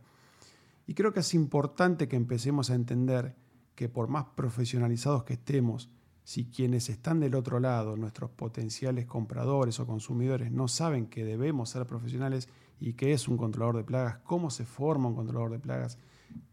Y 0.86 0.94
creo 0.94 1.14
que 1.14 1.22
es 1.22 1.34
importante 1.34 2.08
que 2.08 2.18
empecemos 2.18 2.70
a 2.70 2.76
entender 2.76 3.36
que 3.74 3.90
por 3.90 4.10
más 4.10 4.26
profesionalizados 4.36 5.24
que 5.24 5.34
estemos, 5.34 5.90
si 6.26 6.46
quienes 6.46 6.90
están 6.90 7.22
del 7.22 7.36
otro 7.36 7.60
lado, 7.60 7.96
nuestros 7.96 8.30
potenciales 8.32 9.06
compradores 9.06 9.80
o 9.80 9.88
consumidores, 9.88 10.52
no 10.52 10.68
saben 10.68 11.08
que 11.08 11.24
debemos 11.24 11.70
ser 11.70 11.88
profesionales 11.88 12.50
y 12.80 12.94
qué 12.94 13.14
es 13.14 13.30
un 13.30 13.38
controlador 13.38 13.78
de 13.78 13.84
plagas, 13.86 14.18
cómo 14.26 14.50
se 14.50 14.66
forma 14.66 15.08
un 15.08 15.16
controlador 15.16 15.52
de 15.52 15.60
plagas, 15.60 15.98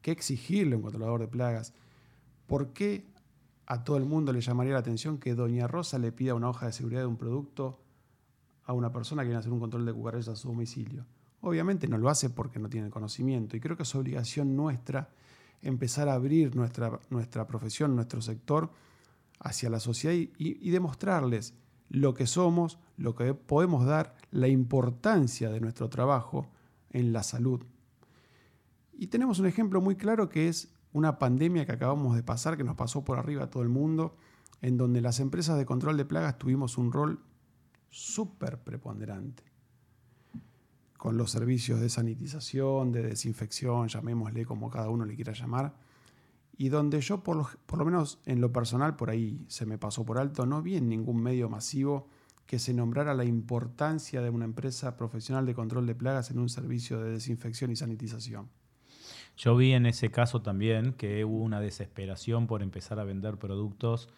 qué 0.01 0.13
exigirle 0.13 0.75
a 0.75 0.77
un 0.77 0.83
controlador 0.83 1.21
de 1.21 1.29
plagas, 1.29 1.75
por 2.47 2.73
qué 2.73 3.05
a 3.67 3.83
todo 3.83 3.97
el 3.97 4.05
mundo 4.05 4.33
le 4.33 4.41
llamaría 4.41 4.75
la 4.75 4.79
atención 4.79 5.19
que 5.19 5.35
Doña 5.35 5.67
Rosa 5.67 5.99
le 5.99 6.13
pida 6.13 6.35
una 6.35 6.49
hoja 6.49 6.67
de 6.67 6.73
seguridad 6.73 7.01
de 7.01 7.07
un 7.07 7.17
producto 7.17 7.81
a 8.71 8.73
una 8.73 8.93
persona 8.93 9.23
que 9.23 9.29
viene 9.29 9.37
a 9.37 9.41
hacer 9.41 9.53
un 9.53 9.59
control 9.59 9.85
de 9.85 9.93
cucarachas 9.93 10.29
a 10.29 10.37
su 10.37 10.49
domicilio. 10.49 11.05
Obviamente 11.41 11.89
no 11.89 11.99
lo 11.99 12.09
hace 12.09 12.31
porque 12.31 12.61
no 12.61 12.69
tiene 12.69 12.89
conocimiento 12.89 13.57
y 13.57 13.61
creo 13.61 13.77
que 13.77 13.83
es 13.83 13.95
obligación 13.97 14.55
nuestra 14.55 15.09
empezar 15.61 16.09
a 16.09 16.15
abrir 16.15 16.55
nuestra, 16.55 17.01
nuestra 17.11 17.49
profesión, 17.49 17.97
nuestro 17.97 18.23
sector 18.23 18.71
hacia 19.41 19.71
la 19.71 19.81
sociedad 19.81 20.15
y, 20.15 20.71
demostrarles 20.71 21.55
lo 21.89 22.15
que 22.15 22.29
somos, 22.29 22.79
lo 22.97 23.17
que 23.17 23.35
podemos 23.35 23.85
dar, 23.85 24.17
la 24.31 24.47
importancia 24.47 25.51
de 25.51 25.61
nuestro 25.61 25.89
trabajo 25.89 26.47
en 26.91 27.13
la 27.13 27.25
salud. 27.25 27.65
Y 28.93 29.09
tenemos 29.09 29.41
un 29.41 29.47
ejemplo 29.47 29.81
muy 29.81 29.97
claro 29.97 30.29
que 30.29 30.47
es 30.47 30.73
una 30.93 31.19
pandemia 31.19 31.67
que 31.67 31.73
acabamos 31.73 32.15
de 32.15 32.23
pasar, 32.23 32.57
que 32.57 32.65
nos 32.65 32.77
pasó 32.77 33.03
por 33.03 33.19
arriba 33.19 33.45
a 33.45 33.51
todo 33.51 33.65
el 33.65 33.69
mundo, 33.69 34.17
en 34.63 34.77
donde 34.77 35.01
las 35.01 35.19
empresas 35.19 35.59
de 35.59 35.67
control 35.67 35.97
de 35.97 36.05
plagas 36.05 36.39
tuvimos 36.39 36.79
un 36.79 36.93
rol 36.93 37.21
súper 37.91 38.59
preponderante 38.59 39.43
con 40.97 41.17
los 41.17 41.31
servicios 41.31 41.81
de 41.81 41.89
sanitización, 41.89 42.93
de 42.93 43.03
desinfección, 43.03 43.89
llamémosle 43.89 44.45
como 44.45 44.71
cada 44.71 44.91
uno 44.91 45.05
le 45.05 45.15
quiera 45.15 45.33
llamar, 45.33 45.75
y 46.59 46.69
donde 46.69 47.01
yo 47.01 47.23
por 47.23 47.37
lo, 47.37 47.49
por 47.65 47.79
lo 47.79 47.87
menos 47.87 48.21
en 48.27 48.41
lo 48.41 48.53
personal, 48.53 48.97
por 48.97 49.09
ahí 49.09 49.43
se 49.49 49.65
me 49.65 49.79
pasó 49.79 50.05
por 50.05 50.19
alto, 50.19 50.45
no 50.45 50.61
vi 50.61 50.77
en 50.77 50.91
ningún 50.91 51.23
medio 51.23 51.49
masivo 51.49 52.09
que 52.45 52.59
se 52.59 52.75
nombrara 52.75 53.15
la 53.15 53.25
importancia 53.25 54.21
de 54.21 54.29
una 54.29 54.45
empresa 54.45 54.97
profesional 54.97 55.47
de 55.47 55.55
control 55.55 55.87
de 55.87 55.95
plagas 55.95 56.31
en 56.31 56.39
un 56.39 56.49
servicio 56.49 57.01
de 57.01 57.13
desinfección 57.13 57.71
y 57.71 57.77
sanitización. 57.77 58.51
Yo 59.37 59.57
vi 59.57 59.73
en 59.73 59.87
ese 59.87 60.11
caso 60.11 60.43
también 60.43 60.93
que 60.93 61.25
hubo 61.25 61.43
una 61.43 61.61
desesperación 61.61 62.47
por 62.47 62.63
empezar 62.63 63.01
a 63.01 63.05
vender 63.05 63.39
productos 63.39 64.11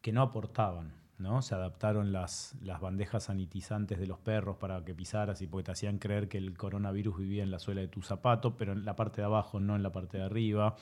que 0.00 0.10
no 0.10 0.22
aportaban. 0.22 0.99
¿No? 1.20 1.42
Se 1.42 1.54
adaptaron 1.54 2.12
las, 2.12 2.56
las 2.62 2.80
bandejas 2.80 3.24
sanitizantes 3.24 3.98
de 3.98 4.06
los 4.06 4.18
perros 4.18 4.56
para 4.56 4.84
que 4.84 4.94
pisaras 4.94 5.42
y 5.42 5.46
porque 5.46 5.64
te 5.64 5.72
hacían 5.72 5.98
creer 5.98 6.28
que 6.28 6.38
el 6.38 6.56
coronavirus 6.56 7.18
vivía 7.18 7.42
en 7.42 7.50
la 7.50 7.58
suela 7.58 7.80
de 7.80 7.88
tu 7.88 8.02
zapato, 8.02 8.56
pero 8.56 8.72
en 8.72 8.84
la 8.84 8.96
parte 8.96 9.20
de 9.20 9.26
abajo, 9.26 9.60
no 9.60 9.76
en 9.76 9.82
la 9.82 9.92
parte 9.92 10.18
de 10.18 10.24
arriba. 10.24 10.76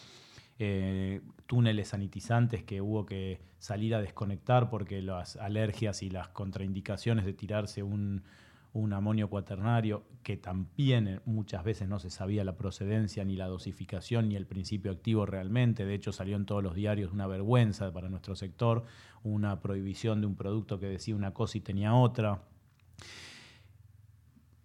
Eh, 0.60 1.20
túneles 1.46 1.88
sanitizantes 1.88 2.64
que 2.64 2.80
hubo 2.80 3.06
que 3.06 3.40
salir 3.58 3.94
a 3.94 4.00
desconectar 4.00 4.70
porque 4.70 5.02
las 5.02 5.36
alergias 5.36 6.02
y 6.02 6.10
las 6.10 6.28
contraindicaciones 6.28 7.24
de 7.24 7.32
tirarse 7.32 7.82
un, 7.82 8.24
un 8.72 8.92
amonio 8.92 9.28
cuaternario, 9.28 10.04
que 10.22 10.36
también 10.36 11.20
muchas 11.24 11.64
veces 11.64 11.88
no 11.88 11.98
se 11.98 12.10
sabía 12.10 12.44
la 12.44 12.56
procedencia, 12.56 13.24
ni 13.24 13.36
la 13.36 13.46
dosificación, 13.46 14.28
ni 14.28 14.36
el 14.36 14.46
principio 14.46 14.92
activo 14.92 15.26
realmente. 15.26 15.84
De 15.84 15.94
hecho, 15.94 16.12
salió 16.12 16.36
en 16.36 16.44
todos 16.44 16.62
los 16.62 16.74
diarios 16.74 17.12
una 17.12 17.26
vergüenza 17.26 17.92
para 17.92 18.08
nuestro 18.08 18.36
sector, 18.36 18.84
una 19.22 19.60
prohibición 19.60 20.20
de 20.20 20.26
un 20.26 20.36
producto 20.36 20.78
que 20.78 20.86
decía 20.86 21.16
una 21.16 21.32
cosa 21.32 21.58
y 21.58 21.60
tenía 21.62 21.94
otra. 21.94 22.42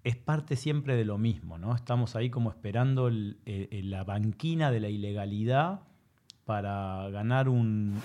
Es 0.04 0.18
parte 0.18 0.58
siempre 0.58 0.97
de 0.97 1.06
lo 1.06 1.18
mismo, 1.18 1.58
¿no? 1.58 1.74
Estamos 1.74 2.18
ahí 2.18 2.30
como 2.30 2.49
esperando 2.49 3.10
la 3.10 4.04
banquina 4.04 4.70
de 4.70 4.82
la 4.82 4.89
ilegalidad 4.89 5.80
para 6.43 7.10
ganar 7.10 7.47
un, 7.47 8.01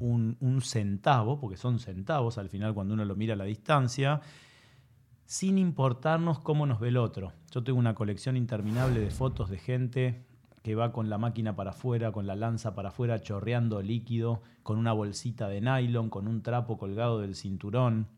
un 0.00 0.60
centavo, 0.62 1.38
porque 1.38 1.58
son 1.58 1.80
centavos 1.80 2.38
al 2.38 2.48
final 2.48 2.72
cuando 2.72 2.94
uno 2.94 3.04
lo 3.04 3.14
mira 3.14 3.34
a 3.34 3.36
la 3.36 3.44
distancia, 3.44 4.22
sin 5.28 5.58
importarnos 5.58 6.38
cómo 6.38 6.64
nos 6.64 6.80
ve 6.80 6.88
el 6.88 6.96
otro. 6.96 7.34
Yo 7.50 7.62
tengo 7.62 7.78
una 7.78 7.94
colección 7.94 8.34
interminable 8.34 8.98
de 8.98 9.10
fotos 9.10 9.50
de 9.50 9.58
gente 9.58 10.24
que 10.62 10.74
va 10.74 10.90
con 10.90 11.10
la 11.10 11.18
máquina 11.18 11.54
para 11.54 11.72
afuera, 11.72 12.12
con 12.12 12.26
la 12.26 12.34
lanza 12.34 12.74
para 12.74 12.88
afuera, 12.88 13.20
chorreando 13.20 13.82
líquido, 13.82 14.40
con 14.62 14.78
una 14.78 14.94
bolsita 14.94 15.46
de 15.46 15.60
nylon, 15.60 16.08
con 16.08 16.28
un 16.28 16.40
trapo 16.40 16.78
colgado 16.78 17.20
del 17.20 17.34
cinturón. 17.34 18.08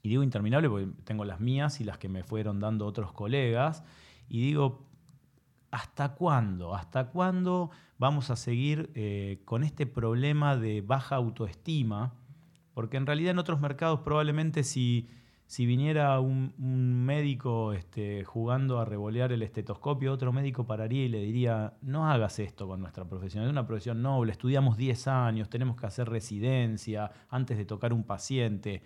Y 0.00 0.10
digo 0.10 0.22
interminable 0.22 0.70
porque 0.70 0.86
tengo 1.02 1.24
las 1.24 1.40
mías 1.40 1.80
y 1.80 1.84
las 1.84 1.98
que 1.98 2.08
me 2.08 2.22
fueron 2.22 2.60
dando 2.60 2.86
otros 2.86 3.10
colegas. 3.10 3.82
Y 4.28 4.40
digo, 4.40 4.86
¿hasta 5.72 6.14
cuándo? 6.14 6.76
¿Hasta 6.76 7.08
cuándo 7.08 7.72
vamos 7.98 8.30
a 8.30 8.36
seguir 8.36 8.92
eh, 8.94 9.42
con 9.44 9.64
este 9.64 9.86
problema 9.86 10.56
de 10.56 10.82
baja 10.82 11.16
autoestima? 11.16 12.14
Porque 12.74 12.96
en 12.96 13.06
realidad 13.06 13.32
en 13.32 13.40
otros 13.40 13.60
mercados 13.60 14.00
probablemente 14.04 14.62
si 14.62 15.08
si 15.54 15.66
viniera 15.66 16.18
un, 16.18 16.52
médico 17.06 17.74
este, 17.74 18.24
jugando 18.24 18.80
a 18.80 18.84
revolear 18.84 19.30
el 19.30 19.40
estetoscopio, 19.40 20.12
otro 20.12 20.32
médico 20.32 20.66
pararía 20.66 21.04
y 21.04 21.08
le 21.08 21.20
diría, 21.20 21.74
no 21.80 22.10
hagas 22.10 22.40
esto 22.40 22.66
con 22.66 22.80
nuestra 22.80 23.04
profesión, 23.04 23.44
es 23.44 23.50
una 23.50 23.64
profesión 23.64 24.02
noble, 24.02 24.32
estudiamos 24.32 24.76
10 24.76 25.06
años, 25.06 25.48
tenemos 25.48 25.76
que 25.76 25.86
hacer 25.86 26.08
residencia 26.08 27.12
antes 27.28 27.56
de 27.56 27.64
tocar 27.66 27.92
un 27.92 28.02
paciente. 28.02 28.82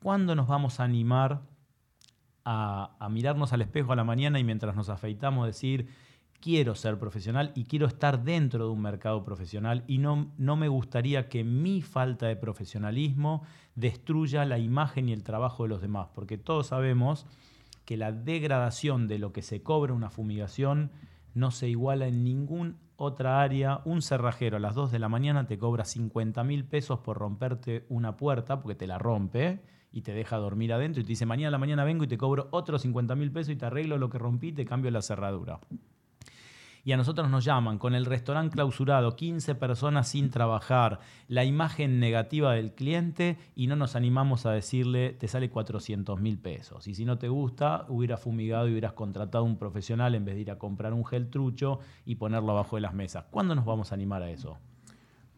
¿Cuándo 0.00 0.36
nos 0.36 0.46
vamos 0.46 0.78
a 0.78 0.84
animar 0.84 1.40
a, 2.44 2.94
a 3.00 3.08
mirarnos 3.08 3.52
al 3.52 3.62
espejo 3.62 3.92
a 3.92 3.96
la 3.96 4.04
mañana 4.04 4.38
y 4.38 4.44
mientras 4.44 4.76
nos 4.76 4.88
afeitamos 4.88 5.48
decir, 5.48 5.88
quiero 6.42 6.74
ser 6.74 6.98
profesional 6.98 7.52
y 7.54 7.64
quiero 7.64 7.86
estar 7.86 8.24
dentro 8.24 8.66
de 8.66 8.72
un 8.72 8.82
mercado 8.82 9.24
profesional 9.24 9.84
y 9.86 9.98
no, 9.98 10.32
no 10.36 10.56
me 10.56 10.66
gustaría 10.66 11.28
que 11.28 11.44
mi 11.44 11.82
falta 11.82 12.26
de 12.26 12.34
profesionalismo 12.34 13.44
destruya 13.76 14.44
la 14.44 14.58
imagen 14.58 15.08
y 15.08 15.12
el 15.12 15.22
trabajo 15.22 15.62
de 15.62 15.68
los 15.68 15.80
demás, 15.80 16.08
porque 16.12 16.38
todos 16.38 16.66
sabemos 16.66 17.26
que 17.84 17.96
la 17.96 18.10
degradación 18.10 19.06
de 19.06 19.18
lo 19.18 19.32
que 19.32 19.42
se 19.42 19.62
cobra 19.62 19.94
una 19.94 20.10
fumigación 20.10 20.90
no 21.32 21.52
se 21.52 21.68
iguala 21.68 22.08
en 22.08 22.24
ninguna 22.24 22.74
otra 22.96 23.40
área. 23.40 23.80
Un 23.84 24.02
cerrajero 24.02 24.56
a 24.56 24.60
las 24.60 24.74
2 24.74 24.90
de 24.90 24.98
la 24.98 25.08
mañana 25.08 25.46
te 25.46 25.58
cobra 25.58 25.84
50 25.84 26.42
mil 26.44 26.64
pesos 26.64 26.98
por 27.00 27.18
romperte 27.18 27.86
una 27.88 28.16
puerta, 28.16 28.60
porque 28.60 28.74
te 28.74 28.86
la 28.86 28.98
rompe 28.98 29.62
y 29.92 30.02
te 30.02 30.12
deja 30.12 30.36
dormir 30.36 30.72
adentro 30.72 31.00
y 31.00 31.04
te 31.04 31.08
dice, 31.08 31.26
mañana 31.26 31.48
a 31.48 31.52
la 31.52 31.58
mañana 31.58 31.84
vengo 31.84 32.04
y 32.04 32.08
te 32.08 32.18
cobro 32.18 32.48
otros 32.50 32.82
50 32.82 33.14
mil 33.14 33.30
pesos 33.30 33.52
y 33.52 33.56
te 33.56 33.66
arreglo 33.66 33.96
lo 33.96 34.10
que 34.10 34.18
rompí 34.18 34.48
y 34.48 34.52
te 34.52 34.64
cambio 34.64 34.90
la 34.90 35.02
cerradura 35.02 35.60
y 36.84 36.92
a 36.92 36.96
nosotros 36.96 37.30
nos 37.30 37.44
llaman 37.44 37.78
con 37.78 37.94
el 37.94 38.06
restaurante 38.06 38.54
clausurado, 38.54 39.14
15 39.14 39.54
personas 39.54 40.08
sin 40.08 40.30
trabajar, 40.30 41.00
la 41.28 41.44
imagen 41.44 42.00
negativa 42.00 42.52
del 42.52 42.74
cliente 42.74 43.38
y 43.54 43.68
no 43.68 43.76
nos 43.76 43.94
animamos 43.94 44.46
a 44.46 44.52
decirle 44.52 45.12
te 45.12 45.28
sale 45.28 45.48
400 45.50 46.20
mil 46.20 46.38
pesos. 46.38 46.88
Y 46.88 46.94
si 46.94 47.04
no 47.04 47.18
te 47.18 47.28
gusta, 47.28 47.86
hubieras 47.88 48.20
fumigado 48.20 48.68
y 48.68 48.72
hubieras 48.72 48.94
contratado 48.94 49.44
a 49.44 49.46
un 49.46 49.58
profesional 49.58 50.14
en 50.14 50.24
vez 50.24 50.34
de 50.34 50.40
ir 50.40 50.50
a 50.50 50.58
comprar 50.58 50.92
un 50.92 51.04
gel 51.04 51.30
trucho 51.30 51.78
y 52.04 52.16
ponerlo 52.16 52.52
abajo 52.52 52.76
de 52.76 52.82
las 52.82 52.94
mesas. 52.94 53.26
¿Cuándo 53.30 53.54
nos 53.54 53.64
vamos 53.64 53.92
a 53.92 53.94
animar 53.94 54.22
a 54.22 54.30
eso? 54.30 54.58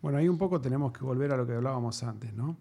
Bueno, 0.01 0.19
ahí 0.19 0.29
un 0.29 0.39
poco 0.39 0.61
tenemos 0.61 0.93
que 0.93 1.05
volver 1.05 1.33
a 1.33 1.37
lo 1.37 1.47
que 1.47 1.53
hablábamos 1.53 2.03
antes, 2.03 2.33
¿no? 2.35 2.57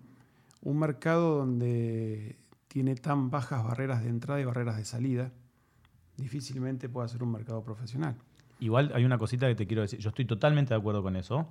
Un 0.62 0.80
mercado 0.80 1.38
donde 1.38 2.38
tiene 2.68 2.96
tan 2.96 3.30
bajas 3.30 3.64
barreras 3.64 4.02
de 4.02 4.10
entrada 4.10 4.40
y 4.40 4.46
barreras 4.46 4.78
de 4.78 4.86
salida, 4.86 5.32
difícilmente 6.18 6.90
puede 6.90 7.10
ser 7.10 7.22
un 7.24 7.32
mercado 7.32 7.64
profesional. 7.64 8.16
Igual 8.64 8.94
hay 8.96 9.04
una 9.04 9.18
cosita 9.18 9.46
que 9.48 9.56
te 9.56 9.68
quiero 9.68 9.82
decir. 9.82 10.00
Yo 10.00 10.10
estoy 10.10 10.24
totalmente 10.24 10.74
de 10.74 10.80
acuerdo 10.80 11.04
con 11.04 11.18
eso, 11.18 11.50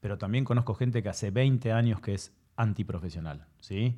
pero 0.00 0.18
también 0.18 0.44
conozco 0.44 0.74
gente 0.74 1.00
que 1.00 1.08
hace 1.08 1.30
20 1.30 1.70
años 1.70 2.00
que 2.00 2.14
es 2.14 2.32
antiprofesional. 2.56 3.46
¿sí? 3.60 3.96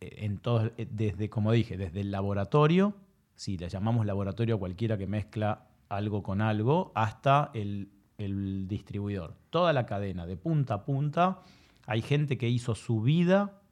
Eh, 0.00 0.16
en 0.18 0.38
eh, 0.76 0.86
desde, 0.90 1.30
como 1.30 1.50
dije, 1.50 1.78
desde 1.78 2.02
el 2.02 2.10
laboratorio, 2.10 2.94
si 3.34 3.56
le 3.56 3.70
llamamos 3.70 4.04
laboratorio 4.04 4.56
a 4.56 4.58
cualquiera 4.58 4.98
que 4.98 5.06
mezcla 5.06 5.66
algo 5.88 6.22
con 6.22 6.42
algo, 6.42 6.92
hasta 6.94 7.50
el, 7.54 7.88
el 8.18 8.68
distribuidor. 8.68 9.34
Toda 9.48 9.72
la 9.72 9.86
cadena, 9.86 10.26
de 10.26 10.36
punta 10.36 10.74
a 10.74 10.84
punta, 10.84 11.40
hay 11.86 12.02
gente 12.02 12.36
que 12.36 12.50
hizo 12.50 12.74
su 12.74 13.00
vida 13.00 13.62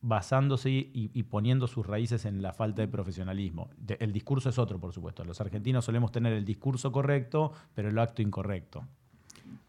basándose 0.00 0.70
y, 0.70 1.22
poniendo 1.24 1.66
sus 1.66 1.86
raíces 1.86 2.24
en 2.24 2.40
la 2.40 2.52
falta 2.52 2.82
de 2.82 2.88
profesionalismo. 2.88 3.70
el 3.98 4.12
discurso 4.12 4.48
es 4.48 4.58
otro, 4.58 4.78
por 4.78 4.92
supuesto. 4.92 5.24
Los 5.24 5.40
argentinos 5.40 5.84
solemos 5.84 6.12
tener 6.12 6.32
el 6.32 6.44
discurso 6.44 6.92
correcto, 6.92 7.52
pero 7.74 7.88
el 7.88 7.98
acto 7.98 8.22
incorrecto. 8.22 8.84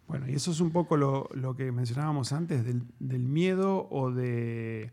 Bueno, 0.08 0.28
y 0.28 0.34
eso 0.34 0.52
es 0.52 0.60
un 0.60 0.72
poco 0.72 0.98
lo, 0.98 1.56
que 1.56 1.72
mencionábamos 1.72 2.32
antes 2.32 2.64
del, 2.64 2.84
miedo 3.00 3.88
o 3.90 4.12
de, 4.12 4.92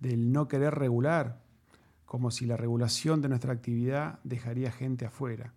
del 0.00 0.32
no 0.32 0.48
querer 0.48 0.74
regular, 0.74 1.40
como 2.06 2.30
si 2.30 2.46
la 2.46 2.56
regulación 2.56 3.20
de 3.20 3.28
nuestra 3.28 3.52
actividad 3.52 4.18
dejaría 4.24 4.70
gente 4.70 5.06
afuera. 5.06 5.52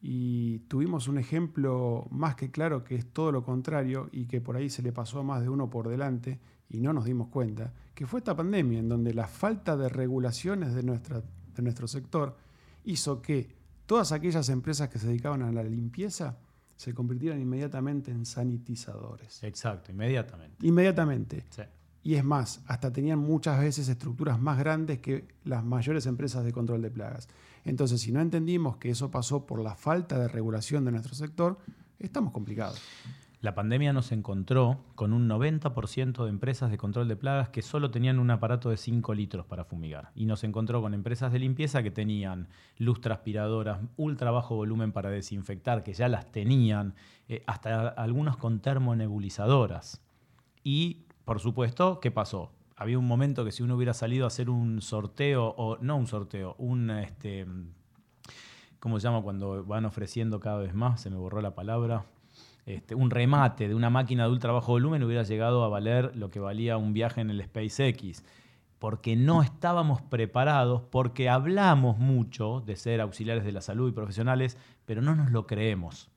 Y 0.00 0.60
tuvimos 0.60 1.08
un 1.08 1.18
ejemplo 1.18 2.06
más 2.10 2.34
que 2.34 2.50
claro 2.50 2.84
que 2.84 2.94
es 2.94 3.12
todo 3.12 3.32
lo 3.32 3.44
contrario 3.44 4.08
y 4.12 4.26
que 4.26 4.40
por 4.40 4.56
ahí 4.56 4.70
se 4.70 4.82
le 4.82 4.92
pasó 4.92 5.20
a 5.20 5.22
más 5.22 5.42
de 5.42 5.48
uno 5.48 5.68
por 5.68 5.88
delante 5.88 6.40
y 6.70 6.80
no 6.80 6.92
nos 6.92 7.04
dimos 7.04 7.28
cuenta, 7.28 7.72
que 7.94 8.06
fue 8.06 8.20
esta 8.20 8.36
pandemia 8.36 8.78
en 8.78 8.88
donde 8.88 9.12
la 9.12 9.26
falta 9.26 9.76
de 9.76 9.88
regulaciones 9.88 10.72
de, 10.72 10.82
nuestra, 10.82 11.20
de 11.54 11.62
nuestro 11.62 11.86
sector 11.88 12.36
hizo 12.84 13.20
que 13.20 13.54
todas 13.86 14.12
aquellas 14.12 14.48
empresas 14.48 14.88
que 14.88 14.98
se 14.98 15.08
dedicaban 15.08 15.42
a 15.42 15.52
la 15.52 15.64
limpieza 15.64 16.38
se 16.76 16.94
convirtieran 16.94 17.40
inmediatamente 17.40 18.10
en 18.10 18.24
sanitizadores. 18.24 19.42
Exacto, 19.42 19.92
inmediatamente. 19.92 20.66
Inmediatamente. 20.66 21.44
Y 22.02 22.14
es 22.14 22.24
más, 22.24 22.62
hasta 22.66 22.92
tenían 22.92 23.18
muchas 23.18 23.60
veces 23.60 23.88
estructuras 23.88 24.40
más 24.40 24.58
grandes 24.58 25.00
que 25.00 25.26
las 25.44 25.64
mayores 25.64 26.06
empresas 26.06 26.44
de 26.44 26.52
control 26.52 26.82
de 26.82 26.90
plagas. 26.90 27.28
Entonces, 27.64 28.00
si 28.00 28.10
no 28.10 28.20
entendimos 28.20 28.78
que 28.78 28.90
eso 28.90 29.10
pasó 29.10 29.46
por 29.46 29.60
la 29.60 29.74
falta 29.74 30.18
de 30.18 30.28
regulación 30.28 30.84
de 30.84 30.92
nuestro 30.92 31.14
sector, 31.14 31.58
estamos 31.98 32.32
complicados. 32.32 32.80
La 33.42 33.54
pandemia 33.54 33.94
nos 33.94 34.12
encontró 34.12 34.84
con 34.94 35.14
un 35.14 35.26
90% 35.26 36.24
de 36.24 36.28
empresas 36.28 36.70
de 36.70 36.76
control 36.76 37.08
de 37.08 37.16
plagas 37.16 37.48
que 37.48 37.62
solo 37.62 37.90
tenían 37.90 38.18
un 38.18 38.30
aparato 38.30 38.68
de 38.68 38.76
5 38.76 39.14
litros 39.14 39.46
para 39.46 39.64
fumigar. 39.64 40.10
Y 40.14 40.26
nos 40.26 40.44
encontró 40.44 40.82
con 40.82 40.92
empresas 40.92 41.32
de 41.32 41.38
limpieza 41.38 41.82
que 41.82 41.90
tenían 41.90 42.48
luz 42.76 43.00
transpiradoras, 43.00 43.80
ultra 43.96 44.30
bajo 44.30 44.56
volumen 44.56 44.92
para 44.92 45.08
desinfectar, 45.08 45.82
que 45.82 45.94
ya 45.94 46.08
las 46.08 46.30
tenían, 46.30 46.94
eh, 47.28 47.42
hasta 47.46 47.88
algunos 47.88 48.36
con 48.36 48.60
termonebulizadoras. 48.60 50.02
Y, 50.62 51.06
por 51.30 51.38
supuesto, 51.38 52.00
¿qué 52.00 52.10
pasó? 52.10 52.50
Había 52.74 52.98
un 52.98 53.06
momento 53.06 53.44
que 53.44 53.52
si 53.52 53.62
uno 53.62 53.76
hubiera 53.76 53.94
salido 53.94 54.24
a 54.24 54.26
hacer 54.26 54.50
un 54.50 54.82
sorteo, 54.82 55.54
o 55.56 55.78
no 55.80 55.96
un 55.96 56.08
sorteo, 56.08 56.56
un... 56.58 56.90
Este, 56.90 57.46
¿Cómo 58.80 58.98
se 58.98 59.04
llama 59.04 59.22
cuando 59.22 59.64
van 59.64 59.84
ofreciendo 59.84 60.40
cada 60.40 60.58
vez 60.58 60.74
más? 60.74 61.00
Se 61.00 61.08
me 61.08 61.14
borró 61.14 61.40
la 61.40 61.54
palabra 61.54 62.04
este, 62.66 62.96
un 62.96 63.12
remate 63.12 63.68
de 63.68 63.76
una 63.76 63.90
máquina 63.90 64.24
de 64.24 64.30
ultra 64.30 64.50
bajo 64.50 64.72
volumen 64.72 65.04
hubiera 65.04 65.22
llegado 65.22 65.62
a 65.62 65.68
valer 65.68 66.16
lo 66.16 66.30
que 66.30 66.40
valía 66.40 66.76
un 66.76 66.94
viaje 66.94 67.20
en 67.20 67.30
el 67.30 67.44
SpaceX. 67.44 68.24
Porque 68.80 69.14
no 69.14 69.40
estábamos 69.44 70.02
preparados, 70.02 70.82
porque 70.90 71.28
hablamos 71.28 71.96
mucho 71.96 72.60
de 72.66 72.74
ser 72.74 73.00
auxiliares 73.00 73.44
de 73.44 73.52
la 73.52 73.60
salud 73.60 73.88
y 73.88 73.92
profesionales, 73.92 74.58
pero 74.84 75.00
no 75.00 75.14
nos 75.14 75.30
lo 75.30 75.46
creemos. 75.46 76.10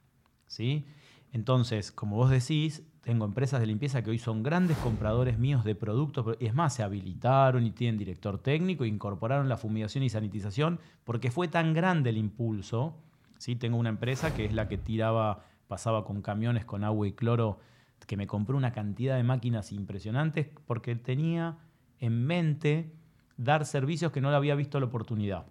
¿sí? 0.47 0.87
Entonces, 1.31 1.91
como 1.91 2.15
vos 2.15 2.31
decís, 2.31 2.81
tengo 3.03 3.25
empresas 3.25 3.59
de 3.59 3.67
limpieza 3.67 4.01
que 4.01 4.11
hoy 4.11 4.17
son 4.17 4.43
grandes 4.43 4.77
compradores 4.77 5.37
míos 5.37 5.65
de 5.65 5.75
productos, 5.75 6.37
es 6.39 6.53
más, 6.53 6.73
se 6.73 6.83
habilitaron 6.83 7.65
y 7.65 7.71
tienen 7.71 7.97
director 7.97 8.37
técnico, 8.39 8.85
incorporaron 8.85 9.49
la 9.49 9.57
fumigación 9.57 10.05
y 10.05 10.09
sanitización, 10.09 10.79
porque 11.03 11.29
fue 11.29 11.49
tan 11.49 11.73
grande 11.73 12.11
el 12.11 12.17
impulso. 12.17 12.95
¿sí? 13.37 13.57
Tengo 13.57 13.77
una 13.77 13.89
empresa 13.89 14.33
que 14.33 14.45
es 14.45 14.53
la 14.53 14.69
que 14.69 14.77
tiraba, 14.77 15.43
pasaba 15.67 16.05
con 16.05 16.21
camiones 16.21 16.63
con 16.63 16.85
agua 16.85 17.05
y 17.05 17.11
cloro, 17.11 17.59
que 18.07 18.15
me 18.15 18.25
compró 18.25 18.55
una 18.55 18.71
cantidad 18.71 19.17
de 19.17 19.23
máquinas 19.23 19.73
impresionantes 19.73 20.47
porque 20.65 20.95
tenía 20.95 21.57
en 21.99 22.25
mente 22.25 22.93
dar 23.35 23.65
servicios 23.65 24.13
que 24.13 24.21
no 24.21 24.29
le 24.29 24.37
había 24.37 24.55
visto 24.55 24.79
la 24.79 24.85
oportunidad. 24.85 25.45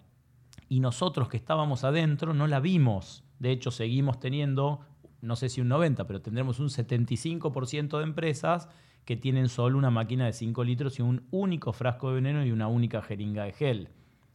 Y 0.69 0.79
nosotros 0.79 1.29
que 1.29 1.37
estábamos 1.37 1.83
adentro 1.83 2.33
no 2.33 2.47
la 2.47 2.59
vimos. 2.59 3.23
De 3.37 3.51
hecho, 3.51 3.69
seguimos 3.69 4.19
teniendo 4.19 4.81
no 5.23 5.37
sé 5.37 5.47
si 5.47 5.61
un 5.61 5.69
90, 5.69 6.05
pero 6.05 6.21
tendremos 6.21 6.59
un 6.59 6.67
75% 6.67 7.97
de 7.97 8.03
empresas 8.03 8.67
que 9.05 9.15
tienen 9.15 9.47
solo 9.47 9.77
una 9.77 9.89
máquina 9.89 10.25
de 10.25 10.33
5 10.33 10.63
litros 10.65 10.99
y 10.99 11.01
un 11.01 11.25
único 11.31 11.71
frasco 11.71 12.09
de 12.09 12.15
veneno 12.15 12.45
y 12.45 12.51
una 12.51 12.67
única 12.67 13.01
jeringa 13.01 13.45
de 13.45 13.53
gel. 13.53 13.89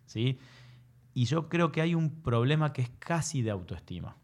¿sí? 0.07 0.39
Y 1.13 1.27
yo 1.27 1.51
creo 1.51 1.73
que 1.73 1.83
hay 1.83 1.95
un 1.95 2.23
problema 2.23 2.73
que 2.73 2.81
es 2.81 2.91
casi 2.99 3.43
de 3.43 3.51
autoestima. 3.51 4.17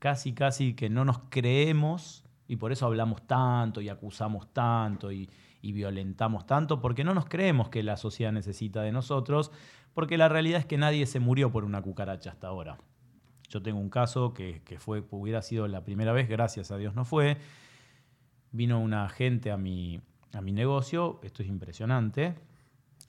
Casi, 0.00 0.32
casi 0.32 0.74
que 0.74 0.90
no 0.90 1.04
nos 1.04 1.20
creemos 1.28 2.24
y 2.48 2.56
por 2.56 2.72
eso 2.72 2.86
hablamos 2.86 3.24
tanto 3.26 3.80
y 3.80 3.88
acusamos 3.88 4.52
tanto 4.52 5.12
y, 5.12 5.30
y 5.62 5.70
violentamos 5.70 6.46
tanto, 6.46 6.80
porque 6.80 7.04
no 7.04 7.14
nos 7.14 7.26
creemos 7.26 7.68
que 7.68 7.84
la 7.84 7.96
sociedad 7.96 8.32
necesita 8.32 8.82
de 8.82 8.90
nosotros, 8.90 9.52
porque 9.94 10.18
la 10.18 10.28
realidad 10.28 10.60
es 10.60 10.66
que 10.66 10.78
nadie 10.78 11.06
se 11.06 11.20
murió 11.20 11.52
por 11.52 11.64
una 11.64 11.80
cucaracha 11.80 12.30
hasta 12.30 12.48
ahora. 12.48 12.78
Yo 13.48 13.62
tengo 13.62 13.78
un 13.78 13.90
caso 13.90 14.34
que, 14.34 14.60
fue, 14.78 15.04
hubiera 15.10 15.42
sido 15.42 15.68
la 15.68 15.84
primera 15.84 16.12
vez, 16.12 16.28
gracias 16.28 16.70
a 16.70 16.76
Dios 16.76 16.94
no 16.94 17.04
fue. 17.04 17.36
Vino 18.52 18.80
una 18.80 19.04
agente 19.04 19.50
a 19.50 19.56
mi, 19.56 20.00
a 20.32 20.40
mi 20.40 20.52
negocio, 20.52 21.20
esto 21.22 21.42
es 21.42 21.48
impresionante. 21.48 22.34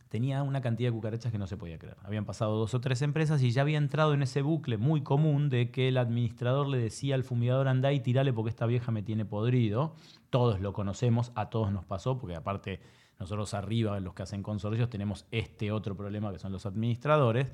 Tenía 0.09 0.41
una 0.43 0.61
cantidad 0.61 0.89
de 0.89 0.93
cucarachas 0.93 1.31
que 1.31 1.37
no 1.37 1.47
se 1.47 1.57
podía 1.57 1.77
creer. 1.77 1.97
Habían 2.03 2.23
pasado 2.23 2.57
dos 2.57 2.73
o 2.73 2.79
tres 2.79 3.01
empresas 3.01 3.41
y 3.43 3.51
ya 3.51 3.61
había 3.61 3.77
entrado 3.77 4.13
en 4.13 4.21
ese 4.21 4.41
bucle 4.41 4.77
muy 4.77 5.01
común 5.01 5.49
de 5.49 5.69
que 5.69 5.89
el 5.89 5.97
administrador 5.97 6.67
le 6.67 6.77
decía 6.77 7.15
al 7.15 7.23
fumigador, 7.23 7.67
anda 7.67 7.91
y 7.91 7.99
tirale 7.99 8.31
porque 8.31 8.49
esta 8.49 8.65
vieja 8.65 8.91
me 8.91 9.03
tiene 9.03 9.25
podrido. 9.25 9.95
Todos 10.29 10.61
lo 10.61 10.71
conocemos, 10.71 11.33
a 11.35 11.49
todos 11.49 11.73
nos 11.73 11.83
pasó, 11.83 12.17
porque 12.17 12.35
aparte 12.35 12.79
nosotros 13.19 13.53
arriba, 13.53 13.99
los 13.99 14.13
que 14.13 14.23
hacen 14.23 14.43
consorcios, 14.43 14.89
tenemos 14.89 15.25
este 15.31 15.71
otro 15.71 15.97
problema 15.97 16.31
que 16.31 16.39
son 16.39 16.53
los 16.53 16.65
administradores. 16.65 17.51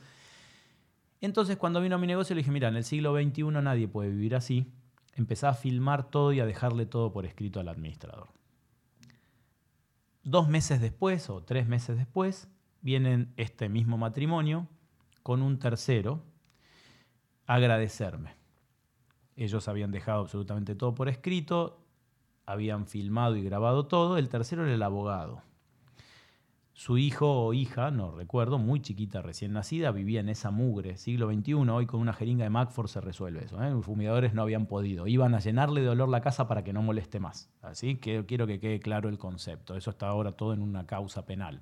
Entonces 1.24 1.56
cuando 1.56 1.80
vino 1.80 1.96
a 1.96 2.00
mi 2.00 2.06
negocio 2.06 2.36
le 2.36 2.42
dije, 2.42 2.52
mira, 2.52 2.68
en 2.68 2.76
el 2.76 2.84
siglo 2.84 3.16
XXI 3.16 3.44
nadie 3.44 3.88
puede 3.88 4.10
vivir 4.10 4.36
así. 4.36 4.74
Empecé 5.16 5.48
a 5.48 5.54
filmar 5.54 6.12
todo 6.12 6.34
y 6.34 6.42
a 6.42 6.46
dejarle 6.46 6.86
todo 6.86 7.14
por 7.14 7.26
escrito 7.26 7.62
al 7.62 7.70
administrador. 7.70 8.28
Dos 10.22 10.50
meses 10.50 10.82
después 10.82 11.30
o 11.30 11.42
tres 11.42 11.66
meses 11.66 11.96
después 11.96 12.50
vienen 12.82 13.34
este 13.38 13.70
mismo 13.70 13.98
matrimonio 13.98 14.68
con 15.22 15.42
un 15.42 15.60
tercero 15.60 16.22
a 17.48 17.54
agradecerme. 17.54 18.36
Ellos 19.38 19.70
habían 19.70 19.92
dejado 19.92 20.20
absolutamente 20.20 20.76
todo 20.76 20.94
por 20.94 21.08
escrito, 21.08 21.86
habían 22.46 22.86
filmado 22.86 23.38
y 23.38 23.44
grabado 23.44 23.88
todo, 23.88 24.18
el 24.18 24.28
tercero 24.28 24.66
era 24.66 24.74
el 24.74 24.84
abogado. 24.84 25.42
Su 26.76 26.98
hijo 26.98 27.46
o 27.46 27.54
hija, 27.54 27.92
no 27.92 28.10
recuerdo, 28.10 28.58
muy 28.58 28.82
chiquita, 28.82 29.22
recién 29.22 29.54
nacida, 29.54 29.92
vivía 29.92 30.22
en 30.22 30.30
esa 30.30 30.50
mugre, 30.50 30.98
siglo 30.98 31.32
XXI, 31.32 31.54
hoy 31.54 31.86
con 31.86 32.00
una 32.00 32.14
jeringa 32.14 32.46
de 32.46 32.50
Macford 32.50 32.88
se 32.88 33.00
resuelve 33.00 33.46
eso. 33.46 33.64
¿eh? 33.64 33.70
Los 33.70 33.86
fumigadores 33.86 34.34
no 34.34 34.42
habían 34.42 34.66
podido. 34.66 35.06
Iban 35.06 35.36
a 35.36 35.40
llenarle 35.40 35.82
de 35.82 35.90
olor 35.90 36.10
la 36.10 36.22
casa 36.22 36.48
para 36.48 36.64
que 36.64 36.74
no 36.74 36.82
moleste 36.82 37.20
más. 37.20 37.52
Así 37.62 37.98
que 37.98 38.26
quiero 38.26 38.48
que 38.48 38.60
quede 38.60 38.80
claro 38.80 39.08
el 39.08 39.20
concepto. 39.20 39.76
Eso 39.76 39.92
está 39.92 40.08
ahora 40.08 40.32
todo 40.32 40.52
en 40.54 40.64
una 40.64 40.88
causa 40.88 41.28
penal. 41.28 41.62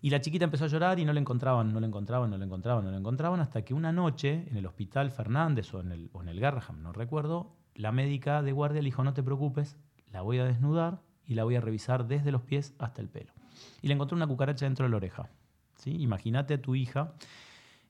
Y 0.00 0.10
la 0.10 0.20
chiquita 0.20 0.44
empezó 0.44 0.66
a 0.66 0.68
llorar 0.68 1.00
y 1.00 1.04
no 1.04 1.12
le 1.12 1.20
encontraban, 1.20 1.72
no 1.72 1.80
le 1.80 1.86
encontraban, 1.88 2.30
no 2.30 2.38
le 2.38 2.44
encontraban, 2.44 2.84
no 2.84 2.92
le 2.92 2.96
encontraban, 2.96 3.40
hasta 3.40 3.64
que 3.64 3.74
una 3.74 3.92
noche 3.92 4.46
en 4.50 4.56
el 4.56 4.66
hospital 4.66 5.10
Fernández 5.10 5.74
o 5.74 5.80
en 5.80 5.90
el, 5.90 6.10
o 6.12 6.22
en 6.22 6.28
el 6.28 6.38
Garraham, 6.38 6.80
no 6.80 6.92
recuerdo, 6.92 7.56
la 7.74 7.90
médica 7.90 8.42
de 8.42 8.52
guardia 8.52 8.82
le 8.82 8.86
dijo, 8.86 9.02
no 9.02 9.14
te 9.14 9.22
preocupes, 9.22 9.76
la 10.10 10.22
voy 10.22 10.38
a 10.38 10.44
desnudar 10.44 11.02
y 11.26 11.34
la 11.34 11.44
voy 11.44 11.56
a 11.56 11.60
revisar 11.60 12.06
desde 12.06 12.32
los 12.32 12.42
pies 12.42 12.74
hasta 12.78 13.00
el 13.00 13.08
pelo. 13.08 13.32
Y 13.80 13.88
le 13.88 13.94
encontró 13.94 14.16
una 14.16 14.26
cucaracha 14.26 14.66
dentro 14.66 14.84
de 14.84 14.90
la 14.90 14.96
oreja. 14.96 15.28
¿sí? 15.76 16.00
Imagínate 16.00 16.54
a 16.54 16.62
tu 16.62 16.74
hija. 16.74 17.14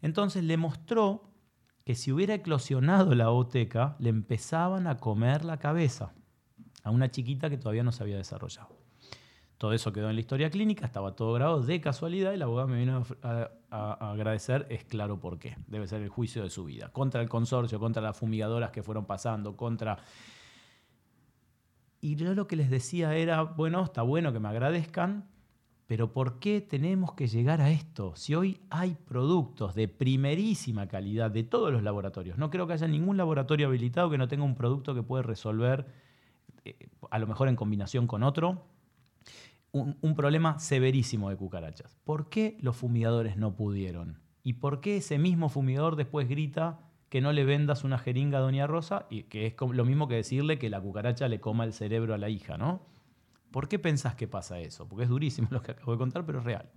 Entonces 0.01 0.45
le 0.45 0.57
mostró 0.57 1.30
que 1.85 1.95
si 1.95 2.12
hubiera 2.12 2.35
eclosionado 2.35 3.14
la 3.14 3.30
oteca, 3.30 3.97
le 3.99 4.11
empezaban 4.11 4.87
a 4.87 4.99
comer 4.99 5.45
la 5.45 5.59
cabeza 5.59 6.12
a 6.85 6.91
una 6.91 7.11
chiquita 7.11 7.51
que 7.51 7.59
todavía 7.59 7.83
no 7.83 7.93
se 7.93 8.03
había 8.03 8.16
desarrollado. 8.16 8.83
Todo 9.59 9.72
eso 9.74 9.93
quedó 9.93 10.11
en 10.11 10.16
la 10.16 10.20
historia 10.20 10.51
clínica, 10.51 10.85
estaba 10.85 11.14
todo 11.14 11.33
grabado 11.35 11.62
de 11.62 11.80
casualidad 11.80 12.33
y 12.33 12.37
la 12.37 12.47
abogada 12.47 12.66
me 12.66 12.78
vino 12.78 13.05
a, 13.22 14.11
agradecer, 14.11 14.66
es 14.70 14.83
claro 14.83 15.20
por 15.20 15.39
qué. 15.39 15.57
Debe 15.68 15.87
ser 15.87 16.03
el 16.03 16.09
juicio 16.09 16.43
de 16.43 16.51
su 16.51 16.64
vida. 16.64 16.89
Contra 16.89 17.22
el 17.22 17.28
consorcio, 17.28 17.78
contra 17.78 18.03
las 18.03 18.16
fumigadoras 18.16 18.72
que 18.72 18.83
fueron 18.83 19.05
pasando, 19.05 19.57
contra 19.57 19.99
y 22.03 22.16
yo 22.16 22.34
lo 22.34 22.48
que 22.48 22.57
les 22.57 22.68
decía 22.68 23.14
era, 23.14 23.42
bueno, 23.42 23.84
está 23.84 24.03
bueno 24.03 24.32
que 24.32 24.40
me 24.40 24.48
agradezcan, 24.48 25.30
pero 25.86 26.12
¿por 26.12 26.40
qué 26.40 26.61
tenemos 26.61 27.14
que 27.14 27.28
llegar 27.28 27.61
a 27.61 27.70
esto? 27.70 28.16
Si 28.16 28.34
hoy 28.34 28.61
hay 28.70 28.96
productos 29.07 29.76
de 29.76 29.86
primerísima 29.86 30.88
calidad 30.88 31.30
de 31.30 31.44
todos 31.44 31.72
los 31.72 31.84
laboratorios, 31.84 32.38
no 32.38 32.50
creo 32.50 32.66
que 32.66 32.72
haya 32.72 32.88
ningún 32.88 33.16
laboratorio 33.16 33.68
habilitado 33.68 34.11
que 34.11 34.18
no 34.18 34.26
tenga 34.26 34.42
un 34.42 34.57
producto 34.57 34.96
que 34.96 35.05
puede 35.05 35.22
resolver, 35.22 35.86
eh, 36.64 36.88
a 37.09 37.20
lo 37.20 37.28
mejor 37.28 37.46
en 37.46 37.55
combinación 37.55 38.09
con 38.09 38.24
otro, 38.24 38.66
un, 39.70 39.96
un 40.00 40.16
problema 40.16 40.59
severísimo 40.59 41.30
de 41.30 41.36
cucarachas. 41.36 41.96
¿Por 42.03 42.28
qué 42.28 42.59
los 42.61 42.76
fumigadores 42.76 43.36
no 43.36 43.55
pudieron? 43.55 44.18
¿Y 44.42 44.55
por 44.55 44.80
qué 44.80 44.96
ese 44.96 45.18
mismo 45.18 45.48
fumigador 45.48 45.94
después 45.94 46.28
grita 46.28 46.80
que 47.12 47.20
no 47.20 47.30
le 47.34 47.44
vendas 47.44 47.84
una 47.84 47.98
jeringa 47.98 48.38
a 48.38 48.40
Doña 48.40 48.66
Rosa, 48.66 49.04
y 49.10 49.24
que 49.24 49.44
es 49.44 49.54
lo 49.60 49.84
mismo 49.84 50.08
que 50.08 50.14
decirle 50.14 50.58
que 50.58 50.70
la 50.70 50.80
cucaracha 50.80 51.28
le 51.28 51.40
coma 51.40 51.64
el 51.64 51.74
cerebro 51.74 52.14
a 52.14 52.16
la 52.16 52.30
hija, 52.30 52.56
¿no? 52.56 52.86
¿Por 53.50 53.68
qué 53.68 53.78
pensás 53.78 54.14
que 54.14 54.26
pasa 54.26 54.58
eso? 54.60 54.88
Porque 54.88 55.04
es 55.04 55.10
durísimo 55.10 55.48
lo 55.50 55.60
que 55.60 55.72
acabo 55.72 55.92
de 55.92 55.98
contar, 55.98 56.24
pero 56.24 56.38
es 56.38 56.46
real. 56.46 56.70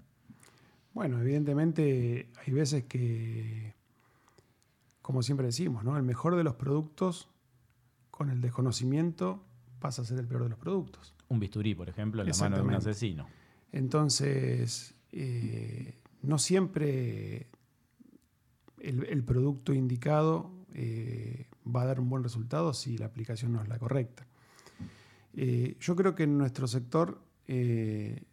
Bueno, 0.93 1.21
evidentemente 1.21 2.33
hay 2.45 2.51
veces 2.51 2.83
que, 2.83 3.75
como 5.01 5.23
siempre 5.23 5.45
decimos, 5.45 5.85
¿no? 5.85 5.95
el 5.95 6.03
mejor 6.03 6.35
de 6.35 6.43
los 6.43 6.55
productos 6.55 7.29
con 8.11 8.29
el 8.29 8.41
desconocimiento 8.41 9.41
pasa 9.79 10.01
a 10.01 10.05
ser 10.05 10.19
el 10.19 10.27
peor 10.27 10.43
de 10.43 10.49
los 10.49 10.59
productos. 10.59 11.15
Un 11.29 11.39
bisturí, 11.39 11.75
por 11.75 11.87
ejemplo, 11.87 12.23
en 12.23 12.27
la 12.27 12.35
mano 12.35 12.57
de 12.57 12.61
un 12.61 12.73
asesino. 12.73 13.25
Entonces, 13.71 14.95
eh, 15.13 15.97
no 16.23 16.37
siempre 16.39 17.47
el, 18.85 19.23
producto 19.23 19.73
indicado 19.73 20.51
eh, 20.73 21.47
va 21.73 21.81
a 21.81 21.85
dar 21.85 21.99
un 21.99 22.09
buen 22.09 22.23
resultado 22.23 22.73
si 22.73 22.97
la 22.97 23.07
aplicación 23.07 23.53
no 23.53 23.61
es 23.61 23.67
la 23.67 23.79
correcta. 23.79 24.25
Eh, 25.33 25.75
yo 25.79 25.95
creo 25.95 26.15
que 26.15 26.23
en 26.23 26.37
nuestro 26.37 26.67
sector 26.67 27.19
eh, 27.47 28.23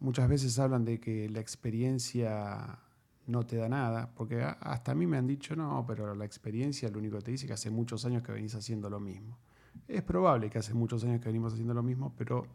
muchas 0.00 0.28
veces 0.28 0.58
hablan 0.58 0.84
de 0.84 1.00
que 1.00 1.28
la 1.28 1.40
experiencia 1.40 2.78
no 3.26 3.44
te 3.46 3.56
da 3.56 3.68
nada, 3.68 4.10
porque 4.14 4.42
hasta 4.42 4.92
a 4.92 4.94
mí 4.94 5.06
me 5.06 5.16
han 5.16 5.26
dicho, 5.26 5.56
no, 5.56 5.84
pero 5.86 6.14
la 6.14 6.24
experiencia 6.24 6.90
lo 6.90 6.98
único 6.98 7.16
que 7.18 7.24
te 7.24 7.30
dice 7.32 7.46
es 7.46 7.48
que 7.48 7.54
hace 7.54 7.70
muchos 7.70 8.04
años 8.04 8.22
que 8.22 8.32
venís 8.32 8.54
haciendo 8.54 8.88
lo 8.88 9.00
mismo. 9.00 9.38
Es 9.88 10.02
probable 10.02 10.50
que 10.50 10.58
hace 10.58 10.74
muchos 10.74 11.02
años 11.04 11.20
que 11.20 11.28
venimos 11.28 11.52
haciendo 11.52 11.74
lo 11.74 11.82
mismo, 11.82 12.14
pero 12.16 12.46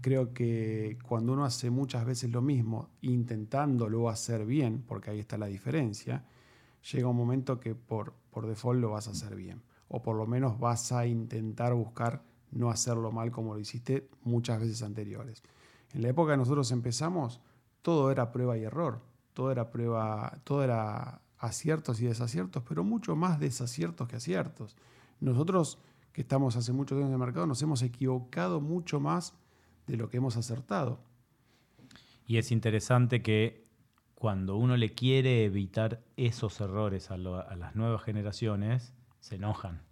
creo 0.00 0.32
que 0.32 0.98
cuando 1.02 1.32
uno 1.32 1.44
hace 1.44 1.70
muchas 1.70 2.04
veces 2.04 2.30
lo 2.30 2.42
mismo, 2.42 2.90
intentándolo 3.02 4.08
hacer 4.08 4.44
bien, 4.44 4.82
porque 4.86 5.10
ahí 5.10 5.18
está 5.18 5.38
la 5.38 5.46
diferencia, 5.46 6.24
llega 6.92 7.08
un 7.08 7.16
momento 7.16 7.60
que 7.60 7.74
por, 7.74 8.12
por 8.30 8.46
default 8.46 8.80
lo 8.80 8.90
vas 8.90 9.08
a 9.08 9.12
hacer 9.12 9.34
bien. 9.34 9.62
O 9.88 10.02
por 10.02 10.16
lo 10.16 10.26
menos 10.26 10.58
vas 10.58 10.92
a 10.92 11.06
intentar 11.06 11.74
buscar 11.74 12.22
no 12.50 12.70
hacerlo 12.70 13.10
mal 13.12 13.30
como 13.30 13.54
lo 13.54 13.60
hiciste 13.60 14.08
muchas 14.22 14.60
veces 14.60 14.82
anteriores. 14.82 15.42
En 15.92 16.02
la 16.02 16.08
época 16.08 16.32
que 16.32 16.38
nosotros 16.38 16.70
empezamos, 16.70 17.40
todo 17.82 18.10
era 18.10 18.30
prueba 18.30 18.56
y 18.58 18.64
error. 18.64 19.00
Todo 19.32 19.50
era 19.52 19.70
prueba, 19.70 20.38
todo 20.44 20.64
era 20.64 21.20
aciertos 21.38 22.00
y 22.00 22.06
desaciertos, 22.06 22.62
pero 22.68 22.84
mucho 22.84 23.16
más 23.16 23.38
desaciertos 23.38 24.08
que 24.08 24.16
aciertos. 24.16 24.76
Nosotros, 25.20 25.78
que 26.12 26.22
estamos 26.22 26.56
hace 26.56 26.72
muchos 26.72 26.96
años 26.96 27.08
en 27.08 27.14
el 27.14 27.18
mercado, 27.18 27.46
nos 27.46 27.62
hemos 27.62 27.82
equivocado 27.82 28.60
mucho 28.60 29.00
más 29.00 29.34
de 29.88 29.96
lo 29.96 30.08
que 30.08 30.18
hemos 30.18 30.36
acertado. 30.36 31.00
Y 32.26 32.36
es 32.36 32.52
interesante 32.52 33.22
que 33.22 33.66
cuando 34.14 34.56
uno 34.56 34.76
le 34.76 34.90
quiere 34.90 35.44
evitar 35.44 36.02
esos 36.16 36.60
errores 36.60 37.10
a, 37.10 37.16
las 37.16 37.74
nuevas 37.74 38.02
generaciones, 38.02 38.94
se 39.20 39.36
enojan. 39.36 39.82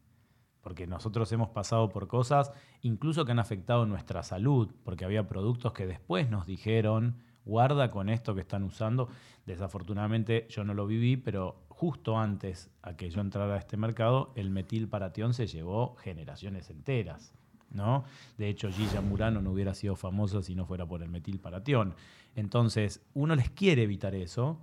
porque 0.60 0.86
nosotros 0.88 1.30
hemos 1.30 1.50
pasado 1.50 1.88
por 1.90 2.08
cosas 2.08 2.52
incluso 2.82 3.24
que 3.24 3.30
han 3.30 3.38
afectado 3.38 3.86
nuestra 3.86 4.24
salud, 4.24 4.68
porque 4.84 5.04
había 5.04 5.28
productos 5.28 5.72
que 5.72 5.86
después 5.86 6.28
nos 6.28 6.44
dijeron, 6.44 7.16
guarda 7.44 7.90
con 7.90 8.08
esto 8.08 8.34
que 8.34 8.40
están 8.42 8.64
usando. 8.64 9.08
Desafortunadamente 9.46 10.46
yo 10.50 10.64
no 10.64 10.74
lo 10.74 10.86
viví, 10.86 11.16
pero 11.16 11.64
justo 11.68 12.18
antes 12.18 12.70
a 12.82 12.96
que 12.96 13.10
yo 13.10 13.20
entrara 13.20 13.54
a 13.54 13.58
este 13.58 13.76
mercado, 13.76 14.32
el 14.34 14.50
metilparatión 14.50 15.34
se 15.34 15.46
llevó 15.46 15.94
generaciones 15.96 16.68
enteras. 16.68 17.32
¿No? 17.70 18.04
De 18.38 18.48
hecho, 18.48 18.70
Gilla 18.70 19.00
Murano 19.00 19.40
no 19.40 19.52
hubiera 19.52 19.74
sido 19.74 19.96
famosa 19.96 20.42
si 20.42 20.54
no 20.54 20.66
fuera 20.66 20.86
por 20.86 21.02
el 21.02 21.08
metilparatión. 21.08 21.94
Entonces, 22.34 23.02
uno 23.14 23.34
les 23.34 23.50
quiere 23.50 23.82
evitar 23.82 24.14
eso, 24.14 24.58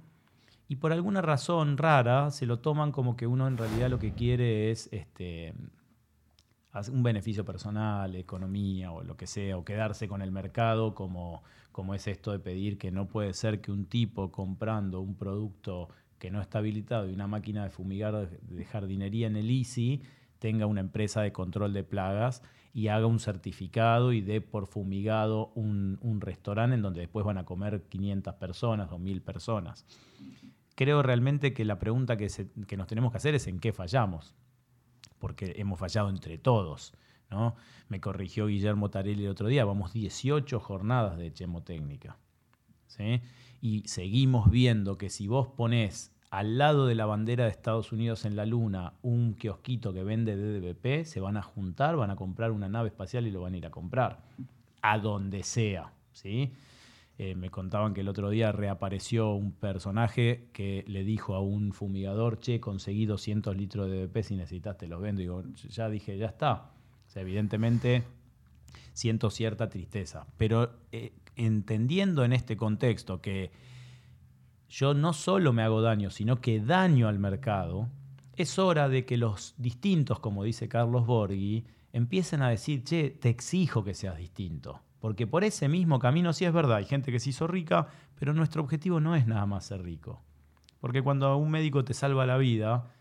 y 0.67 0.77
por 0.77 0.91
alguna 0.91 1.21
razón 1.21 1.77
rara 1.77 2.31
se 2.31 2.45
lo 2.45 2.59
toman 2.59 2.91
como 2.91 3.15
que 3.15 3.27
uno 3.27 3.47
en 3.47 3.57
realidad 3.57 3.89
lo 3.89 3.99
que 3.99 4.13
quiere 4.13 4.71
es 4.71 4.89
este, 4.91 5.53
un 6.91 7.03
beneficio 7.03 7.45
personal, 7.45 8.15
economía 8.15 8.91
o 8.91 9.03
lo 9.03 9.15
que 9.15 9.27
sea, 9.27 9.57
o 9.57 9.65
quedarse 9.65 10.07
con 10.07 10.21
el 10.21 10.31
mercado 10.31 10.95
como, 10.95 11.43
como 11.71 11.93
es 11.93 12.07
esto 12.07 12.31
de 12.31 12.39
pedir 12.39 12.77
que 12.77 12.91
no 12.91 13.07
puede 13.07 13.33
ser 13.33 13.61
que 13.61 13.71
un 13.71 13.85
tipo 13.85 14.31
comprando 14.31 15.01
un 15.01 15.15
producto 15.15 15.89
que 16.17 16.31
no 16.31 16.41
está 16.41 16.59
habilitado 16.59 17.09
y 17.09 17.13
una 17.13 17.27
máquina 17.27 17.63
de 17.65 17.69
fumigar 17.69 18.29
de 18.29 18.65
jardinería 18.65 19.27
en 19.27 19.35
el 19.35 19.51
ICI 19.51 20.01
tenga 20.39 20.65
una 20.65 20.79
empresa 20.79 21.21
de 21.21 21.33
control 21.33 21.73
de 21.73 21.83
plagas 21.83 22.41
y 22.73 22.87
haga 22.87 23.05
un 23.05 23.19
certificado 23.19 24.13
y 24.13 24.21
dé 24.21 24.41
por 24.41 24.65
fumigado 24.67 25.51
un, 25.55 25.99
restaurante 26.19 26.75
en 26.75 26.81
donde 26.81 27.01
después 27.01 27.25
van 27.25 27.37
a 27.37 27.45
comer 27.45 27.83
500 27.83 28.33
personas 28.35 28.91
o 28.91 28.97
1000 28.97 29.21
personas. 29.21 29.85
Creo 30.75 31.03
realmente 31.03 31.53
que 31.53 31.65
la 31.65 31.77
pregunta 31.77 32.17
que, 32.17 32.27
que 32.67 32.77
nos 32.77 32.87
tenemos 32.87 33.11
que 33.11 33.17
hacer 33.17 33.35
es 33.35 33.45
en 33.47 33.59
qué 33.59 33.73
fallamos 33.73 34.35
porque 35.23 35.53
hemos 35.55 35.79
fallado 35.79 36.09
entre 36.09 36.37
todos. 36.37 36.93
¿no? 37.29 37.55
Me 37.87 38.01
corrigió 38.01 38.47
Guillermo 38.47 38.89
Tarelli 38.89 39.23
el 39.23 39.31
otro 39.31 39.47
día, 39.47 39.63
vamos 39.63 39.93
18 39.93 40.59
jornadas 40.59 41.17
de 41.17 41.31
chemotécnica. 41.31 42.17
¿sí? 42.87 43.21
Y 43.61 43.87
seguimos 43.87 44.51
viendo 44.51 44.97
que 44.97 45.09
si 45.09 45.27
vos 45.27 45.47
ponés 45.47 46.12
al 46.33 46.57
lado 46.57 46.87
de 46.87 46.95
la 46.95 47.05
bandera 47.05 47.43
de 47.43 47.51
Estados 47.51 47.91
Unidos 47.91 48.25
en 48.25 48.35
la 48.35 48.47
Luna 48.47 48.93
un 49.03 49.35
kiosquito 49.35 49.93
que 49.93 50.03
vende 50.03 50.35
DDBP, 50.35 51.05
se 51.05 51.19
van 51.19 51.37
a 51.37 51.43
juntar, 51.43 51.95
van 51.95 52.09
a 52.09 52.15
comprar 52.15 52.49
una 52.49 52.67
nave 52.67 52.87
espacial 52.87 53.27
y 53.27 53.31
lo 53.31 53.41
van 53.41 53.53
a 53.53 53.57
ir 53.57 53.67
a 53.67 53.69
comprar, 53.69 54.23
a 54.81 54.97
donde 54.97 55.43
sea. 55.43 55.93
¿sí? 56.11 56.51
Eh, 57.19 57.35
me 57.35 57.51
contaban 57.51 57.93
que 57.93 58.01
el 58.01 58.07
otro 58.07 58.31
día 58.31 58.51
reapareció 58.51 59.31
un 59.35 59.51
personaje 59.51 60.49
que 60.53 60.83
le 60.87 61.03
dijo 61.03 61.35
a 61.35 61.39
un 61.39 61.71
fumigador, 61.71 62.39
che, 62.39 62.59
conseguí 62.59 63.05
200 63.05 63.55
litros 63.55 63.87
de 63.87 64.07
DP, 64.07 64.23
si 64.23 64.35
necesitas 64.35 64.75
te 64.75 64.87
los 64.87 64.99
vendo. 64.99 65.21
Y 65.21 65.25
digo, 65.25 65.43
ya 65.69 65.87
dije, 65.87 66.17
ya 66.17 66.25
está. 66.25 66.71
O 67.07 67.11
sea, 67.11 67.21
evidentemente 67.21 68.05
siento 68.93 69.29
cierta 69.29 69.69
tristeza. 69.69 70.25
Pero 70.37 70.71
eh, 70.91 71.13
entendiendo 71.35 72.25
en 72.25 72.33
este 72.33 72.57
contexto 72.57 73.21
que 73.21 73.51
yo 74.73 74.95
no 74.95 75.13
solo 75.13 75.53
me 75.53 75.61
hago 75.61 75.83
daño, 75.83 76.09
sino 76.09 76.41
que 76.41 76.59
daño 76.59 77.07
al 77.07 77.19
mercado, 77.19 77.89
es 78.35 78.57
hora 78.57 78.89
de 78.89 79.05
que 79.05 79.17
los 79.17 79.53
distintos, 79.57 80.19
como 80.19 80.43
dice 80.43 80.67
Carlos 80.67 81.05
Borghi, 81.05 81.63
empiecen 81.91 82.41
a 82.41 82.49
decir, 82.49 82.83
che, 82.83 83.11
te 83.11 83.29
exijo 83.29 83.83
que 83.83 83.93
seas 83.93 84.17
distinto. 84.17 84.81
Porque 84.99 85.27
por 85.27 85.43
ese 85.43 85.69
mismo 85.69 85.99
camino, 85.99 86.33
sí 86.33 86.45
es 86.45 86.51
verdad, 86.51 86.77
hay 86.77 86.85
gente 86.85 87.11
que 87.11 87.19
se 87.19 87.29
hizo 87.29 87.45
rica, 87.45 87.87
pero 88.15 88.33
nuestro 88.33 88.63
objetivo 88.63 88.99
no 88.99 89.15
es 89.15 89.27
nada 89.27 89.45
más 89.45 89.65
ser 89.65 89.83
rico. 89.83 90.23
Porque 90.79 91.03
cuando 91.03 91.37
un 91.37 91.51
médico 91.51 91.85
te 91.85 91.93
salva 91.93 92.25
la 92.25 92.37
vida, 92.37 92.91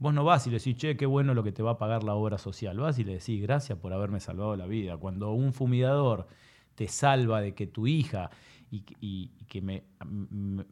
vos 0.00 0.12
no 0.12 0.24
vas 0.24 0.48
y 0.48 0.50
le 0.50 0.58
decís, 0.58 0.78
che, 0.78 0.96
qué 0.96 1.06
bueno 1.06 1.32
lo 1.34 1.44
que 1.44 1.52
te 1.52 1.62
va 1.62 1.72
a 1.72 1.78
pagar 1.78 2.02
la 2.02 2.14
obra 2.14 2.38
social. 2.38 2.76
Vas 2.76 2.98
y 2.98 3.04
le 3.04 3.12
decís, 3.12 3.40
gracias 3.40 3.78
por 3.78 3.92
haberme 3.92 4.18
salvado 4.18 4.56
la 4.56 4.66
vida. 4.66 4.96
Cuando 4.96 5.30
un 5.30 5.52
fumigador 5.52 6.26
te 6.74 6.88
salva 6.88 7.40
de 7.40 7.54
que 7.54 7.68
tu 7.68 7.86
hija, 7.86 8.30
y, 8.70 9.28
que 9.46 9.84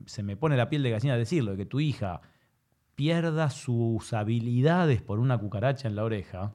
se 0.07 0.23
me 0.23 0.37
pone 0.37 0.57
la 0.57 0.69
piel 0.69 0.83
de 0.83 0.91
gallina 0.91 1.17
decirlo, 1.17 1.53
de 1.53 1.57
que 1.59 1.67
tu 1.67 1.81
hija 1.81 2.21
pierda 2.95 3.51
sus 3.51 4.13
habilidades 4.13 5.03
por 5.03 5.19
una 5.19 5.39
cucaracha 5.39 5.89
en 5.89 5.97
la 5.97 6.05
oreja, 6.05 6.55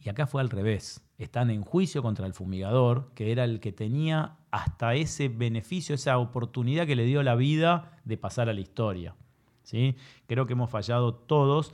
y 0.00 0.08
acá 0.10 0.26
fue 0.26 0.42
al 0.42 0.50
revés. 0.50 1.02
Están 1.16 1.50
en 1.50 1.62
juicio 1.62 2.02
contra 2.02 2.26
el 2.26 2.34
fumigador, 2.34 3.12
que 3.14 3.32
era 3.32 3.44
el 3.44 3.60
que 3.60 3.72
tenía 3.72 4.36
hasta 4.50 4.94
ese 4.94 5.28
beneficio, 5.28 5.94
esa 5.94 6.18
oportunidad 6.18 6.86
que 6.86 6.96
le 6.96 7.04
dio 7.04 7.22
la 7.22 7.34
vida 7.34 7.98
de 8.04 8.18
pasar 8.18 8.50
a 8.50 8.52
la 8.52 8.60
historia. 8.60 9.14
¿sí? 9.62 9.96
Creo 10.26 10.46
que 10.46 10.52
hemos 10.52 10.70
fallado 10.70 11.14
todos 11.14 11.72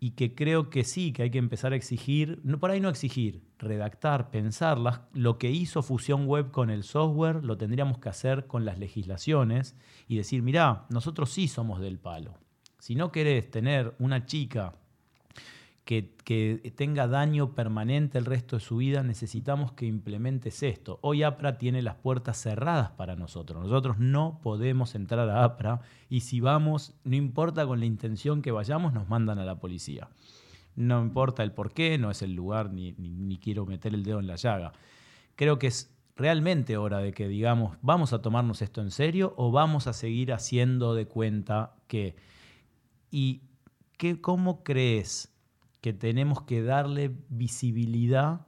y 0.00 0.12
que 0.12 0.34
creo 0.34 0.70
que 0.70 0.84
sí, 0.84 1.12
que 1.12 1.24
hay 1.24 1.30
que 1.30 1.38
empezar 1.38 1.72
a 1.72 1.76
exigir, 1.76 2.40
no, 2.44 2.58
por 2.58 2.70
ahí 2.70 2.80
no 2.80 2.88
exigir, 2.88 3.42
redactar, 3.58 4.30
pensarlas. 4.30 5.00
Lo 5.12 5.38
que 5.38 5.50
hizo 5.50 5.82
Fusión 5.82 6.26
Web 6.26 6.50
con 6.50 6.70
el 6.70 6.84
software 6.84 7.44
lo 7.44 7.58
tendríamos 7.58 7.98
que 7.98 8.08
hacer 8.08 8.46
con 8.46 8.64
las 8.64 8.78
legislaciones 8.78 9.76
y 10.06 10.16
decir, 10.16 10.42
mirá, 10.42 10.86
nosotros 10.90 11.30
sí 11.30 11.48
somos 11.48 11.80
del 11.80 11.98
palo. 11.98 12.34
Si 12.78 12.94
no 12.94 13.10
querés 13.10 13.50
tener 13.50 13.94
una 13.98 14.24
chica 14.24 14.74
que, 15.88 16.74
tenga 16.76 17.08
daño 17.08 17.54
permanente 17.54 18.18
el 18.18 18.26
resto 18.26 18.56
de 18.56 18.60
su 18.60 18.76
vida, 18.76 19.02
necesitamos 19.02 19.72
que 19.72 19.86
implementes 19.86 20.62
esto. 20.62 20.98
Hoy 21.00 21.22
APRA 21.22 21.56
tiene 21.56 21.80
las 21.80 21.94
puertas 21.94 22.36
cerradas 22.36 22.90
para 22.90 23.16
nosotros. 23.16 23.62
Nosotros 23.62 23.98
no 23.98 24.38
podemos 24.42 24.94
entrar 24.94 25.30
a 25.30 25.44
APRA 25.44 25.80
y 26.10 26.20
si 26.20 26.40
vamos, 26.40 26.94
no 27.04 27.16
importa 27.16 27.66
con 27.66 27.80
la 27.80 27.86
intención 27.86 28.42
que 28.42 28.50
vayamos, 28.50 28.92
nos 28.92 29.08
mandan 29.08 29.38
a 29.38 29.46
la 29.46 29.60
policía. 29.60 30.10
No 30.76 31.00
importa 31.00 31.42
el 31.42 31.52
por 31.52 31.72
qué, 31.72 31.96
no 31.96 32.10
es 32.10 32.20
el 32.20 32.34
lugar, 32.34 32.70
ni, 32.70 32.92
ni 32.92 33.38
quiero 33.38 33.64
meter 33.64 33.94
el 33.94 34.04
dedo 34.04 34.20
en 34.20 34.26
la 34.26 34.36
llaga. 34.36 34.72
Creo 35.36 35.58
que 35.58 35.68
es 35.68 35.96
realmente 36.16 36.76
hora 36.76 36.98
de 36.98 37.12
que 37.12 37.28
digamos, 37.28 37.78
vamos 37.80 38.12
a 38.12 38.20
tomarnos 38.20 38.60
esto 38.60 38.82
en 38.82 38.90
serio 38.90 39.32
o 39.38 39.52
vamos 39.52 39.86
a 39.86 39.94
seguir 39.94 40.34
haciendo 40.34 40.94
de 40.94 41.06
cuenta 41.06 41.76
que... 41.86 42.14
¿Y 43.10 43.40
qué, 43.96 44.20
cómo 44.20 44.62
crees 44.62 45.32
que 45.88 45.94
tenemos 45.94 46.42
que 46.42 46.62
darle 46.62 47.16
visibilidad 47.30 48.46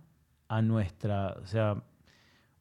a 0.48 0.60
nuestra... 0.60 1.38
O 1.42 1.46
sea, 1.46 1.82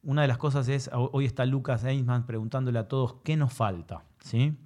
una 0.03 0.21
de 0.21 0.30
las 0.30 0.38
cosas 0.38 0.69
es, 0.69 0.89
hoy 0.93 1.25
está 1.25 1.45
Lucas 1.45 1.84
Einsman 1.84 2.25
preguntándole 2.25 2.80
a 2.80 2.88
todos 2.88 3.15
qué 3.25 3.36
nos 3.36 3.51
falta, 3.51 4.05
¿sí? 4.21 4.57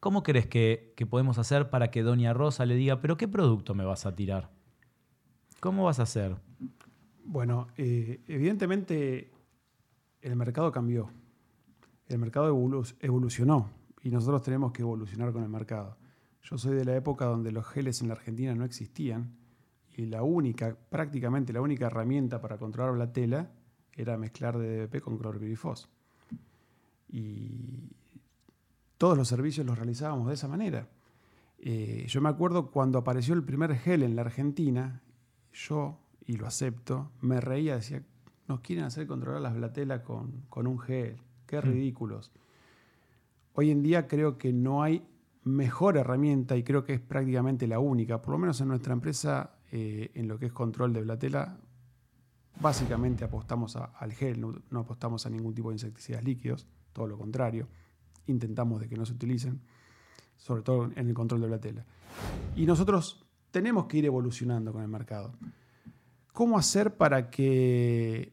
¿Cómo 0.00 0.22
crees 0.22 0.46
que, 0.46 0.94
podemos 1.10 1.36
hacer 1.36 1.68
para 1.68 1.90
que 1.90 2.02
Doña 2.02 2.32
Rosa 2.32 2.64
le 2.64 2.74
diga, 2.74 3.02
pero 3.02 3.18
qué 3.18 3.28
producto 3.28 3.74
me 3.74 3.84
vas 3.84 4.06
a 4.06 4.16
tirar? 4.16 4.48
¿Cómo 5.60 5.84
vas 5.84 6.00
a 6.00 6.04
hacer? 6.04 6.34
Bueno, 7.22 7.66
eh, 7.76 8.22
evidentemente 8.28 9.30
el 10.22 10.36
mercado 10.36 10.72
cambió, 10.72 11.10
el 12.06 12.18
mercado 12.18 12.48
evolucionó 13.02 13.68
y 14.02 14.08
nosotros 14.08 14.40
tenemos 14.40 14.72
que 14.72 14.80
evolucionar 14.80 15.34
con 15.34 15.42
el 15.42 15.50
mercado. 15.50 15.98
Yo 16.42 16.58
soy 16.58 16.76
de 16.76 16.84
la 16.84 16.96
época 16.96 17.26
donde 17.26 17.52
los 17.52 17.66
geles 17.66 18.00
en 18.00 18.08
la 18.08 18.14
Argentina 18.14 18.54
no 18.54 18.64
existían 18.64 19.36
y 19.98 20.06
la 20.06 20.22
única, 20.22 20.76
prácticamente 20.90 21.52
la 21.52 21.60
única 21.60 21.86
herramienta 21.86 22.40
para 22.40 22.56
controlar 22.56 22.94
la 22.96 23.12
tela 23.12 23.50
era 23.92 24.16
mezclar 24.16 24.56
DDP 24.56 25.00
con 25.00 25.18
clorpirifos. 25.18 25.88
Y 27.08 27.90
todos 28.96 29.16
los 29.16 29.26
servicios 29.26 29.66
los 29.66 29.76
realizábamos 29.76 30.28
de 30.28 30.34
esa 30.34 30.46
manera. 30.46 30.88
Eh, 31.58 32.04
yo 32.06 32.20
me 32.20 32.28
acuerdo 32.28 32.70
cuando 32.70 32.98
apareció 32.98 33.34
el 33.34 33.42
primer 33.42 33.74
gel 33.74 34.04
en 34.04 34.14
la 34.14 34.22
Argentina, 34.22 35.02
yo, 35.52 35.98
y 36.24 36.36
lo 36.36 36.46
acepto, 36.46 37.10
me 37.20 37.40
reía, 37.40 37.74
decía, 37.74 38.02
nos 38.46 38.60
quieren 38.60 38.84
hacer 38.84 39.08
controlar 39.08 39.40
las 39.40 39.54
blatelas 39.54 40.02
con, 40.02 40.44
con 40.48 40.68
un 40.68 40.78
gel, 40.78 41.20
qué 41.46 41.58
mm. 41.58 41.62
ridículos. 41.62 42.30
Hoy 43.54 43.72
en 43.72 43.82
día 43.82 44.06
creo 44.06 44.38
que 44.38 44.52
no 44.52 44.84
hay 44.84 45.04
mejor 45.44 45.96
herramienta 45.96 46.56
y 46.56 46.62
creo 46.62 46.84
que 46.84 46.94
es 46.94 47.00
prácticamente 47.00 47.66
la 47.66 47.78
única, 47.78 48.20
por 48.20 48.32
lo 48.32 48.38
menos 48.38 48.60
en 48.60 48.68
nuestra 48.68 48.92
empresa, 48.92 49.58
eh, 49.70 50.10
en 50.14 50.28
lo 50.28 50.38
que 50.38 50.46
es 50.46 50.52
control 50.52 50.92
de 50.92 51.02
blatela, 51.02 51.58
básicamente 52.60 53.24
apostamos 53.24 53.76
al 53.76 54.12
gel, 54.12 54.40
no, 54.70 54.80
apostamos 54.80 55.26
a 55.26 55.30
ningún 55.30 55.54
tipo 55.54 55.70
de 55.70 55.76
insecticidas 55.76 56.24
líquidos, 56.24 56.66
todo 56.92 57.06
lo 57.06 57.18
contrario, 57.18 57.68
intentamos 58.26 58.80
de 58.80 58.88
que 58.88 58.96
no 58.96 59.06
se 59.06 59.12
utilicen, 59.12 59.60
sobre 60.36 60.62
todo 60.62 60.90
en 60.94 61.08
el 61.08 61.14
control 61.14 61.40
de 61.40 61.46
blatela. 61.46 61.86
Y 62.56 62.66
nosotros 62.66 63.24
tenemos 63.50 63.86
que 63.86 63.98
ir 63.98 64.04
evolucionando 64.04 64.72
con 64.72 64.82
el 64.82 64.88
mercado. 64.88 65.32
¿Cómo 66.32 66.58
hacer 66.58 66.96
para 66.96 67.30
que 67.30 68.32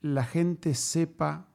la 0.00 0.24
gente 0.24 0.74
sepa 0.74 1.49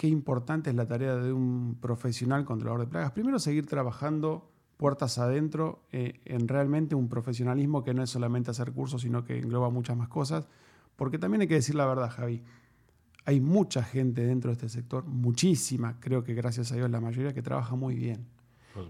qué 0.00 0.08
importante 0.08 0.70
es 0.70 0.76
la 0.76 0.86
tarea 0.86 1.14
de 1.16 1.30
un 1.30 1.76
profesional 1.78 2.46
controlador 2.46 2.86
de 2.86 2.90
plagas. 2.90 3.12
Primero, 3.12 3.38
seguir 3.38 3.66
trabajando 3.66 4.50
puertas 4.78 5.18
adentro 5.18 5.84
eh, 5.92 6.22
en 6.24 6.48
realmente 6.48 6.94
un 6.94 7.10
profesionalismo 7.10 7.84
que 7.84 7.92
no 7.92 8.02
es 8.02 8.08
solamente 8.08 8.50
hacer 8.50 8.72
cursos, 8.72 9.02
sino 9.02 9.24
que 9.24 9.38
engloba 9.38 9.68
muchas 9.68 9.98
más 9.98 10.08
cosas. 10.08 10.48
Porque 10.96 11.18
también 11.18 11.42
hay 11.42 11.48
que 11.48 11.56
decir 11.56 11.74
la 11.74 11.84
verdad, 11.84 12.08
Javi. 12.08 12.42
Hay 13.26 13.42
mucha 13.42 13.82
gente 13.82 14.24
dentro 14.24 14.48
de 14.48 14.54
este 14.54 14.70
sector, 14.70 15.04
muchísima, 15.04 16.00
creo 16.00 16.24
que 16.24 16.32
gracias 16.32 16.72
a 16.72 16.76
Dios 16.76 16.90
la 16.90 17.02
mayoría, 17.02 17.34
que 17.34 17.42
trabaja 17.42 17.76
muy 17.76 17.94
bien. 17.94 18.26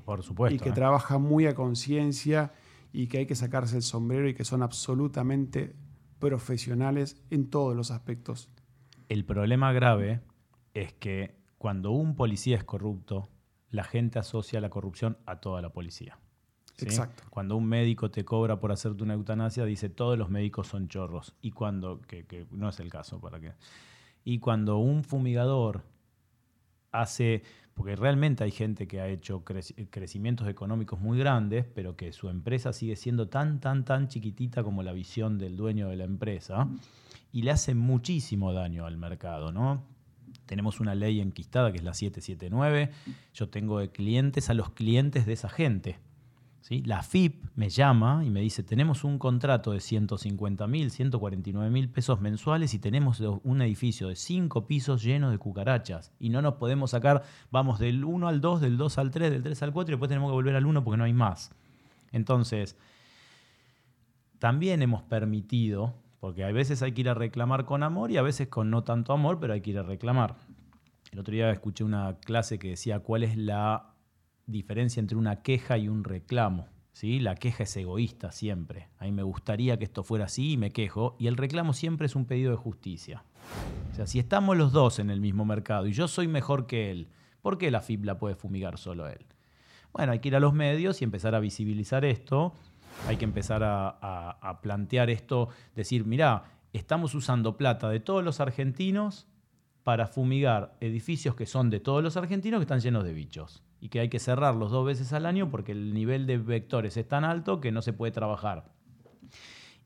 Por, 0.05 0.23
supuesto. 0.23 0.55
Y 0.55 0.61
que 0.61 0.69
¿eh? 0.69 0.75
trabaja 0.75 1.19
muy 1.19 1.47
a 1.47 1.57
conciencia 1.57 2.53
y 2.93 3.09
que 3.09 3.19
hay 3.19 3.27
que 3.27 3.35
sacarse 3.35 3.75
el 3.75 3.83
sombrero 3.83 4.29
y 4.29 4.35
que 4.35 4.45
son 4.45 4.63
absolutamente 4.63 5.75
profesionales 6.21 7.21
en 7.31 7.51
todos 7.51 7.75
los 7.75 7.91
aspectos. 7.91 8.49
El 9.09 9.25
problema 9.25 9.73
grave 9.73 10.21
es 10.83 10.93
que 10.93 11.35
cuando 11.59 11.91
un 11.91 12.15
policía 12.17 12.57
es 12.57 12.65
corrupto, 12.65 13.29
la 13.71 13.85
gente 13.85 14.19
asocia 14.19 14.61
la 14.61 14.71
corrupción 14.71 15.19
a 15.27 15.41
toda 15.41 15.63
la 15.63 15.71
policía. 15.71 16.19
Exacto. 16.79 17.25
Cuando 17.31 17.57
un 17.57 17.67
médico 17.67 18.11
te 18.11 18.25
cobra 18.25 18.59
por 18.59 18.73
hacerte 18.73 19.03
una 19.03 19.15
eutanasia, 19.15 19.65
dice 19.65 19.91
todos 19.91 20.19
los 20.19 20.31
médicos 20.31 20.69
son 20.69 20.89
chorros. 20.89 21.35
Y 21.43 21.51
cuando, 21.51 22.01
que, 22.01 22.25
que 22.25 22.47
no 22.51 22.69
es 22.69 22.81
el 22.81 22.91
caso, 22.91 23.21
¿para 23.21 23.39
qué? 23.39 23.53
Y 24.25 24.39
cuando 24.39 24.79
un 24.79 25.05
fumigador 25.05 25.85
hace, 26.93 27.43
porque 27.75 27.97
realmente 27.97 28.45
hay 28.45 28.51
gente 28.51 28.89
que 28.89 29.01
ha 29.01 29.09
hecho 29.09 29.45
crecimientos 29.45 30.49
económicos 30.49 31.01
muy 31.01 31.19
grandes, 31.19 31.67
pero 31.67 31.97
que 31.97 32.13
su 32.13 32.29
empresa 32.29 32.73
sigue 32.73 32.97
siendo 32.97 33.29
tan, 33.29 33.61
tan, 33.61 33.85
tan 33.85 34.09
chiquitita 34.09 34.63
como 34.63 34.83
la 34.83 34.93
visión 34.93 35.39
del 35.39 35.57
dueño 35.57 35.89
de 35.89 35.97
la 35.97 36.05
empresa, 36.05 36.69
y 37.33 37.43
le 37.43 37.53
hace 37.53 37.75
muchísimo 37.75 38.53
daño 38.53 38.87
al 38.87 38.97
mercado, 38.97 39.53
¿no? 39.53 39.85
Tenemos 40.51 40.81
una 40.81 40.97
ley 40.97 41.21
enquistada 41.21 41.71
que 41.71 41.79
es 41.79 41.85
la 41.85 41.95
779. 41.95 42.91
Yo 43.35 43.49
tengo 43.51 43.79
de 43.79 43.89
clientes 43.93 44.51
a 44.51 44.55
los 44.55 44.71
clientes 44.71 45.25
de 45.25 45.33
esa 45.33 45.49
gente. 45.49 46.01
La 46.69 47.05
FIP 47.05 47.45
me 47.55 47.69
llama 47.69 48.25
y 48.25 48.31
me 48.31 48.41
dice, 48.41 48.65
tenemos 48.65 49.05
un 49.05 49.21
contrato 49.21 49.71
de 49.71 49.79
150 49.79 50.67
mil, 50.67 50.91
149 50.91 51.71
mil 51.71 51.89
pesos 51.89 52.21
mensuales 52.21 52.75
y 52.75 52.81
tenemos 52.81 53.21
un 53.21 53.63
edificio 53.63 54.09
de 54.09 54.17
5 54.17 54.67
pisos 54.67 55.05
lleno 55.05 55.31
de 55.31 55.39
cucarachas 55.39 56.13
y 56.19 56.31
no 56.31 56.43
nos 56.43 56.55
podemos 56.55 56.91
sacar, 56.91 57.23
vamos 57.53 57.79
del 57.79 58.05
1 58.05 58.27
al 58.27 58.41
2, 58.41 58.61
del 58.61 58.77
2 58.77 58.99
al 58.99 59.13
3, 59.13 59.31
del 59.31 59.43
3 59.45 59.63
al 59.63 59.73
4 59.73 59.93
y 59.93 59.95
después 59.95 60.09
tenemos 60.09 60.31
que 60.31 60.35
volver 60.35 60.57
al 60.57 60.67
1 60.67 60.83
porque 60.83 60.99
no 60.99 61.05
hay 61.05 61.13
más. 61.13 61.53
Entonces, 62.11 62.77
también 64.41 64.83
hemos 64.83 65.03
permitido, 65.03 65.95
porque 66.21 66.45
a 66.45 66.53
veces 66.53 66.83
hay 66.83 66.93
que 66.93 67.01
ir 67.01 67.09
a 67.09 67.15
reclamar 67.15 67.65
con 67.65 67.83
amor 67.83 68.11
y 68.11 68.19
a 68.19 68.23
veces 68.23 68.49
con 68.49 68.71
no 68.71 68.85
tanto 68.85 69.13
amor, 69.13 69.41
pero 69.41 69.55
hay 69.55 69.63
que 69.63 69.71
ir 69.71 69.79
a 69.79 69.83
reclamar. 69.83 70.37
El 71.11 71.19
otro 71.19 71.33
día 71.33 71.51
escuché 71.51 71.83
una 71.83 72.19
clase 72.19 72.59
que 72.59 72.69
decía 72.69 73.01
cuál 73.01 73.25
es 73.25 73.37
la 73.37 73.95
diferencia 74.47 75.01
entre 75.01 75.17
una 75.17 75.43
queja 75.43 75.79
y 75.79 75.89
un 75.89 76.05
reclamo. 76.05 76.69
¿sí? 76.93 77.19
La 77.19 77.35
queja 77.35 77.65
es 77.65 77.77
egoísta 77.77 78.33
siempre. 78.33 78.89
A 78.99 79.05
mí 79.05 79.13
me 79.13 79.23
gustaría 79.23 79.79
que 79.79 79.85
esto 79.85 80.05
fuera 80.05 80.27
así 80.27 80.53
y 80.53 80.57
me 80.57 80.71
quejo. 80.71 81.17
Y 81.19 81.27
el 81.27 81.37
reclamo 81.37 81.73
siempre 81.73 82.07
es 82.07 82.15
un 82.15 82.27
pedido 82.27 82.51
de 82.51 82.57
justicia. 82.57 83.25
O 83.91 83.95
sea, 83.95 84.07
si 84.07 84.19
estamos 84.19 84.57
los 84.57 84.73
dos 84.73 84.99
en 84.99 85.11
el 85.11 85.21
mismo 85.21 85.45
mercado 85.45 85.87
y 85.87 85.93
yo 85.93 86.07
soy 86.07 86.29
mejor 86.29 86.67
que 86.67 86.91
él, 86.91 87.09
¿por 87.41 87.59
qué 87.59 87.71
la 87.71 87.81
FIP 87.81 88.05
la 88.05 88.19
puede 88.19 88.35
fumigar 88.35 88.79
solo 88.79 89.09
él? 89.09 89.25
Bueno, 89.93 90.13
hay 90.13 90.21
que 90.21 90.29
ir 90.29 90.37
a 90.37 90.41
los 90.41 90.53
medios 90.53 91.01
y 91.01 91.05
empezar 91.05 91.35
a 91.35 91.41
visibilizar 91.41 92.05
esto. 92.05 92.53
Hay 93.09 93.17
que 93.17 93.25
empezar 93.25 93.63
a, 93.65 94.59
plantear 94.63 95.11
esto, 95.11 95.49
decir, 95.75 96.05
mira, 96.05 96.45
estamos 96.73 97.15
usando 97.15 97.57
plata 97.57 97.89
de 97.89 98.01
todos 98.01 98.23
los 98.23 98.41
argentinos 98.41 99.27
para 99.83 100.07
fumigar 100.07 100.77
edificios 100.81 101.35
que 101.35 101.47
son 101.47 101.71
de 101.71 101.81
todos 101.81 102.03
los 102.03 102.17
argentinos 102.17 102.59
que 102.59 102.65
están 102.65 102.81
llenos 102.81 103.05
de 103.05 103.13
bichos 103.13 103.63
y 103.81 103.89
que 103.89 104.01
hay 104.01 104.09
que 104.09 104.19
cerrarlos 104.19 104.71
dos 104.71 104.87
veces 104.87 105.13
al 105.13 105.27
año 105.27 105.51
porque 105.51 105.73
el 105.73 105.95
nivel 105.95 106.27
de 106.27 106.39
vectores 106.39 106.97
es 106.97 107.09
tan 107.09 107.25
alto 107.25 107.61
que 107.61 107.73
no 107.73 107.83
se 107.83 107.93
puede 107.93 108.13
trabajar. 108.13 108.71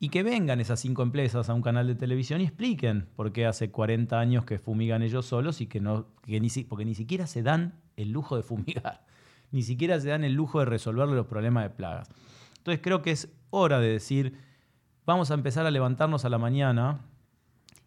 Y 0.01 0.09
que 0.09 0.23
vengan 0.23 0.61
esas 0.61 0.81
cinco 0.81 1.03
empresas 1.03 1.49
a 1.49 1.55
un 1.55 1.63
canal 1.63 1.87
de 1.87 1.95
televisión 1.95 2.41
y 2.41 2.45
expliquen 2.45 3.09
por 3.15 3.33
qué 3.33 3.47
hace 3.47 3.71
40 3.71 4.19
años 4.19 4.45
que 4.45 4.59
fumigan 4.59 5.03
ellos 5.03 5.27
solos 5.27 5.61
y 5.61 5.67
que 5.67 5.81
no, 5.81 6.09
ni, 6.27 6.49
porque 6.65 6.85
ni 6.85 6.95
siquiera 6.95 7.27
se 7.27 7.43
dan 7.43 7.81
el 7.97 8.11
lujo 8.11 8.37
de 8.37 8.43
fumigar, 8.43 9.07
ni 9.53 9.63
siquiera 9.63 10.01
se 10.01 10.09
dan 10.09 10.25
el 10.25 10.35
lujo 10.35 10.59
de 10.59 10.67
resolver 10.67 11.09
los 11.09 11.27
problemas 11.27 11.63
de 11.63 11.71
plagas. 11.71 12.11
Entonces 12.65 12.81
creo 12.83 13.03
que 13.03 13.11
es 13.11 13.29
hora 13.51 13.79
de 13.79 13.89
decir, 13.89 14.39
vamos 15.05 15.31
a 15.31 15.35
empezar 15.35 15.67
a 15.67 15.71
levantarnos 15.71 16.25
a 16.25 16.31
la 16.31 16.39
mañana 16.39 17.03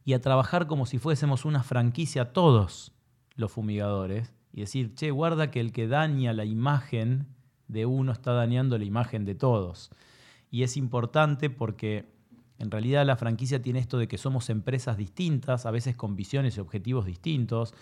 y 0.05 0.13
a 0.13 0.21
trabajar 0.21 0.67
como 0.67 0.85
si 0.85 0.99
fuésemos 0.99 1.45
una 1.45 1.63
franquicia 1.63 2.31
todos 2.31 2.91
los 3.33 3.51
fumigadores 3.51 4.35
y 4.53 4.59
decir, 4.59 4.93
che, 4.93 5.09
guarda 5.09 5.49
que 5.49 5.61
el 5.61 5.71
que 5.71 5.87
daña 5.87 6.31
la 6.31 6.45
imagen 6.45 7.25
de 7.67 7.87
uno 7.87 8.11
está 8.11 8.33
dañando 8.33 8.77
la 8.77 8.85
imagen 8.85 9.25
de 9.25 9.33
todos. 9.33 9.89
Y 10.51 10.61
es 10.61 10.77
importante 10.77 11.49
porque 11.49 12.05
en 12.59 12.69
realidad 12.69 13.03
la 13.03 13.17
franquicia 13.17 13.59
tiene 13.59 13.79
esto 13.79 13.97
de 13.97 14.07
que 14.07 14.19
somos 14.19 14.51
empresas 14.51 14.95
distintas, 14.95 15.65
a 15.65 15.71
veces 15.71 15.95
con 15.95 16.15
visiones 16.15 16.55
y 16.57 16.59
objetivos 16.59 17.07
distintos, 17.07 17.73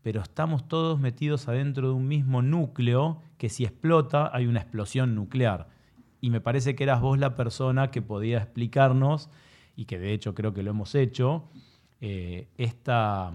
pero 0.00 0.22
estamos 0.22 0.66
todos 0.68 0.98
metidos 0.98 1.48
adentro 1.48 1.88
de 1.88 1.94
un 1.94 2.08
mismo 2.08 2.40
núcleo 2.40 3.20
que 3.36 3.50
si 3.50 3.64
explota 3.64 4.30
hay 4.34 4.46
una 4.46 4.60
explosión 4.60 5.14
nuclear. 5.14 5.78
Y 6.20 6.30
me 6.30 6.40
parece 6.40 6.74
que 6.74 6.84
eras 6.84 7.00
vos 7.00 7.18
la 7.18 7.34
persona 7.34 7.90
que 7.90 8.02
podía 8.02 8.38
explicarnos, 8.38 9.30
y 9.76 9.86
que 9.86 9.98
de 9.98 10.12
hecho 10.12 10.34
creo 10.34 10.52
que 10.52 10.62
lo 10.62 10.70
hemos 10.70 10.94
hecho, 10.94 11.44
eh, 12.00 12.48
esta 12.58 13.32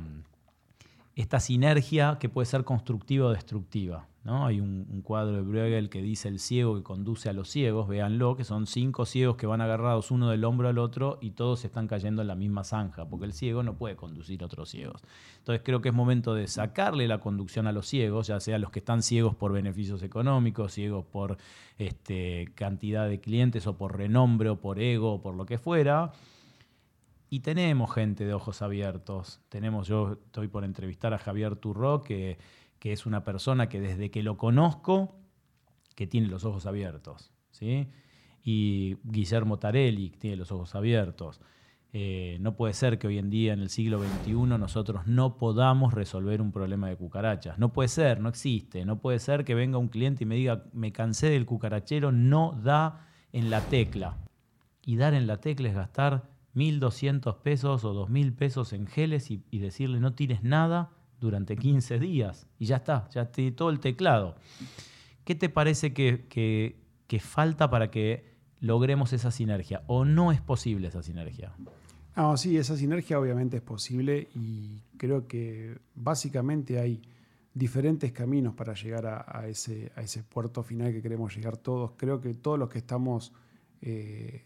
esta 1.15 1.39
sinergia 1.39 2.17
que 2.19 2.29
puede 2.29 2.45
ser 2.45 2.63
constructiva 2.63 3.27
o 3.27 3.29
destructiva. 3.31 4.07
¿No? 4.26 4.47
Hay 4.47 4.59
un, 4.59 5.01
cuadro 5.03 5.36
de 5.36 5.41
Bruegel 5.43 5.89
que 5.89 6.01
dice 6.01 6.28
el 6.28 6.39
ciego 6.39 6.76
que 6.76 6.82
conduce 6.82 7.30
a 7.30 7.34
los 7.34 7.47
ciegos, 7.47 7.88
véanlo, 7.88 8.36
que 8.36 8.43
son 8.43 8.65
cinco 8.65 9.05
ciegos 9.05 9.38
que 9.38 9.45
van 9.45 9.61
agarrados 9.61 10.09
uno 10.09 10.32
del 10.32 10.43
hombro 10.43 10.67
al 10.67 10.80
otro 10.80 11.19
y 11.21 11.32
todos 11.32 11.63
están 11.63 11.88
cayendo 11.88 12.23
en 12.23 12.28
la 12.28 12.36
misma 12.36 12.63
zanja, 12.63 13.07
porque 13.07 13.26
el 13.26 13.34
ciego 13.34 13.61
no 13.61 13.78
puede 13.78 13.95
conducir 13.95 14.41
a 14.41 14.47
otros 14.47 14.69
ciegos. 14.69 15.03
Entonces 15.38 15.61
creo 15.63 15.80
que 15.80 15.89
es 15.89 15.95
momento 15.95 16.34
de 16.34 16.47
sacarle 16.47 17.07
la 17.07 17.19
conducción 17.19 17.67
a 17.67 17.71
los 17.71 17.88
ciegos, 17.88 18.26
ya 18.28 18.39
sea 18.39 18.57
los 18.57 18.71
que 18.71 18.80
están 18.80 19.03
ciegos 19.03 19.36
por 19.36 19.53
beneficios 19.53 20.01
económicos, 20.01 20.73
ciegos 20.73 21.05
por 21.05 21.38
este, 21.78 22.51
cantidad 22.55 23.07
de 23.07 23.19
clientes 23.19 23.67
o 23.67 23.78
por 23.78 23.95
renombre 23.95 24.49
o 24.49 24.59
por 24.59 24.80
ego 24.80 25.13
o 25.13 25.21
por 25.21 25.36
lo 25.36 25.45
que 25.45 25.59
fuera 25.59 26.11
y 27.30 27.41
tenemos 27.41 27.93
gente 27.93 28.23
de 28.23 28.34
ojos 28.34 28.61
abiertos. 28.61 29.41
Tenemos, 29.49 29.88
yo 29.88 30.13
estoy 30.13 30.47
por 30.47 30.63
entrevistar 30.63 31.13
a 31.13 31.17
Javier 31.17 31.55
Turró, 31.55 32.01
que, 32.01 32.38
que 32.86 32.91
es 32.91 33.07
una 33.07 33.23
persona 33.23 33.67
que 33.67 33.81
desde 33.81 34.11
que 34.11 34.21
lo 34.21 34.38
conozco, 34.38 35.17
que 35.95 36.05
tiene 36.05 36.27
los 36.27 36.45
ojos 36.45 36.67
abiertos. 36.67 37.31
¿sí? 37.49 37.88
Y 38.43 38.97
Guillermo 39.03 39.57
Tarelli, 39.57 40.11
tiene 40.11 40.36
los 40.36 40.51
ojos 40.51 40.75
abiertos. 40.75 41.41
Eh, 41.93 42.38
no 42.41 42.55
puede 42.55 42.75
ser 42.75 42.99
que 42.99 43.07
hoy 43.07 43.17
en 43.17 43.31
día, 43.31 43.53
en 43.53 43.61
el 43.61 43.69
siglo 43.69 43.99
XXI, 43.99 44.33
nosotros 44.59 45.07
no 45.07 45.39
podamos 45.39 45.95
resolver 45.95 46.43
un 46.43 46.51
problema 46.51 46.88
de 46.88 46.95
cucarachas. 46.95 47.57
No 47.57 47.73
puede 47.73 47.89
ser, 47.89 48.19
no 48.19 48.29
existe. 48.29 48.86
No 48.86 48.99
puede 48.99 49.17
ser 49.17 49.45
que 49.45 49.55
venga 49.55 49.79
un 49.79 49.88
cliente 49.88 50.23
y 50.23 50.27
me 50.27 50.36
diga, 50.36 50.65
me 50.71 50.91
cansé 50.91 51.31
del 51.31 51.47
cucarachero, 51.47 52.11
no 52.11 52.51
da 52.63 53.09
en 53.31 53.49
la 53.49 53.61
tecla. 53.61 54.19
Y 54.83 54.97
dar 54.97 55.15
en 55.15 55.25
la 55.25 55.38
tecla 55.38 55.69
es 55.69 55.73
gastar 55.73 56.29
1.200 56.53 57.41
pesos 57.41 57.83
o 57.83 58.07
2.000 58.07 58.36
pesos 58.36 58.73
en 58.73 58.86
geles 58.86 59.31
y, 59.31 59.57
decirle 59.57 59.99
no 59.99 60.13
tires 60.13 60.43
nada 60.43 60.91
durante 61.20 61.55
15 61.55 61.99
días 61.99 62.47
y 62.59 62.66
ya 62.66 62.78
está, 62.78 63.09
ya 63.09 63.32
te 63.32 63.51
todo 63.51 63.70
el 63.70 63.80
teclado. 63.80 64.36
¿Qué 65.24 65.36
te 65.36 65.49
parece 65.49 65.93
que, 65.93 66.28
que, 66.28 67.20
falta 67.20 67.70
para 67.70 67.89
que 67.89 68.36
logremos 68.59 69.13
esa 69.13 69.32
sinergia? 69.32 69.84
¿O 69.88 70.05
no 70.05 70.32
es 70.32 70.41
posible 70.41 70.88
esa 70.88 71.01
sinergia? 71.01 71.53
No, 72.16 72.38
sí, 72.38 72.57
esa 72.57 72.78
sinergia 72.78 73.20
obviamente 73.20 73.57
es 73.57 73.63
posible 73.63 74.30
y 74.36 74.82
creo 74.97 75.28
que 75.28 75.78
básicamente 75.95 76.80
hay 76.80 77.01
diferentes 77.53 78.11
caminos 78.11 78.53
para 78.53 78.74
llegar 78.74 79.05
a, 79.07 79.47
ese, 79.47 79.91
a 79.95 80.01
ese 80.01 80.24
puerto 80.24 80.61
final 80.61 80.91
que 80.91 81.01
queremos 81.01 81.36
llegar 81.36 81.57
todos. 81.57 81.91
Creo 81.97 82.22
que 82.22 82.34
todos 82.34 82.59
los 82.59 82.70
que 82.70 82.80
estamos 82.80 83.34
eh, 83.82 84.43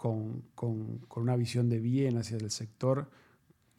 con, 0.00 0.44
una 1.16 1.36
visión 1.36 1.68
de 1.68 1.78
bien 1.78 2.16
hacia 2.16 2.38
el 2.38 2.50
sector. 2.50 3.10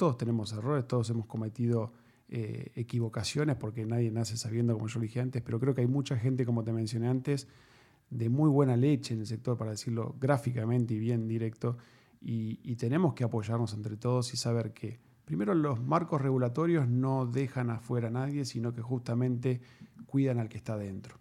Todos 0.01 0.17
tenemos 0.17 0.51
errores, 0.51 0.87
todos 0.87 1.11
hemos 1.11 1.27
cometido 1.27 1.93
eh, 2.27 2.71
equivocaciones 2.73 3.55
porque 3.55 3.85
nadie 3.85 4.09
nace 4.09 4.35
sabiendo, 4.35 4.73
como 4.73 4.87
yo 4.87 4.99
dije 4.99 5.19
antes, 5.19 5.43
pero 5.43 5.59
creo 5.59 5.75
que 5.75 5.81
hay 5.81 5.87
mucha 5.87 6.17
gente, 6.17 6.43
como 6.43 6.63
te 6.63 6.73
mencioné 6.73 7.07
antes, 7.07 7.47
de 8.09 8.27
muy 8.27 8.49
buena 8.49 8.75
leche 8.75 9.13
en 9.13 9.19
el 9.19 9.27
sector, 9.27 9.59
para 9.59 9.69
decirlo 9.69 10.15
gráficamente 10.19 10.95
y 10.95 10.97
bien 10.97 11.27
directo, 11.27 11.77
y, 12.19 12.59
y 12.63 12.77
tenemos 12.77 13.13
que 13.13 13.25
apoyarnos 13.25 13.75
entre 13.75 13.95
todos 13.95 14.33
y 14.33 14.37
saber 14.37 14.73
que 14.73 14.99
primero 15.23 15.53
los 15.53 15.79
marcos 15.79 16.19
regulatorios 16.19 16.87
no 16.89 17.27
dejan 17.27 17.69
afuera 17.69 18.07
a 18.07 18.11
nadie, 18.11 18.43
sino 18.45 18.73
que 18.73 18.81
justamente 18.81 19.61
cuidan 20.07 20.39
al 20.39 20.49
que 20.49 20.57
está 20.57 20.77
dentro. 20.77 21.19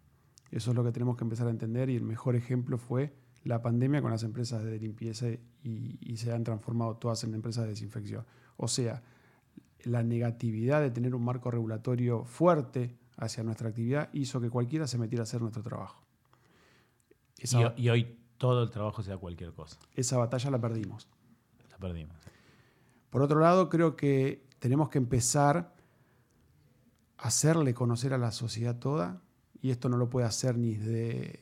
Eso 0.51 0.70
es 0.70 0.74
lo 0.74 0.83
que 0.83 0.93
tenemos 0.93 1.18
que 1.18 1.24
empezar 1.24 1.49
a 1.49 1.51
entender 1.51 1.91
y 1.91 1.97
el 1.97 2.05
mejor 2.05 2.35
ejemplo 2.35 2.78
fue 2.78 3.12
la 3.45 3.61
pandemia 3.61 4.01
con 4.01 4.11
las 4.11 4.22
empresas 4.22 4.64
de 4.64 4.78
limpieza 4.78 5.26
y, 5.62 6.16
se 6.16 6.33
han 6.33 6.45
transformado 6.45 6.97
todas 6.97 7.24
en 7.24 7.35
empresas 7.35 7.64
de 7.64 7.70
desinfección. 7.70 8.24
O 8.62 8.68
sea, 8.68 9.02
la 9.84 10.02
negatividad 10.02 10.82
de 10.82 10.90
tener 10.90 11.14
un 11.14 11.24
marco 11.24 11.50
regulatorio 11.50 12.24
fuerte 12.24 12.94
hacia 13.16 13.42
nuestra 13.42 13.70
actividad 13.70 14.11
hizo 14.12 14.40
que 14.40 14.50
cualquiera 14.50 14.86
se 14.86 14.98
metiera 14.98 15.22
a 15.22 15.24
hacer 15.24 15.40
nuestro 15.40 15.62
trabajo. 15.62 16.02
y, 17.76 17.88
hoy 17.88 18.18
todo 18.36 18.62
el 18.62 18.70
trabajo 18.70 19.02
sea 19.02 19.16
cualquier 19.16 19.52
cosa. 19.54 19.78
Esa 19.94 20.18
batalla 20.18 20.50
la 20.50 20.61
perdimos. 20.61 21.08
La 21.70 21.78
perdimos. 21.78 22.16
Por 23.08 23.22
otro 23.22 23.40
lado, 23.40 23.70
creo 23.70 23.96
que 23.96 24.46
tenemos 24.58 24.90
que 24.90 24.98
empezar 24.98 25.74
a 27.16 27.28
hacerle 27.28 27.72
conocer 27.72 28.12
a 28.12 28.18
la 28.18 28.30
sociedad 28.30 28.78
toda 28.78 29.22
y 29.62 29.70
esto 29.70 29.88
no 29.88 29.96
lo 29.96 30.08
puede 30.08 30.26
hacer 30.26 30.58
ni, 30.58 30.76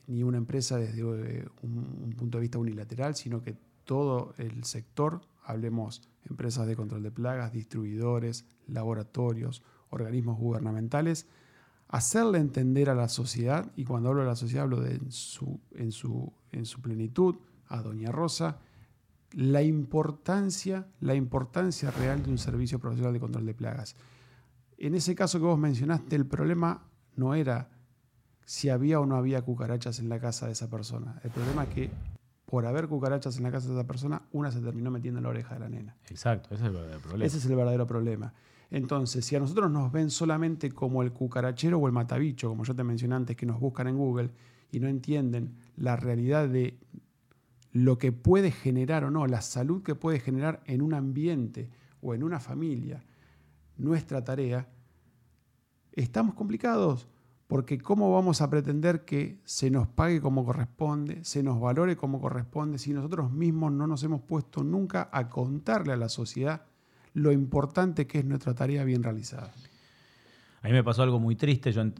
ni 0.07 0.23
una 0.23 0.37
empresa 0.37 0.77
desde 0.77 1.01
eh, 1.01 1.47
un, 1.63 2.13
punto 2.17 2.37
de 2.37 2.43
vista 2.43 2.59
unilateral, 2.59 3.15
sino 3.15 3.41
que 3.41 3.57
todo 3.83 4.33
el 4.37 4.63
sector, 4.63 5.21
hablemos 5.49 6.01
empresas 6.29 6.67
de 6.67 6.75
control 6.75 7.01
de 7.01 7.11
plagas, 7.11 7.51
distribuidores, 7.51 8.45
laboratorios, 8.67 9.63
organismos 9.89 10.37
gubernamentales, 10.37 11.27
hacerle 11.87 12.37
entender 12.37 12.89
a 12.89 12.95
la 12.95 13.09
sociedad, 13.09 13.71
y 13.75 13.83
cuando 13.83 14.09
hablo 14.09 14.21
de 14.21 14.27
la 14.27 14.35
sociedad 14.35 14.65
hablo 14.65 14.79
de 14.79 14.99
su, 15.09 15.59
en, 15.71 15.91
su, 15.91 16.31
en 16.51 16.65
su 16.65 16.81
plenitud, 16.81 17.35
a 17.67 17.81
Doña 17.81 18.11
Rosa, 18.11 18.59
la 19.31 19.61
importancia, 19.63 20.87
la 20.99 21.15
importancia 21.15 21.91
real 21.91 22.23
de 22.23 22.29
un 22.29 22.37
servicio 22.37 22.79
profesional 22.79 23.13
de 23.13 23.19
control 23.19 23.45
de 23.45 23.53
plagas. 23.53 23.95
En 24.77 24.95
ese 24.95 25.15
caso 25.15 25.39
que 25.39 25.45
vos 25.45 25.59
mencionaste, 25.59 26.15
el 26.15 26.25
problema 26.25 26.87
no 27.15 27.33
era 27.33 27.69
si 28.45 28.69
había 28.69 28.99
o 28.99 29.05
no 29.05 29.15
había 29.15 29.41
cucarachas 29.41 29.99
en 29.99 30.09
la 30.09 30.19
casa 30.19 30.45
de 30.45 30.53
esa 30.53 30.69
persona. 30.69 31.19
El 31.23 31.31
problema 31.31 31.63
es 31.63 31.69
que 31.69 31.91
por 32.49 32.65
haber 32.65 32.87
cucarachas 32.87 33.37
en 33.37 33.43
la 33.43 33.51
casa 33.51 33.67
de 33.67 33.75
esa 33.75 33.85
persona, 33.85 34.23
una 34.31 34.51
se 34.51 34.59
terminó 34.59 34.89
metiendo 34.89 35.19
en 35.19 35.23
la 35.23 35.29
oreja 35.29 35.53
de 35.53 35.59
la 35.59 35.69
nena. 35.69 35.95
Exacto, 36.09 36.55
ese 36.55 36.63
es 36.63 36.69
el 36.69 36.73
verdadero 36.73 36.99
problema. 36.99 37.25
Ese 37.25 37.37
es 37.37 37.45
el 37.45 37.55
verdadero 37.55 37.85
problema. 37.85 38.33
Entonces, 38.71 39.23
si 39.23 39.35
a 39.35 39.39
nosotros 39.39 39.69
nos 39.69 39.91
ven 39.91 40.09
solamente 40.09 40.71
como 40.71 41.03
el 41.03 41.11
cucarachero 41.11 41.77
o 41.77 41.85
el 41.85 41.93
matabicho, 41.93 42.49
como 42.49 42.63
yo 42.63 42.75
te 42.75 42.83
mencioné 42.83 43.13
antes, 43.13 43.35
que 43.35 43.45
nos 43.45 43.59
buscan 43.59 43.87
en 43.87 43.97
Google 43.97 44.31
y 44.71 44.79
no 44.79 44.87
entienden 44.87 45.57
la 45.75 45.95
realidad 45.95 46.49
de 46.49 46.79
lo 47.71 47.99
que 47.99 48.11
puede 48.11 48.49
generar 48.49 49.03
o 49.03 49.11
no, 49.11 49.27
la 49.27 49.41
salud 49.41 49.83
que 49.83 49.93
puede 49.93 50.19
generar 50.19 50.63
en 50.65 50.81
un 50.81 50.95
ambiente 50.95 51.69
o 52.01 52.15
en 52.15 52.23
una 52.23 52.39
familia, 52.39 53.05
nuestra 53.77 54.23
tarea, 54.23 54.67
estamos 55.91 56.33
complicados 56.33 57.07
porque 57.49 57.79
¿cómo 57.79 58.13
vamos 58.13 58.41
a 58.41 58.49
pretender 58.51 59.05
que 59.05 59.39
se 59.43 59.71
nos 59.71 59.87
pague 59.87 60.21
como 60.21 60.45
corresponde, 60.45 61.23
se 61.23 61.41
nos 61.41 61.59
valore 61.59 61.97
como 61.97 62.21
corresponde, 62.21 62.77
si 62.77 62.93
nosotros 62.93 63.31
mismos 63.31 63.71
no 63.71 63.87
nos 63.87 64.03
hemos 64.03 64.21
puesto 64.21 64.63
nunca 64.63 65.09
a 65.11 65.29
contarle 65.29 65.93
a 65.93 65.97
la 65.97 66.09
sociedad 66.09 66.67
lo 67.15 67.31
importante 67.31 68.05
que 68.05 68.19
es 68.19 68.25
nuestra 68.25 68.53
tarea 68.53 68.83
bien 68.83 69.01
realizada? 69.01 69.51
A 70.61 70.67
mí 70.67 70.73
me 70.73 70.83
pasó 70.83 71.01
algo 71.01 71.19
muy 71.19 71.35
triste. 71.35 71.71
Yo 71.71 71.91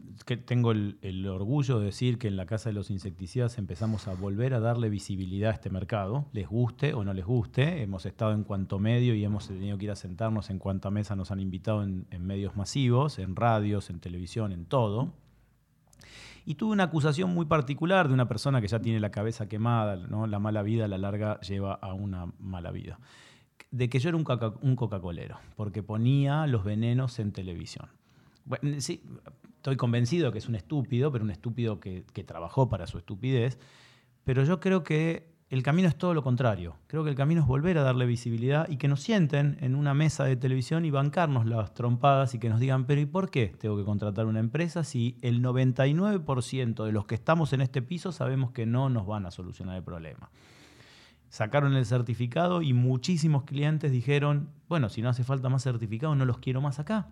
tengo 0.44 0.70
el, 0.70 1.26
orgullo 1.26 1.80
de 1.80 1.86
decir 1.86 2.18
que 2.18 2.28
en 2.28 2.36
la 2.36 2.46
Casa 2.46 2.68
de 2.68 2.74
los 2.74 2.88
Insecticidas 2.90 3.58
empezamos 3.58 4.06
a 4.06 4.14
volver 4.14 4.54
a 4.54 4.60
darle 4.60 4.88
visibilidad 4.88 5.50
a 5.50 5.54
este 5.54 5.68
mercado, 5.68 6.26
les 6.32 6.46
guste 6.46 6.94
o 6.94 7.02
no 7.02 7.12
les 7.12 7.24
guste. 7.24 7.82
Hemos 7.82 8.06
estado 8.06 8.34
en 8.34 8.44
cuanto 8.44 8.78
medio 8.78 9.16
y 9.16 9.24
hemos 9.24 9.48
tenido 9.48 9.76
que 9.78 9.86
ir 9.86 9.90
a 9.90 9.96
sentarnos 9.96 10.48
en 10.50 10.60
cuanta 10.60 10.92
mesa 10.92 11.16
nos 11.16 11.32
han 11.32 11.40
invitado 11.40 11.82
en 11.82 12.24
medios 12.24 12.54
masivos, 12.54 13.18
en 13.18 13.34
radios, 13.34 13.90
en 13.90 13.98
televisión, 13.98 14.52
en 14.52 14.66
todo. 14.66 15.12
Y 16.44 16.54
tuve 16.54 16.72
una 16.72 16.84
acusación 16.84 17.32
muy 17.34 17.46
particular 17.46 18.08
de 18.08 18.14
una 18.14 18.28
persona 18.28 18.60
que 18.60 18.68
ya 18.68 18.80
tiene 18.80 19.00
la 19.00 19.10
cabeza 19.10 19.48
quemada, 19.48 19.96
¿no? 19.96 20.26
la 20.26 20.38
mala 20.38 20.62
vida 20.62 20.86
a 20.86 20.88
la 20.88 20.98
larga 20.98 21.40
lleva 21.40 21.74
a 21.74 21.94
una 21.94 22.32
mala 22.38 22.70
vida. 22.70 22.98
De 23.70 23.88
que 23.88 23.98
yo 23.98 24.08
era 24.08 24.16
un, 24.16 24.24
Coca-Colero, 24.24 25.38
porque 25.56 25.82
ponía 25.82 26.46
los 26.46 26.64
venenos 26.64 27.18
en 27.18 27.32
televisión. 27.32 27.88
Bueno, 28.44 28.80
sí, 28.80 29.02
estoy 29.56 29.76
convencido 29.76 30.32
que 30.32 30.38
es 30.38 30.48
un 30.48 30.56
estúpido, 30.56 31.12
pero 31.12 31.24
un 31.24 31.30
estúpido 31.30 31.78
que 31.78 32.24
trabajó 32.26 32.68
para 32.68 32.86
su 32.86 32.98
estupidez. 32.98 33.58
Pero 34.24 34.44
yo 34.44 34.60
creo 34.60 34.82
que 34.82 35.30
el 35.50 35.64
camino 35.64 35.88
es 35.88 35.96
todo 35.96 36.14
lo 36.14 36.22
contrario. 36.22 36.76
Creo 36.86 37.02
que 37.02 37.10
el 37.10 37.16
camino 37.16 37.40
es 37.40 37.46
volver 37.46 37.76
a 37.76 37.82
darle 37.82 38.06
visibilidad 38.06 38.68
y 38.68 38.76
que 38.76 38.86
nos 38.86 39.00
sienten 39.00 39.58
en 39.60 39.74
una 39.74 39.94
mesa 39.94 40.24
de 40.24 40.36
televisión 40.36 40.84
y 40.84 40.92
bancarnos 40.92 41.44
las 41.44 41.74
trompadas 41.74 42.36
y 42.36 42.38
que 42.38 42.48
nos 42.48 42.60
digan, 42.60 42.84
pero 42.86 43.00
¿y 43.00 43.06
por 43.06 43.30
qué 43.30 43.52
tengo 43.58 43.76
que 43.76 43.84
contratar 43.84 44.26
una 44.26 44.38
empresa 44.38 44.84
si 44.84 45.18
el 45.22 45.42
99% 45.42 46.84
de 46.84 46.92
los 46.92 47.04
que 47.04 47.16
estamos 47.16 47.52
en 47.52 47.62
este 47.62 47.82
piso 47.82 48.12
sabemos 48.12 48.52
que 48.52 48.64
no 48.64 48.90
nos 48.90 49.08
van 49.08 49.26
a 49.26 49.32
solucionar 49.32 49.76
el 49.76 49.82
problema? 49.82 50.30
Sacaron 51.30 51.74
el 51.74 51.84
certificado 51.84 52.62
y 52.62 52.72
muchísimos 52.72 53.42
clientes 53.42 53.90
dijeron, 53.90 54.50
bueno, 54.68 54.88
si 54.88 55.02
no 55.02 55.08
hace 55.08 55.24
falta 55.24 55.48
más 55.48 55.64
certificados, 55.64 56.16
no 56.16 56.26
los 56.26 56.38
quiero 56.38 56.60
más 56.60 56.78
acá 56.78 57.08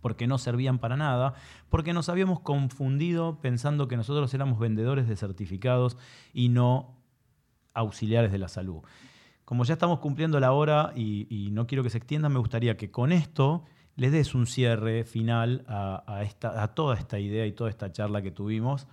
porque 0.00 0.26
no 0.26 0.36
servían 0.36 0.78
para 0.78 0.98
nada, 0.98 1.32
porque 1.70 1.94
nos 1.94 2.10
habíamos 2.10 2.40
confundido 2.40 3.40
pensando 3.40 3.88
que 3.88 3.96
nosotros 3.96 4.34
éramos 4.34 4.58
vendedores 4.58 5.08
de 5.08 5.16
certificados 5.16 5.96
y 6.34 6.50
no 6.50 7.03
auxiliares 7.74 8.32
de 8.32 8.38
la 8.38 8.48
salud. 8.48 8.82
Como 9.44 9.64
ya 9.64 9.74
estamos 9.74 9.98
cumpliendo 9.98 10.40
la 10.40 10.52
hora 10.52 10.92
y, 10.96 11.50
no 11.52 11.66
quiero 11.66 11.82
que 11.82 11.90
se 11.90 11.98
extienda, 11.98 12.28
me 12.28 12.38
gustaría 12.38 12.76
que 12.76 12.90
con 12.90 13.12
esto 13.12 13.64
les 13.96 14.10
des 14.10 14.34
un 14.34 14.46
cierre 14.46 15.04
final 15.04 15.64
a, 15.68 16.22
esta, 16.22 16.62
a 16.62 16.74
toda 16.74 16.96
esta 16.96 17.18
idea 17.18 17.46
y 17.46 17.52
toda 17.52 17.68
esta 17.68 17.92
charla 17.92 18.22
que 18.22 18.30
tuvimos 18.30 18.86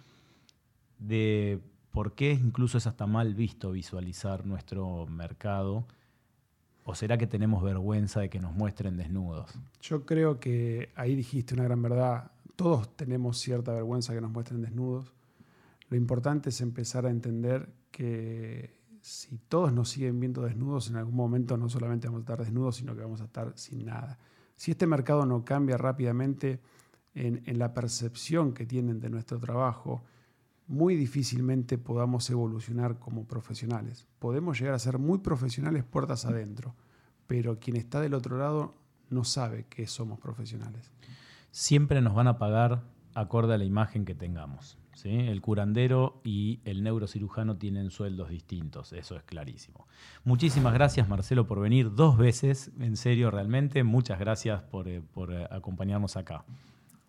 de 0.99 1.59
por 1.91 2.13
qué 2.13 2.33
incluso 2.33 2.77
es 2.77 2.87
hasta 2.87 3.07
mal 3.07 3.33
visto 3.33 3.71
visualizar 3.71 4.45
nuestro 4.45 5.05
mercado. 5.07 5.85
¿O 6.83 6.95
será 6.95 7.17
que 7.17 7.27
tenemos 7.27 7.63
vergüenza 7.63 8.21
de 8.21 8.29
que 8.29 8.39
nos 8.39 8.53
muestren 8.53 8.97
desnudos? 8.97 9.51
Yo 9.81 10.05
creo 10.05 10.39
que 10.39 10.89
ahí 10.95 11.15
dijiste 11.15 11.53
una 11.53 11.63
gran 11.63 11.81
verdad. 11.81 12.31
Todos 12.55 12.95
tenemos 12.95 13.37
cierta 13.37 13.71
vergüenza 13.71 14.13
que 14.13 14.21
nos 14.21 14.31
muestren 14.31 14.61
desnudos. 14.61 15.13
Lo 15.89 15.97
importante 15.97 16.49
es 16.49 16.59
empezar 16.61 17.05
a 17.05 17.09
entender 17.09 17.69
si 19.01 19.37
todos 19.49 19.73
nos 19.73 19.89
siguen 19.89 20.19
viendo 20.19 20.43
desnudos, 20.43 20.89
en 20.89 20.95
algún 20.95 21.15
momento 21.15 21.57
no 21.57 21.69
solamente 21.69 22.07
vamos 22.07 22.19
a 22.19 22.23
estar 22.23 22.39
desnudos, 22.39 22.75
sino 22.75 22.95
que 22.95 23.01
vamos 23.01 23.21
a 23.21 23.25
estar 23.25 23.51
sin 23.55 23.85
nada. 23.85 24.19
Si 24.55 24.71
este 24.71 24.85
mercado 24.85 25.25
no 25.25 25.43
cambia 25.43 25.77
rápidamente 25.77 26.61
en, 27.15 27.57
la 27.57 27.73
percepción 27.73 28.53
que 28.53 28.65
tienen 28.65 28.99
de 28.99 29.09
nuestro 29.09 29.39
trabajo, 29.39 30.03
muy 30.67 30.95
difícilmente 30.95 31.77
podamos 31.77 32.29
evolucionar 32.29 32.99
como 32.99 33.25
profesionales. 33.25 34.07
Podemos 34.19 34.59
llegar 34.59 34.75
a 34.75 34.79
ser 34.79 34.99
muy 34.99 35.17
profesionales 35.17 35.83
puertas 35.83 36.25
adentro, 36.25 36.75
pero 37.27 37.59
quien 37.59 37.75
está 37.75 37.99
del 37.99 38.13
otro 38.13 38.37
lado 38.37 38.75
no 39.09 39.23
sabe 39.23 39.65
que 39.65 39.87
somos 39.87 40.19
profesionales. 40.19 40.91
Siempre 41.49 42.01
nos 42.01 42.13
van 42.13 42.27
a 42.27 42.37
pagar 42.37 42.83
acorde 43.13 43.55
a 43.55 43.57
la 43.57 43.65
imagen 43.65 44.05
que 44.05 44.15
tengamos. 44.15 44.77
El 45.05 45.41
curandero 45.41 46.21
y 46.23 46.59
el 46.65 46.83
neurocirujano 46.83 47.57
tienen 47.57 47.91
sueldos 47.91 48.29
distintos, 48.29 48.93
eso 48.93 49.15
es 49.15 49.23
clarísimo. 49.23 49.87
Muchísimas 50.23 50.73
gracias 50.73 51.07
Marcelo 51.09 51.47
por 51.47 51.59
venir 51.59 51.93
dos 51.93 52.17
veces, 52.17 52.71
en 52.79 52.97
serio 52.97 53.31
realmente, 53.31 53.83
muchas 53.83 54.19
gracias 54.19 54.61
por, 54.63 54.87
eh, 54.87 55.01
eh, 55.29 55.47
acompañarnos 55.49 56.17
acá. 56.17 56.45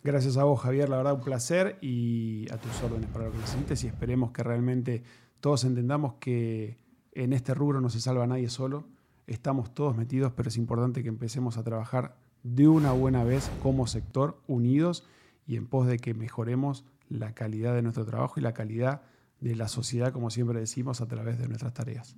Gracias 0.05 0.37
a 0.37 0.45
vos 0.45 0.61
Javier, 0.61 0.89
la 0.89 0.97
verdad 0.97 1.15
un 1.15 1.21
placer 1.21 1.79
y 1.81 2.51
a 2.53 2.59
tus 2.59 2.83
órdenes 2.83 3.09
para 3.11 3.27
lo 3.27 3.33
que 3.33 3.39
necesites 3.39 3.85
y 3.85 3.87
esperemos 3.87 4.33
que 4.33 4.43
realmente 4.43 5.03
todos 5.41 5.65
entendamos 5.65 6.15
que 6.15 6.79
en 7.13 7.33
este 7.33 7.55
rubro 7.55 7.81
no 7.81 7.91
se 7.91 8.01
salva 8.01 8.27
nadie 8.27 8.49
solo, 8.49 8.87
estamos 9.27 9.75
todos 9.75 9.97
metidos, 9.97 10.33
pero 10.35 10.49
es 10.49 10.57
importante 10.57 11.03
que 11.03 11.09
empecemos 11.09 11.59
a 11.59 11.63
trabajar 11.63 12.17
de 12.43 12.69
una 12.69 12.93
buena 12.93 13.23
vez 13.23 13.51
como 13.63 13.87
sector, 13.87 14.41
unidos 14.47 15.05
y 15.47 15.57
en 15.57 15.67
pos 15.67 15.87
de 15.87 15.99
que 15.99 16.15
mejoremos 16.15 16.85
la 17.09 17.35
calidad 17.35 17.75
de 17.75 17.83
nuestro 17.83 18.05
trabajo 18.05 18.39
y 18.39 18.43
la 18.43 18.55
calidad 18.55 19.03
de 19.41 19.57
la 19.57 19.67
sociedad, 19.67 20.13
como 20.13 20.31
siempre 20.31 20.61
decimos, 20.61 21.01
a 21.01 21.09
través 21.09 21.39
de 21.39 21.49
nuestras 21.49 21.75
tareas. 21.75 22.15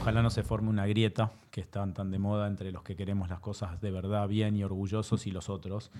Ojalá 0.00 0.22
no 0.22 0.30
se 0.30 0.42
forme 0.42 0.70
una 0.70 0.86
grieta 0.86 1.32
que 1.50 1.60
están 1.60 1.92
tan 1.92 2.10
de 2.10 2.18
moda 2.18 2.46
entre 2.46 2.72
los 2.72 2.82
que 2.82 2.96
queremos 2.96 3.28
las 3.28 3.40
cosas 3.40 3.80
de 3.82 3.90
verdad 3.90 4.26
bien 4.28 4.56
y 4.56 4.64
orgullosos 4.64 5.26
y 5.26 5.30
los 5.30 5.50
otros, 5.50 5.90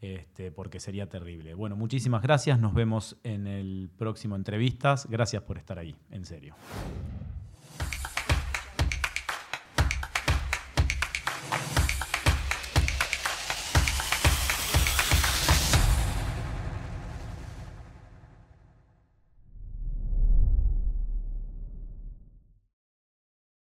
este, 0.00 0.50
porque 0.50 0.80
sería 0.80 1.08
terrible. 1.08 1.54
Bueno, 1.54 1.76
muchísimas 1.76 2.22
gracias, 2.22 2.58
nos 2.58 2.74
vemos 2.74 3.18
en 3.22 3.46
el 3.46 3.88
próximo 3.96 4.34
entrevistas, 4.34 5.06
gracias 5.08 5.42
por 5.44 5.58
estar 5.58 5.78
ahí, 5.78 5.94
en 6.10 6.24
serio. 6.24 6.56